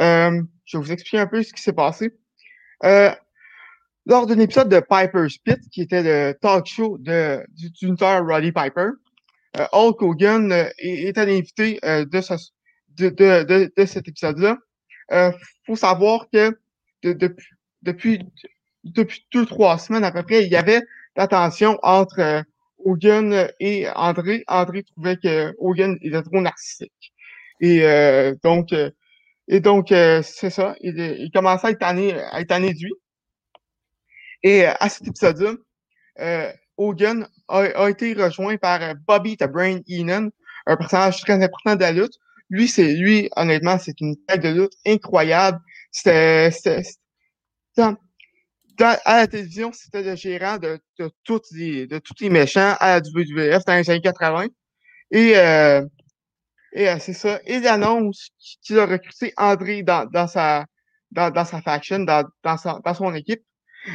Euh, 0.00 0.42
je 0.64 0.76
vais 0.76 0.84
vous 0.84 0.92
expliquer 0.92 1.18
un 1.18 1.26
peu 1.26 1.42
ce 1.42 1.52
qui 1.52 1.62
s'est 1.62 1.72
passé. 1.72 2.12
Euh, 2.84 3.14
lors 4.06 4.26
d'un 4.26 4.38
épisode 4.38 4.68
de 4.68 4.80
Piper's 4.80 5.38
Pit, 5.38 5.60
qui 5.70 5.82
était 5.82 6.02
le 6.02 6.34
talk 6.34 6.66
show 6.66 6.96
de, 6.98 7.44
du 7.50 7.72
tuteur 7.72 8.26
Roddy 8.26 8.52
Piper, 8.52 8.90
Hulk 9.72 10.02
Hogan 10.02 10.52
euh, 10.52 10.68
est, 10.78 11.16
un 11.18 11.28
invité 11.28 11.78
euh, 11.84 12.04
de, 12.04 12.20
ce, 12.20 12.34
de, 12.96 13.08
de, 13.08 13.42
de, 13.44 13.72
de 13.76 13.84
cet 13.84 14.08
épisode-là 14.08 14.58
euh, 15.12 15.32
faut 15.66 15.76
savoir 15.76 16.28
que 16.32 16.58
de, 17.02 17.12
depuis, 17.82 18.20
depuis, 18.84 19.26
deux, 19.32 19.46
trois 19.46 19.78
semaines 19.78 20.04
à 20.04 20.12
peu 20.12 20.22
près, 20.22 20.44
il 20.44 20.50
y 20.50 20.56
avait 20.56 20.82
la 21.16 21.28
tension 21.28 21.78
entre 21.82 22.20
euh, 22.20 22.42
Hogan 22.78 23.48
et 23.60 23.88
André. 23.94 24.44
André 24.48 24.82
trouvait 24.84 25.16
que 25.16 25.54
Hogan 25.58 25.96
était 26.02 26.22
trop 26.22 26.40
narcissique. 26.40 27.12
Et 27.60 27.84
euh, 27.84 28.34
donc, 28.42 28.72
euh, 28.72 28.90
et 29.48 29.60
donc 29.60 29.88
c'est 29.88 30.50
ça. 30.50 30.74
Il, 30.80 30.98
il, 30.98 31.30
commençait 31.32 31.68
à 31.68 31.70
être 31.70 31.78
tanné, 31.78 32.12
à 32.14 32.40
être 32.40 32.48
tanné 32.48 32.72
lui. 32.72 32.92
Et 34.42 34.66
à 34.66 34.88
cet 34.88 35.08
épisode-là, 35.08 35.54
Hogan 36.76 37.26
a, 37.48 37.58
a, 37.58 37.90
été 37.90 38.14
rejoint 38.14 38.56
par 38.56 38.80
Bobby 39.06 39.36
the 39.36 39.44
Brain 39.44 39.80
Heenan, 39.86 40.30
un 40.66 40.76
personnage 40.76 41.20
très 41.20 41.42
important 41.42 41.76
de 41.76 41.80
la 41.80 41.92
lutte, 41.92 42.18
lui, 42.50 42.68
c'est 42.68 42.94
lui, 42.94 43.28
honnêtement, 43.36 43.78
c'est 43.78 44.00
une 44.00 44.16
tête 44.26 44.42
de 44.42 44.48
lutte 44.48 44.74
incroyable. 44.86 45.60
C'était, 45.90 46.50
à 48.78 49.16
la 49.16 49.26
télévision, 49.26 49.72
c'était 49.72 50.02
le 50.02 50.14
gérant 50.16 50.58
de, 50.58 50.78
de, 50.98 51.10
toutes 51.24 51.50
les, 51.52 51.86
de 51.86 51.98
tous 51.98 52.14
les 52.20 52.30
méchants 52.30 52.76
à 52.78 53.00
la 53.00 53.00
WWF 53.00 53.64
dans 53.64 53.74
les 53.74 53.90
années 53.90 54.00
80. 54.00 54.46
Et, 55.10 55.36
euh, 55.36 55.84
et 56.72 56.88
euh, 56.88 56.98
c'est 57.00 57.14
ça. 57.14 57.40
Il 57.46 57.66
annonce 57.66 58.30
qu'il 58.62 58.78
a 58.78 58.86
recruté 58.86 59.32
André 59.36 59.82
dans, 59.82 60.04
dans 60.06 60.26
sa 60.28 60.66
dans, 61.10 61.30
dans 61.30 61.44
sa 61.44 61.62
faction, 61.62 62.00
dans, 62.00 62.24
dans, 62.42 62.80
dans 62.84 62.94
son 62.94 63.14
équipe. 63.14 63.42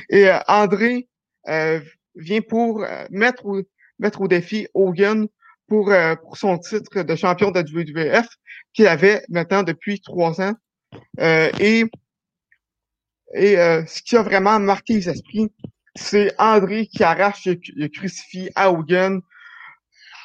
Et 0.09 0.27
euh, 0.27 0.39
André 0.47 1.07
euh, 1.47 1.81
vient 2.15 2.41
pour 2.41 2.83
euh, 2.83 3.05
mettre, 3.09 3.45
au, 3.45 3.61
mettre 3.99 4.21
au 4.21 4.27
défi 4.27 4.67
Hogan 4.73 5.27
pour, 5.67 5.91
euh, 5.91 6.15
pour 6.15 6.37
son 6.37 6.57
titre 6.57 7.03
de 7.03 7.15
champion 7.15 7.51
de 7.51 7.61
WWF 7.61 8.27
qu'il 8.73 8.87
avait 8.87 9.23
maintenant 9.29 9.63
depuis 9.63 10.01
trois 10.01 10.41
ans. 10.41 10.53
et 11.17 11.85
et 13.33 13.55
ce 13.55 14.01
qui 14.01 14.17
a 14.17 14.23
vraiment 14.23 14.59
marqué 14.59 14.95
les 14.95 15.07
esprits, 15.07 15.49
c'est 15.95 16.33
André 16.37 16.87
qui 16.87 17.03
arrache 17.03 17.45
le, 17.45 17.87
crucifix 17.87 18.49
à 18.55 18.71
Hogan 18.71 19.21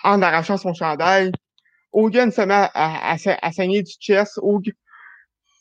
en 0.04 0.22
arrachant 0.22 0.56
son 0.56 0.74
chandail. 0.74 1.32
Hogan 1.92 2.30
se 2.30 2.42
met 2.42 2.54
à, 2.54 2.70
à, 2.74 3.16
à, 3.42 3.52
saigner 3.52 3.82
du 3.82 3.92
chest. 4.00 4.38
Hulk, 4.42 4.74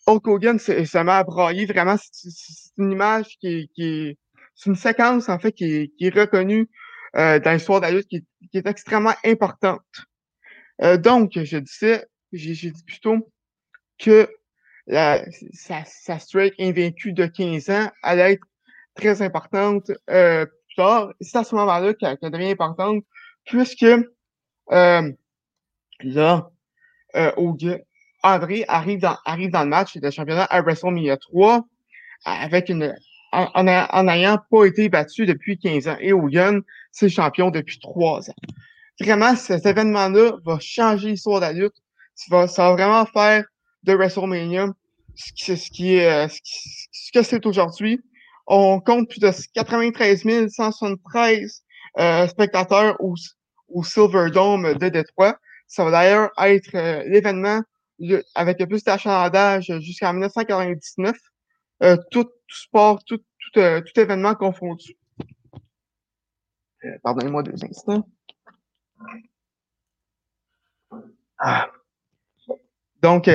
Hogan 0.05 0.59
se, 0.59 1.03
met 1.03 1.11
à 1.11 1.23
brailler. 1.23 1.65
Vraiment, 1.65 1.95
c'est 1.97 2.29
une 2.77 2.91
image 2.91 3.37
qui, 3.39 3.69
qui 3.75 4.17
c'est 4.55 4.69
une 4.69 4.75
séquence 4.75 5.29
en 5.29 5.37
fait 5.37 5.51
qui 5.51 5.65
est, 5.65 5.87
qui 5.97 6.07
est 6.07 6.15
reconnue 6.15 6.69
euh, 7.17 7.39
dans 7.39 7.51
l'histoire 7.51 7.81
de 7.81 7.85
la 7.85 7.91
lutte, 7.91 8.07
qui, 8.07 8.25
qui, 8.51 8.57
est 8.57 8.67
extrêmement 8.67 9.13
importante. 9.23 9.81
Euh, 10.81 10.97
donc, 10.97 11.31
je 11.35 11.57
disais, 11.57 12.05
j'ai 12.33 12.71
dit 12.71 12.83
plutôt 12.83 13.31
que 13.97 14.29
la, 14.87 15.23
sa, 15.53 15.83
sa 15.85 16.17
invaincue 16.59 17.13
de 17.13 17.25
15 17.25 17.69
ans 17.69 17.91
allait 18.03 18.33
être 18.33 18.45
très 18.95 19.21
importante 19.21 19.91
euh, 20.09 20.45
plus 20.45 20.75
tard. 20.75 21.13
C'est 21.21 21.37
à 21.37 21.43
ce 21.43 21.55
moment-là 21.55 21.93
qu'elle 21.93 22.17
devient 22.31 22.51
importante, 22.51 23.03
puisque 23.45 23.85
euh, 24.71 25.11
là, 26.01 26.51
euh, 27.15 27.31
André 28.23 28.65
arrive 28.67 28.99
dans, 28.99 29.17
arrive 29.25 29.51
dans 29.51 29.63
le 29.63 29.69
match 29.69 29.97
de 29.97 30.09
championnat 30.09 30.45
à 30.45 30.61
WrestleMania 30.61 31.17
3 31.17 31.65
avec 32.25 32.69
une 32.69 32.95
en, 33.35 33.67
en, 33.67 34.07
ayant 34.07 34.39
pas 34.49 34.65
été 34.65 34.89
battu 34.89 35.25
depuis 35.25 35.57
15 35.57 35.87
ans. 35.87 35.97
Et 35.99 36.13
Hogan, 36.13 36.61
c'est 36.91 37.09
champion 37.09 37.51
depuis 37.51 37.79
3 37.79 38.29
ans. 38.29 38.35
Vraiment, 38.99 39.35
cet 39.35 39.65
événement-là 39.65 40.37
va 40.45 40.57
changer 40.59 41.09
l'histoire 41.09 41.41
de 41.41 41.45
la 41.45 41.53
lutte. 41.53 41.75
Ça 42.15 42.25
va, 42.29 42.47
ça 42.47 42.69
va 42.69 42.73
vraiment 42.73 43.05
faire 43.05 43.43
de 43.83 43.93
WrestleMania 43.93 44.67
ce, 45.15 45.55
ce 45.55 45.69
qui 45.69 45.95
est 45.95 46.27
ce, 46.27 46.39
ce 46.91 47.11
que 47.11 47.23
c'est 47.23 47.45
aujourd'hui 47.45 48.01
on 48.47 48.79
compte 48.79 49.09
plus 49.09 49.19
de 49.19 49.31
93 49.53 50.23
173 50.49 51.63
euh, 51.97 52.27
spectateurs 52.27 52.95
au, 52.99 53.15
au 53.69 53.83
Silverdome 53.83 54.73
de 54.75 54.89
Détroit. 54.89 55.37
Ça 55.67 55.83
va 55.83 55.91
d'ailleurs 55.91 56.29
être 56.39 56.75
euh, 56.75 57.03
l'événement 57.07 57.61
avec 58.35 58.59
le 58.59 58.67
plus 58.67 58.83
d'achalandage 58.83 59.71
jusqu'en 59.79 60.13
1999. 60.13 61.15
Euh, 61.83 61.97
tout, 62.11 62.29
sport, 62.47 63.03
tout, 63.03 63.17
tout, 63.17 63.59
euh, 63.59 63.81
tout 63.81 63.99
événement 63.99 64.35
confondu. 64.35 64.95
Pardonnez-moi 67.03 67.43
deux 67.43 67.63
instants. 67.63 68.07
Ah. 71.39 71.69
Donc, 73.01 73.29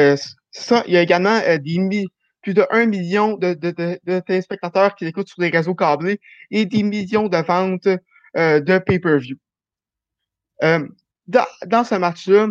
ça, 0.51 0.83
il 0.87 0.95
y 0.95 0.97
a 0.97 1.03
également 1.03 1.41
des, 1.41 2.07
plus 2.43 2.55
de 2.55 2.67
1 2.71 2.87
million 2.87 3.37
de, 3.37 3.55
de, 3.55 3.71
de, 4.05 4.21
téléspectateurs 4.21 4.95
qui 4.95 5.07
écoutent 5.07 5.29
sur 5.29 5.41
les 5.41 5.51
réseaux 5.51 5.75
câblés 5.75 6.21
et 6.51 6.67
des 6.67 6.83
millions 6.83 7.29
de 7.29 7.37
ventes 7.37 7.89
euh, 8.37 8.61
de 8.61 8.79
pay-per-view. 8.79 9.37
Euh, 10.63 10.87
dans, 11.27 11.47
dans, 11.67 11.85
ce 11.85 11.95
match-là, 11.95 12.49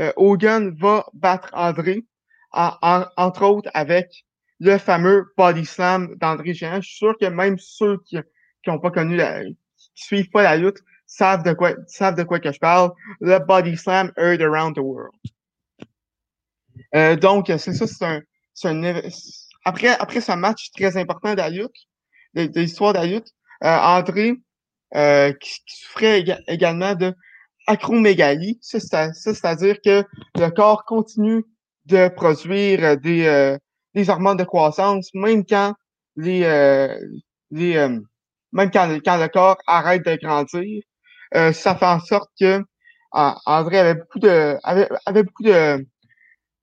euh, 0.00 0.12
Hogan 0.16 0.74
va 0.78 1.06
battre 1.14 1.50
André, 1.52 2.04
entre 2.52 3.44
autres 3.44 3.70
avec 3.74 4.24
le 4.62 4.78
fameux 4.78 5.32
body 5.36 5.64
slam 5.64 6.14
d'André 6.20 6.54
Géant. 6.54 6.80
Je 6.80 6.88
suis 6.88 6.96
sûr 6.98 7.16
que 7.20 7.26
même 7.26 7.58
ceux 7.58 7.98
qui 8.06 8.16
n'ont 8.68 8.78
pas 8.78 8.92
connu 8.92 9.16
la, 9.16 9.42
qui 9.44 9.90
suivent 9.94 10.30
pas 10.30 10.44
la 10.44 10.56
lutte 10.56 10.78
savent 11.04 11.42
de 11.42 11.52
quoi 11.52 11.72
savent 11.88 12.14
de 12.14 12.22
quoi 12.22 12.38
que 12.38 12.52
je 12.52 12.60
parle. 12.60 12.92
Le 13.20 13.40
body 13.40 13.76
slam 13.76 14.12
heard 14.16 14.40
around 14.40 14.76
the 14.76 14.80
world. 14.80 15.12
Euh, 16.94 17.16
donc 17.16 17.46
c'est 17.48 17.72
ça, 17.72 18.20
c'est 18.54 18.68
un 18.68 19.00
après, 19.64 19.88
après 19.88 20.20
ce 20.20 20.32
match 20.32 20.70
très 20.72 20.96
important 20.96 21.32
de 21.32 21.38
la 21.38 21.50
lutte, 21.50 21.88
de, 22.34 22.48
l'histoire 22.60 22.92
de 22.92 22.98
la 22.98 23.06
lutte, 23.06 23.32
euh, 23.64 23.78
André, 23.78 24.34
euh, 24.94 25.32
qui, 25.40 25.60
souffrait 25.66 26.24
également 26.46 26.94
de 26.94 27.14
acromégalie, 27.66 28.58
c'est-à-dire 28.60 29.76
que 29.84 30.04
le 30.36 30.50
corps 30.50 30.84
continue 30.84 31.44
de 31.86 32.08
produire 32.08 32.96
des, 32.98 33.58
euh, 33.96 34.00
des 34.00 34.10
hormones 34.10 34.36
de 34.36 34.44
croissance, 34.44 35.10
même 35.14 35.44
quand 35.44 35.74
les, 36.16 36.40
les 37.50 37.74
même 38.52 38.70
quand, 38.70 38.98
quand 39.04 39.16
le 39.16 39.28
corps 39.28 39.58
arrête 39.66 40.04
de 40.04 40.16
grandir. 40.16 40.82
ça 41.32 41.74
fait 41.76 41.86
en 41.86 42.00
sorte 42.00 42.30
que 42.38 42.62
André 43.12 43.78
avait 43.78 43.94
beaucoup 43.94 44.18
de 44.18 44.56
avait, 44.62 44.88
avait 45.06 45.22
beaucoup 45.22 45.42
de 45.42 45.86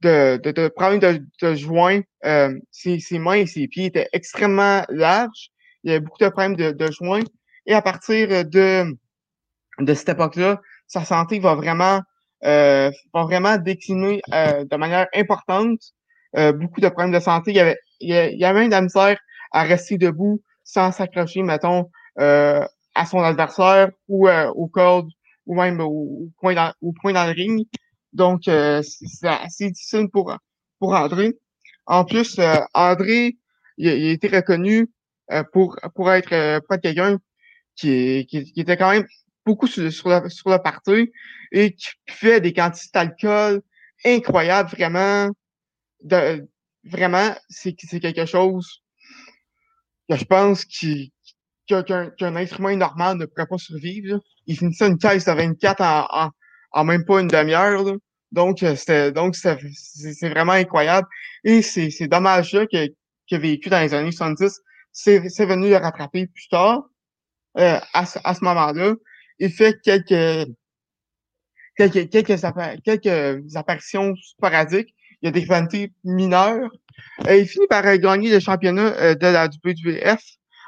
de, 0.02 0.40
de, 0.44 0.52
de 0.52 0.68
problèmes 0.70 1.00
de, 1.00 1.26
de 1.42 1.56
joints. 1.56 2.02
Euh, 2.26 2.58
ses, 2.72 3.00
ses, 3.00 3.20
mains 3.20 3.34
et 3.34 3.46
ses 3.46 3.68
pieds 3.68 3.86
étaient 3.86 4.10
extrêmement 4.14 4.84
larges. 4.90 5.52
Il 5.84 5.92
y 5.92 5.94
avait 5.94 6.04
beaucoup 6.04 6.24
de 6.24 6.30
problèmes 6.30 6.56
de, 6.56 6.72
de 6.72 6.92
joints. 6.92 7.24
Et 7.66 7.74
à 7.74 7.82
partir 7.82 8.46
de, 8.46 8.98
de 9.80 9.94
cette 9.94 10.10
époque-là, 10.10 10.62
sa 10.88 11.06
santé 11.06 11.40
va 11.40 11.56
vraiment, 11.56 12.02
euh, 12.46 12.92
va 13.14 13.24
vraiment 13.24 13.58
décliner 13.58 14.22
euh, 14.34 14.66
de 14.66 14.76
manière 14.78 15.08
importante. 15.14 15.80
Euh, 16.38 16.52
beaucoup 16.52 16.82
de 16.82 16.90
problèmes 16.90 17.14
de 17.14 17.20
santé. 17.20 17.52
Il 17.52 17.58
y 17.58 17.60
avait, 17.60 17.78
il 18.00 18.10
y 18.10 18.46
avait 18.46 18.60
même 18.60 18.70
de 18.70 18.76
la 18.76 18.82
misère 18.82 19.18
à 19.52 19.64
rester 19.64 19.98
debout 19.98 20.42
sans 20.64 20.92
s'accrocher, 20.92 21.42
mettons, 21.42 21.90
euh, 22.20 22.64
à 22.96 23.06
son 23.06 23.20
adversaire 23.20 23.90
ou 24.08 24.28
euh, 24.28 24.48
au 24.50 24.68
corde 24.68 25.10
ou 25.46 25.56
même 25.56 25.80
au, 25.80 26.30
point 26.40 26.54
dans, 26.54 26.74
au 26.82 26.94
point 26.94 27.14
dans 27.14 27.26
le 27.26 27.32
ring. 27.32 27.66
Donc, 28.14 28.48
euh, 28.48 28.82
c'est 28.84 29.28
assez 29.28 29.72
difficile 29.72 30.10
pour, 30.12 30.36
pour 30.80 30.94
André. 30.94 31.38
En 31.86 32.06
plus, 32.06 32.38
euh, 32.38 32.56
André, 32.74 33.38
il, 33.78 33.88
il, 33.88 34.10
a 34.10 34.12
été 34.12 34.28
reconnu 34.28 34.92
pour, 35.54 35.78
pour 35.96 36.12
être, 36.12 36.60
pas 36.68 36.80
quelqu'un 36.80 37.20
qui, 37.76 38.26
qui, 38.28 38.52
qui, 38.52 38.62
était 38.62 38.78
quand 38.78 38.92
même 38.92 39.06
beaucoup 39.46 39.68
sur, 39.68 39.92
sur, 39.92 40.10
le, 40.10 40.30
sur 40.30 40.50
le 40.50 40.58
party 40.58 41.12
et 41.52 41.74
qui 41.74 41.88
fait 42.08 42.42
des 42.42 42.52
quantités 42.52 42.90
d'alcool 42.94 43.62
incroyables, 44.06 44.70
vraiment. 44.70 45.30
De, 46.02 46.48
vraiment, 46.84 47.36
c'est 47.50 47.74
quelque 47.74 48.26
chose 48.26 48.82
que 50.10 50.16
je 50.16 50.26
pense 50.26 50.66
qu'un 50.66 52.36
instrument 52.36 52.76
normal 52.76 53.18
ne 53.18 53.26
pourrait 53.26 53.48
pas 53.48 53.58
survivre. 53.58 54.20
Il 54.48 54.58
finissait 54.58 54.88
une 54.88 54.98
caisse 54.98 55.26
de 55.26 55.32
24 55.32 55.82
en, 55.82 56.08
en, 56.10 56.30
en 56.72 56.84
même 56.84 57.06
pas 57.06 57.20
une 57.20 57.28
demi-heure. 57.28 57.84
Donc, 58.32 58.64
euh, 58.64 59.12
donc 59.12 59.36
c'est 59.36 60.30
vraiment 60.30 60.54
incroyable. 60.54 61.08
Et 61.44 61.62
c'est 61.62 62.08
dommage 62.08 62.54
là 62.54 62.66
que 62.66 62.88
a 63.32 63.38
vécu 63.38 63.70
dans 63.70 63.80
les 63.80 63.94
années 63.94 64.12
70. 64.12 64.60
C'est 64.92 65.20
venu 65.46 65.70
le 65.70 65.78
rattraper 65.78 66.28
plus 66.28 66.48
tard. 66.50 66.84
Euh, 67.58 67.80
à, 67.94 68.06
à 68.24 68.34
ce 68.36 68.44
moment-là. 68.44 68.94
Il 69.40 69.52
fait 69.52 69.80
quelques 69.82 70.50
quelques, 71.76 72.10
quelques, 72.10 72.84
quelques 72.84 73.56
apparitions 73.56 74.14
sporadiques. 74.18 74.94
Il 75.22 75.26
y 75.26 75.28
a 75.30 75.32
des 75.32 75.42
rivalités 75.42 75.92
mineures. 76.04 76.70
Euh, 77.28 77.36
il 77.36 77.48
finit 77.48 77.68
par 77.68 77.84
gagner 77.98 78.32
le 78.32 78.40
championnat 78.40 79.16
de 79.16 79.28
la 79.28 79.48
WWF 79.48 80.22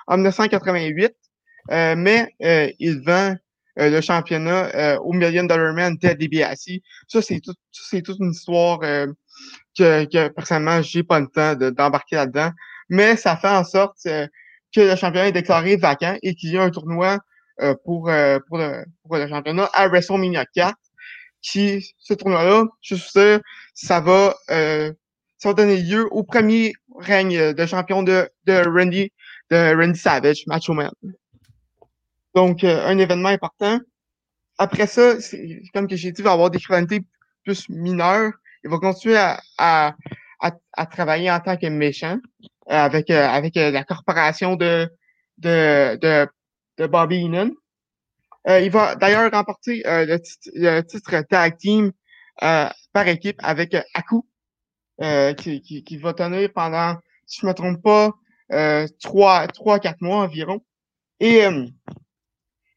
en 0.07 0.17
1988. 0.17 1.13
mais 1.97 2.27
il 2.79 3.01
vend 3.01 3.35
euh, 3.79 3.89
le 3.89 4.01
championnat 4.01 4.75
euh, 4.75 4.97
au 4.99 5.13
Million 5.13 5.45
Dollar 5.45 5.73
Man 5.73 5.97
Ted 5.97 6.15
DiBiase. 6.15 6.79
Ça, 7.07 7.21
c'est 7.21 7.39
tout, 7.39 7.53
c'est 7.71 8.01
toute 8.01 8.19
une 8.19 8.31
histoire 8.31 8.79
euh, 8.83 9.07
que, 9.77 10.03
que 10.05 10.27
personnellement, 10.27 10.81
j'ai 10.81 11.03
pas 11.03 11.19
le 11.19 11.27
temps 11.27 11.55
d'embarquer 11.55 12.17
là-dedans. 12.17 12.51
Mais 12.89 13.15
ça 13.15 13.37
fait 13.37 13.47
en 13.47 13.63
sorte 13.63 13.97
que 14.03 14.81
le 14.81 14.95
championnat 14.95 15.29
est 15.29 15.31
déclaré 15.31 15.77
vacant 15.77 16.17
et 16.21 16.35
qu'il 16.35 16.51
y 16.51 16.57
a 16.57 16.63
un 16.63 16.69
tournoi 16.69 17.19
pour, 17.85 18.11
pour, 18.47 18.57
le, 18.57 18.83
pour 19.03 19.17
le 19.17 19.27
championnat 19.29 19.69
à 19.73 19.87
WrestleMania 19.87 20.45
4. 20.53 20.75
Qui, 21.41 21.95
ce 21.97 22.13
tournoi-là, 22.13 22.65
je 22.81 22.95
suis 22.95 23.09
sûr, 23.09 23.39
ça 23.73 23.99
va, 23.99 24.35
ça 24.47 25.49
va 25.49 25.53
donner 25.53 25.77
lieu 25.77 26.07
au 26.11 26.23
premier 26.23 26.73
règne 26.99 27.53
de 27.53 27.65
champion 27.65 28.03
de, 28.03 28.29
de 28.45 28.61
Randy, 28.67 29.11
de 29.49 29.75
Randy 29.75 29.99
Savage, 29.99 30.43
Macho 30.47 30.73
Man. 30.73 30.91
Donc, 32.35 32.63
euh, 32.63 32.85
un 32.85 32.97
événement 32.97 33.29
important. 33.29 33.79
Après 34.57 34.87
ça, 34.87 35.15
comme 35.73 35.87
que 35.87 35.95
j'ai 35.95 36.11
dit, 36.11 36.21
il 36.21 36.23
va 36.23 36.33
avoir 36.33 36.49
des 36.49 36.59
rivalités 36.59 37.01
plus 37.43 37.67
mineures. 37.69 38.31
Il 38.63 38.69
va 38.69 38.77
continuer 38.77 39.17
à, 39.17 39.41
à, 39.57 39.95
à, 40.39 40.85
travailler 40.85 41.31
en 41.31 41.39
tant 41.39 41.57
que 41.57 41.67
méchant 41.67 42.17
euh, 42.69 42.73
avec, 42.73 43.09
euh, 43.09 43.27
avec 43.27 43.55
la 43.55 43.83
corporation 43.83 44.55
de, 44.55 44.89
de, 45.39 45.97
de, 45.99 46.27
de 46.77 46.87
Bobby 46.87 47.25
Heenan. 47.25 47.49
Il 48.47 48.71
va 48.71 48.95
d'ailleurs 48.95 49.31
remporter 49.31 49.83
le, 49.85 50.17
le, 50.55 50.81
titre 50.81 51.21
tag 51.29 51.57
team 51.57 51.91
par 52.39 53.07
équipe 53.07 53.39
avec 53.43 53.75
Aku, 53.93 54.21
qui, 55.37 55.61
qui, 55.61 55.83
qui, 55.83 55.97
va 55.97 56.13
tenir 56.13 56.51
pendant, 56.53 56.97
si 57.25 57.41
je 57.41 57.45
me 57.45 57.53
trompe 57.53 57.81
pas, 57.81 58.11
trois, 59.01 59.47
trois, 59.47 59.79
quatre 59.79 60.01
mois 60.01 60.23
environ. 60.23 60.61
Et 61.19 61.45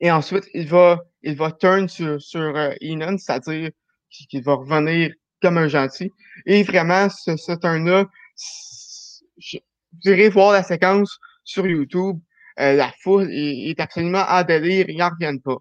et 0.04 0.10
ensuite, 0.10 0.44
il 0.52 0.68
va, 0.68 1.00
il 1.22 1.34
va 1.34 1.50
turn 1.50 1.88
sur, 1.88 2.20
sur 2.20 2.40
euh, 2.40 2.74
c'est-à-dire 2.80 3.70
qu'il 4.28 4.42
va 4.42 4.54
revenir 4.54 5.12
comme 5.40 5.56
un 5.56 5.66
gentil. 5.66 6.10
Et 6.44 6.62
vraiment, 6.62 7.08
ce, 7.08 7.38
ce 7.38 7.52
turn-là 7.52 8.04
vous 8.36 10.10
irez 10.10 10.28
voir 10.28 10.52
la 10.52 10.62
séquence 10.62 11.18
sur 11.44 11.66
YouTube. 11.66 12.18
Euh, 12.61 12.74
la 12.74 12.92
foule 13.02 13.28
est, 13.32 13.78
absolument 13.80 14.24
en 14.28 14.42
délire, 14.44 14.86
ils 14.88 14.96
n'en 14.96 15.11
reviennent 15.11 15.40
pas. 15.40 15.57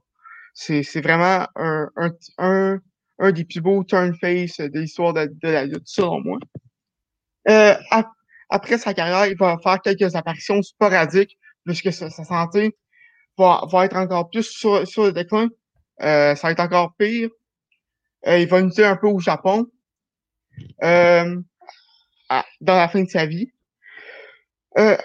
C'est, 0.54 1.02
vraiment 1.02 1.48
un, 1.56 1.90
un, 1.96 2.12
un, 2.38 2.80
un, 3.20 3.32
des 3.32 3.46
plus 3.46 3.62
beaux 3.62 3.84
turn 3.84 4.16
face 4.16 4.58
de 4.58 4.80
l'histoire 4.80 5.14
de, 5.14 5.30
la 5.42 5.66
lutte, 5.66 5.88
selon 5.88 6.22
moi. 6.22 6.38
Euh, 7.50 7.76
après 8.50 8.78
sa 8.78 8.94
carrière, 8.94 9.26
il 9.26 9.38
va 9.38 9.58
faire 9.64 9.82
quelques 9.82 10.16
apparitions 10.16 10.62
sporadiques, 10.62 11.38
puisque 11.66 11.92
sa, 11.92 12.10
sa 12.12 12.24
santé 12.24 12.76
va, 13.38 13.64
va, 13.72 13.86
être 13.86 13.98
encore 13.98 14.30
plus 14.30 14.44
sur, 14.44 14.88
sur 14.88 15.06
le 15.06 15.12
déclin. 15.12 15.50
Euh, 16.02 16.36
ça 16.36 16.48
va 16.48 16.52
être 16.52 16.60
encore 16.60 16.94
pire. 16.98 17.30
Euh, 18.28 18.38
il 18.38 18.48
va 18.48 18.62
lutter 18.62 18.86
un 18.86 18.96
peu 18.96 19.08
au 19.08 19.20
Japon. 19.20 19.66
Euh, 20.84 21.42
dans 22.62 22.76
la 22.76 22.88
fin 22.88 23.04
de 23.04 23.10
sa 23.10 23.26
vie. 23.26 23.52
Euh, 24.78 24.98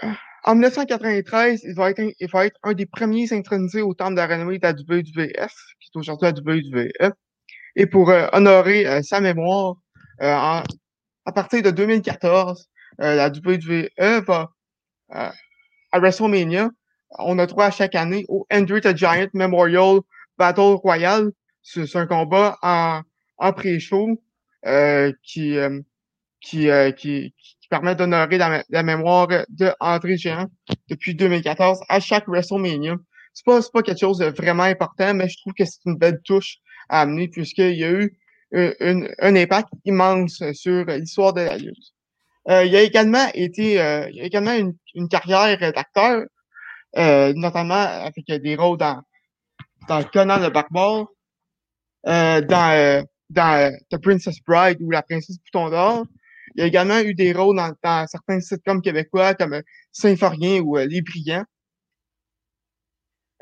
en 0.49 0.55
1993, 0.55 1.64
il 1.64 1.74
va, 1.74 1.90
être 1.90 2.01
un, 2.01 2.09
il 2.18 2.30
va 2.30 2.46
être 2.46 2.59
un 2.62 2.72
des 2.72 2.86
premiers 2.86 3.30
intronisés 3.34 3.82
au 3.82 3.92
temple 3.92 4.12
de 4.12 4.16
la 4.16 4.26
renommée 4.26 4.59
de 4.59 4.66
la 4.66 4.72
WWF, 4.72 5.53
qui 5.78 5.90
est 5.92 5.96
aujourd'hui 5.99 6.26
la 6.26 6.32
WWE. 6.32 7.12
Et 7.76 7.84
pour 7.84 8.09
euh, 8.09 8.28
honorer 8.32 8.86
euh, 8.86 9.03
sa 9.03 9.20
mémoire, 9.20 9.76
à 10.20 10.62
partir 11.34 11.62
de 11.62 11.70
2014, 11.70 12.66
la 12.99 13.28
WWE 13.28 14.24
va 14.26 14.51
à 15.09 15.32
WrestleMania, 15.92 16.70
on 17.18 17.38
a 17.38 17.46
droit 17.46 17.66
à 17.66 17.70
chaque 17.70 17.94
année 17.94 18.24
au 18.28 18.46
Andrew 18.51 18.80
the 18.80 18.96
Giant 18.96 19.28
Memorial 19.34 20.01
Battle 20.38 20.76
Royale. 20.82 21.30
C'est 21.62 21.94
un 21.94 22.07
combat 22.07 22.57
en, 22.62 23.03
en 23.36 23.53
pré-show 23.53 24.20
qui, 25.22 25.57
qui, 26.40 26.68
qui, 26.96 27.34
permet 27.69 27.95
d'honorer 27.95 28.39
la, 28.39 28.83
mémoire 28.83 29.29
de 29.49 29.73
André 29.81 30.16
Géant 30.16 30.47
depuis 30.89 31.14
2014 31.14 31.81
à 31.89 32.01
chaque 32.01 32.27
WrestleMania. 32.27 32.97
C'est 33.35 33.45
pas, 33.45 33.61
pas 33.73 33.83
quelque 33.83 34.01
chose 34.01 34.19
de 34.19 34.27
vraiment 34.27 34.64
important, 34.64 35.14
mais 35.14 35.29
je 35.29 35.37
trouve 35.39 35.53
que 35.53 35.64
c'est 35.64 35.85
une 35.87 35.97
belle 35.97 36.21
touche 36.25 36.59
à 36.89 37.03
amener 37.03 37.29
puisqu'il 37.29 37.77
y 37.77 37.85
a 37.85 37.91
eu 37.91 38.19
un 38.53 39.37
impact 39.37 39.69
immense 39.85 40.43
sur 40.53 40.85
l'histoire 40.87 41.33
de 41.33 41.43
la 41.43 41.57
lutte. 41.57 41.93
Euh, 42.49 42.64
il 42.64 42.75
a 42.75 42.83
également 42.83 43.27
été, 43.35 43.81
euh, 43.81 44.09
il 44.11 44.21
a 44.23 44.25
également 44.25 44.55
une, 44.55 44.75
une 44.95 45.09
carrière 45.09 45.59
d'acteur, 45.59 46.25
euh, 46.97 47.33
notamment 47.37 47.75
avec 47.75 48.25
des 48.27 48.57
rôles 48.57 48.79
dans, 48.79 49.03
dans 49.87 50.03
Conan 50.05 50.39
le 50.39 50.49
Barbare, 50.49 51.07
euh, 52.07 52.41
dans, 52.41 53.05
dans 53.29 53.79
The 53.91 53.99
Princess 53.99 54.37
Bride 54.47 54.79
ou 54.81 54.91
La 54.91 55.03
Princesse 55.03 55.37
Bouton 55.39 55.69
d'Or, 55.69 56.05
il 56.59 56.62
a 56.62 56.66
également 56.66 56.98
eu 56.98 57.14
des 57.14 57.32
rôles 57.32 57.56
dans, 57.56 58.06
certains 58.09 58.40
sitcoms 58.40 58.82
québécois 58.82 59.34
comme 59.34 59.54
euh, 59.54 59.62
Symphorien 59.92 60.61
ou 60.61 60.76
euh, 60.76 60.86
Les 60.86 61.02
Brillants. 61.02 61.44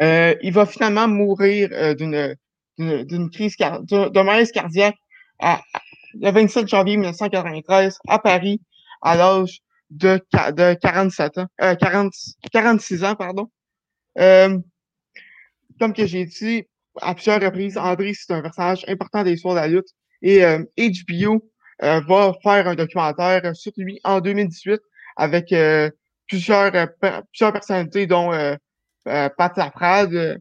Euh, 0.03 0.35
il 0.43 0.53
va 0.53 0.67
finalement 0.67 1.09
mourir 1.09 1.71
d'une 1.97 3.31
crise 3.31 3.57
d'un 3.57 4.23
malaise 4.23 4.53
cardiaque 4.53 4.97
le 5.41 6.31
27 6.31 6.69
janvier 6.69 6.99
1993 6.99 7.99
à 8.07 8.19
Paris 8.19 8.61
à 9.01 9.17
l'âge 9.17 9.61
de, 9.89 10.21
de 10.53 10.75
47 10.75 11.39
ans, 11.39 11.47
40, 11.59 12.13
46 12.53 13.05
ans, 13.05 13.15
pardon. 13.15 13.51
comme 14.17 15.95
que 15.95 16.05
j'ai 16.07 16.27
dit 16.27 16.65
à 17.01 17.15
plusieurs 17.15 17.41
reprises, 17.41 17.79
André, 17.79 18.13
c'est 18.13 18.35
un 18.35 18.43
personnage 18.43 18.85
important 18.89 19.23
des 19.23 19.33
histoires 19.33 19.55
de 19.55 19.61
la 19.61 19.69
lutte. 19.69 19.89
Et 20.21 20.43
HBO 20.77 21.43
va 21.81 22.33
faire 22.43 22.69
un 22.69 22.75
documentaire 22.75 23.55
sur 23.55 23.73
lui 23.77 24.01
en 24.05 24.21
2018 24.21 24.81
avec 25.17 25.53
euh, 25.53 25.91
plusieurs, 26.29 26.75
euh, 26.75 26.87
plusieurs 27.33 27.53
personnalités, 27.53 28.07
dont 28.07 28.31
Pat 29.05 29.57
Laprade, 29.57 30.41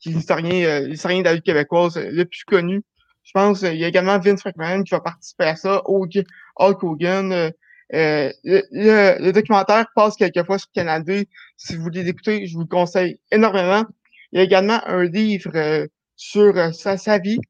qui 0.00 0.10
est 0.10 0.12
l'historien, 0.12 0.80
l'historien 0.80 1.20
de 1.20 1.24
la 1.24 1.34
lutte 1.34 1.44
québécoise 1.44 1.96
le 1.96 2.24
plus 2.24 2.44
connu. 2.44 2.82
Je 3.22 3.32
pense 3.32 3.62
il 3.62 3.76
y 3.76 3.84
a 3.84 3.88
également 3.88 4.18
Vince 4.18 4.44
McMahon 4.44 4.84
qui 4.84 4.92
va 4.92 5.00
participer 5.00 5.44
à 5.44 5.56
ça, 5.56 5.82
Hulk, 5.86 6.24
Hogan. 6.56 7.52
le, 7.90 8.32
le, 8.44 9.32
documentaire 9.32 9.86
passe 9.94 10.16
quelquefois 10.16 10.58
sur 10.58 10.70
Canada. 10.72 11.14
Si 11.56 11.74
vous 11.74 11.82
voulez 11.82 12.04
l'écouter, 12.04 12.46
je 12.46 12.54
vous 12.54 12.60
le 12.60 12.66
conseille 12.66 13.18
énormément. 13.32 13.84
Il 14.32 14.38
y 14.38 14.40
a 14.40 14.44
également 14.44 14.80
un 14.86 15.04
livre 15.04 15.88
sur 16.14 16.74
sa, 16.74 16.96
sa, 16.96 17.18
vie 17.18 17.40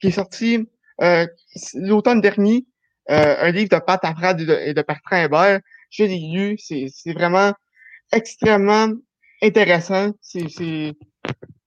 qui 0.00 0.08
est 0.08 0.10
sorti 0.10 0.68
l'automne 1.74 2.20
dernier 2.20 2.66
euh, 3.10 3.36
un 3.40 3.50
livre 3.50 3.70
de 3.70 3.78
Pat 3.84 4.00
Afrad 4.04 4.40
et 4.40 4.46
de, 4.46 4.54
et 4.54 4.74
de 4.74 4.82
Bertrand. 4.82 5.58
Je 5.90 6.04
l'ai 6.04 6.18
lu, 6.18 6.56
c'est 6.58 7.12
vraiment 7.12 7.52
extrêmement 8.12 8.88
intéressant. 9.42 10.12
C'est 10.20 10.94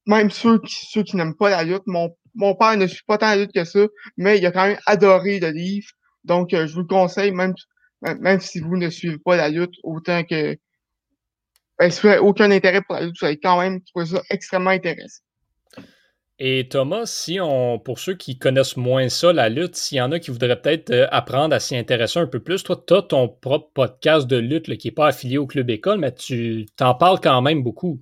même 0.07 0.29
ceux 0.29 0.59
qui, 0.59 0.85
ceux 0.87 1.03
qui 1.03 1.15
n'aiment 1.15 1.35
pas 1.35 1.49
la 1.49 1.63
lutte. 1.63 1.85
Mon, 1.85 2.15
mon 2.35 2.55
père 2.55 2.77
ne 2.77 2.87
suit 2.87 3.03
pas 3.07 3.17
tant 3.17 3.27
la 3.27 3.37
lutte 3.37 3.53
que 3.53 3.63
ça, 3.63 3.85
mais 4.17 4.37
il 4.37 4.45
a 4.45 4.51
quand 4.51 4.67
même 4.67 4.79
adoré 4.85 5.39
le 5.39 5.49
livre. 5.49 5.87
Donc, 6.23 6.53
euh, 6.53 6.67
je 6.67 6.73
vous 6.73 6.81
le 6.81 6.87
conseille, 6.87 7.31
même, 7.31 7.53
même 8.19 8.39
si 8.39 8.59
vous 8.59 8.77
ne 8.77 8.89
suivez 8.89 9.17
pas 9.17 9.35
la 9.35 9.49
lutte 9.49 9.75
autant 9.83 10.23
que 10.23 10.57
ben, 11.77 11.91
si 11.91 12.01
vous 12.01 12.13
aucun 12.21 12.51
intérêt 12.51 12.81
pour 12.81 12.95
la 12.95 13.01
lutte, 13.01 13.15
vous 13.19 13.25
allez 13.25 13.39
quand 13.39 13.59
même 13.59 13.81
trouver 13.81 14.05
ça 14.05 14.21
extrêmement 14.29 14.69
intéressant. 14.69 15.24
Et 16.37 16.67
Thomas, 16.69 17.05
si 17.05 17.39
on, 17.39 17.79
pour 17.79 17.99
ceux 17.99 18.13
qui 18.15 18.37
connaissent 18.37 18.75
moins 18.75 19.07
ça, 19.07 19.31
la 19.31 19.47
lutte, 19.47 19.75
s'il 19.75 19.99
y 19.99 20.01
en 20.01 20.11
a 20.11 20.19
qui 20.19 20.31
voudraient 20.31 20.61
peut-être 20.61 20.89
euh, 20.91 21.07
apprendre 21.11 21.55
à 21.55 21.61
s'y 21.61 21.77
intéresser 21.77 22.19
un 22.19 22.27
peu 22.27 22.41
plus, 22.41 22.61
toi, 22.63 22.83
tu 22.85 22.93
as 22.93 23.03
ton 23.03 23.29
propre 23.29 23.71
podcast 23.73 24.27
de 24.27 24.35
lutte 24.35 24.75
qui 24.77 24.87
n'est 24.87 24.93
pas 24.93 25.07
affilié 25.07 25.37
au 25.37 25.47
Club 25.47 25.69
École, 25.69 25.99
mais 25.99 26.13
tu 26.13 26.65
t'en 26.75 26.93
parles 26.93 27.21
quand 27.21 27.41
même 27.41 27.63
beaucoup. 27.63 28.01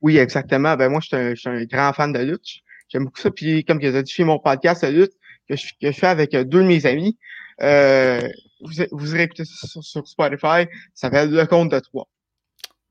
Oui, 0.00 0.18
exactement. 0.18 0.76
Ben 0.76 0.88
moi, 0.88 1.00
je 1.00 1.34
suis 1.36 1.48
un, 1.48 1.64
grand 1.64 1.92
fan 1.92 2.12
de 2.12 2.18
lutte. 2.18 2.62
J'aime 2.88 3.04
beaucoup 3.04 3.20
ça. 3.20 3.30
Puis, 3.30 3.64
comme 3.64 3.78
tu 3.78 3.86
as 3.86 4.02
dit, 4.02 4.10
je 4.10 4.16
fais 4.16 4.24
mon 4.24 4.40
podcast 4.40 4.84
de 4.84 4.90
lutte 4.90 5.12
que 5.48 5.54
je, 5.54 5.72
que 5.80 5.92
je 5.92 5.98
fais 5.98 6.08
avec 6.08 6.34
euh, 6.34 6.42
deux 6.42 6.62
de 6.62 6.66
mes 6.66 6.84
amis. 6.84 7.16
Euh, 7.62 8.20
vous, 8.60 8.72
vous 8.90 9.14
irez 9.14 9.24
écouter 9.24 9.44
ça 9.44 9.68
sur, 9.68 9.84
sur 9.84 10.06
Spotify. 10.08 10.66
Ça 10.94 11.08
s'appelle 11.08 11.30
Le 11.30 11.46
Compte 11.46 11.70
de 11.70 11.78
Trois. 11.78 12.08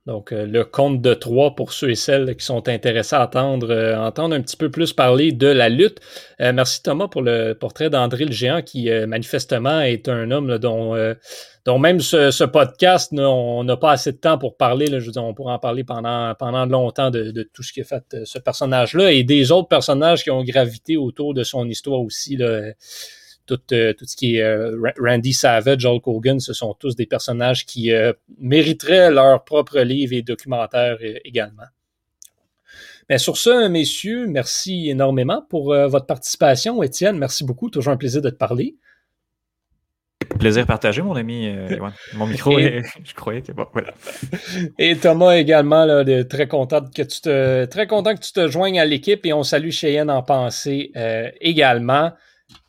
Donc, 0.07 0.33
euh, 0.33 0.47
le 0.47 0.65
compte 0.65 0.99
de 0.99 1.13
trois 1.13 1.53
pour 1.53 1.73
ceux 1.73 1.91
et 1.91 1.95
celles 1.95 2.35
qui 2.35 2.43
sont 2.43 2.67
intéressés 2.67 3.15
à 3.15 3.23
entendre, 3.23 3.69
euh, 3.69 3.95
entendre 3.95 4.33
un 4.33 4.41
petit 4.41 4.57
peu 4.57 4.71
plus 4.71 4.93
parler 4.93 5.31
de 5.31 5.45
la 5.45 5.69
lutte. 5.69 5.99
Euh, 6.39 6.51
merci 6.53 6.81
Thomas 6.81 7.07
pour 7.07 7.21
le 7.21 7.53
portrait 7.53 7.91
d'André 7.91 8.25
le 8.25 8.31
Géant 8.31 8.63
qui 8.63 8.89
manifestement 9.07 9.81
est 9.81 10.09
un 10.09 10.31
homme 10.31 10.57
dont, 10.57 10.95
dont 11.65 11.77
même 11.77 11.99
ce, 11.99 12.43
podcast, 12.45 13.13
on 13.15 13.63
n'a 13.63 13.77
pas 13.77 13.91
assez 13.91 14.11
de 14.11 14.17
temps 14.17 14.39
pour 14.39 14.57
parler. 14.57 14.87
Là, 14.87 14.99
je 14.99 15.05
veux 15.05 15.11
dire, 15.11 15.23
on 15.23 15.35
pourra 15.35 15.53
en 15.53 15.59
parler 15.59 15.83
pendant, 15.83 16.33
pendant 16.33 16.65
longtemps 16.65 17.11
de, 17.11 17.47
tout 17.53 17.61
ce 17.61 17.71
qui 17.71 17.81
a 17.81 17.83
fait 17.83 18.25
ce 18.25 18.39
personnage-là 18.39 19.11
et 19.11 19.23
des 19.23 19.51
autres 19.51 19.67
personnages 19.67 20.23
qui 20.23 20.31
ont 20.31 20.43
gravité 20.43 20.97
autour 20.97 21.35
de 21.35 21.43
son 21.43 21.69
histoire 21.69 22.01
aussi. 22.01 22.37
Là 22.37 22.71
tout, 23.51 23.73
euh, 23.73 23.93
tout 23.93 24.05
ce 24.05 24.15
qui 24.15 24.37
est 24.37 24.43
euh, 24.43 24.79
Randy 24.99 25.33
Savage, 25.33 25.85
Hulk 25.85 26.07
Hogan, 26.07 26.39
ce 26.39 26.53
sont 26.53 26.73
tous 26.73 26.95
des 26.95 27.05
personnages 27.05 27.65
qui 27.65 27.91
euh, 27.91 28.13
mériteraient 28.39 29.11
leur 29.11 29.43
propre 29.43 29.79
livre 29.81 30.13
et 30.13 30.21
documentaire 30.21 30.97
également. 31.25 31.63
Mais 33.09 33.17
sur 33.17 33.35
ce, 33.35 33.67
messieurs, 33.67 34.27
merci 34.27 34.89
énormément 34.89 35.45
pour 35.49 35.73
votre 35.73 36.05
participation. 36.05 36.81
Étienne, 36.81 37.17
merci 37.17 37.43
beaucoup. 37.43 37.69
Toujours 37.69 37.91
un 37.91 37.97
plaisir 37.97 38.21
de 38.21 38.29
te 38.29 38.35
parler. 38.35 38.77
Plaisir 40.39 40.65
partagé, 40.65 41.01
mon 41.01 41.15
ami. 41.15 41.53
Mon 42.13 42.25
micro, 42.25 42.57
je 42.59 43.13
croyais 43.13 43.41
que 43.41 43.51
bon, 43.51 43.65
voilà. 43.73 43.93
Et 44.79 44.95
Thomas 44.95 45.35
également, 45.35 45.83
là, 45.83 46.05
très 46.23 46.47
content 46.47 46.85
que 46.85 47.01
tu 47.01 47.19
te, 47.19 47.65
très 47.65 47.85
content 47.85 48.15
que 48.15 48.21
tu 48.21 48.31
te 48.31 48.47
joignes 48.47 48.79
à 48.79 48.85
l'équipe 48.85 49.25
et 49.25 49.33
on 49.33 49.43
salue 49.43 49.71
Cheyenne 49.71 50.09
en 50.09 50.23
pensée 50.23 50.93
également 51.41 52.13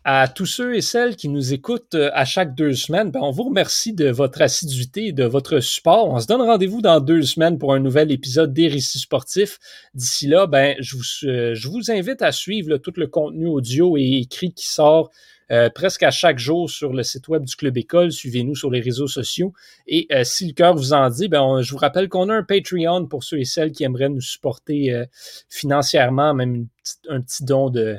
à 0.04 0.26
tous 0.26 0.46
ceux 0.46 0.74
et 0.74 0.80
celles 0.80 1.14
qui 1.14 1.28
nous 1.28 1.52
écoutent 1.52 1.94
euh, 1.94 2.10
à 2.12 2.24
chaque 2.24 2.56
deux 2.56 2.74
semaines, 2.74 3.12
ben, 3.12 3.20
on 3.22 3.30
vous 3.30 3.44
remercie 3.44 3.92
de 3.92 4.08
votre 4.08 4.42
assiduité 4.42 5.06
et 5.06 5.12
de 5.12 5.24
votre 5.24 5.60
support. 5.60 6.08
On 6.08 6.18
se 6.18 6.26
donne 6.26 6.40
rendez-vous 6.40 6.82
dans 6.82 7.00
deux 7.00 7.22
semaines 7.22 7.56
pour 7.56 7.72
un 7.72 7.78
nouvel 7.78 8.10
épisode 8.10 8.52
des 8.52 8.66
récits 8.66 8.98
sportifs. 8.98 9.60
D'ici 9.94 10.26
là, 10.26 10.48
ben, 10.48 10.74
je, 10.80 10.96
vous, 10.96 11.90
euh, 11.90 11.94
invite 11.94 12.20
à 12.20 12.32
suivre 12.32 12.78
tout 12.78 12.92
le 12.96 13.06
contenu 13.06 13.46
audio 13.46 13.96
et 13.96 14.18
écrit 14.22 14.52
qui 14.52 14.66
sort 14.66 15.10
euh, 15.52 15.70
presque 15.70 16.02
à 16.02 16.10
chaque 16.10 16.38
jour 16.38 16.68
sur 16.68 16.92
le 16.92 17.04
site 17.04 17.28
web 17.28 17.44
du 17.44 17.54
Club 17.54 17.76
École. 17.76 18.10
Suivez-nous 18.10 18.56
sur 18.56 18.72
les 18.72 18.80
réseaux 18.80 19.06
sociaux. 19.06 19.52
Et 19.86 20.08
si 20.24 20.48
le 20.48 20.52
cœur 20.52 20.74
vous 20.74 20.94
en 20.94 21.10
dit, 21.10 21.28
ben, 21.28 21.62
je 21.62 21.70
vous 21.70 21.78
rappelle 21.78 22.08
qu'on 22.08 22.28
a 22.28 22.34
un 22.34 22.42
Patreon 22.42 23.06
pour 23.06 23.22
ceux 23.22 23.38
et 23.38 23.44
celles 23.44 23.70
qui 23.70 23.84
aimeraient 23.84 24.08
nous 24.08 24.20
supporter 24.20 25.04
financièrement, 25.48 26.34
même 26.34 26.66
un 27.08 27.20
petit 27.20 27.44
don 27.44 27.70
de 27.70 27.98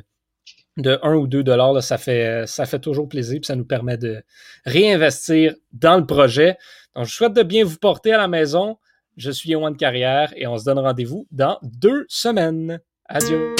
de 0.77 0.99
1 1.03 1.15
ou 1.15 1.27
2 1.27 1.43
dollars, 1.43 1.81
ça 1.83 1.97
fait, 1.97 2.45
ça 2.47 2.65
fait 2.65 2.79
toujours 2.79 3.07
plaisir 3.07 3.39
et 3.41 3.45
ça 3.45 3.55
nous 3.55 3.65
permet 3.65 3.97
de 3.97 4.23
réinvestir 4.65 5.53
dans 5.71 5.97
le 5.97 6.05
projet. 6.05 6.57
Donc, 6.95 7.05
je 7.05 7.13
souhaite 7.13 7.33
de 7.33 7.43
bien 7.43 7.63
vous 7.63 7.77
porter 7.77 8.11
à 8.13 8.17
la 8.17 8.27
maison. 8.27 8.77
Je 9.17 9.31
suis 9.31 9.51
Yohan 9.51 9.73
Carrière 9.73 10.33
et 10.35 10.47
on 10.47 10.57
se 10.57 10.65
donne 10.65 10.79
rendez-vous 10.79 11.27
dans 11.31 11.59
deux 11.61 12.05
semaines. 12.07 12.79
Adieu. 13.07 13.53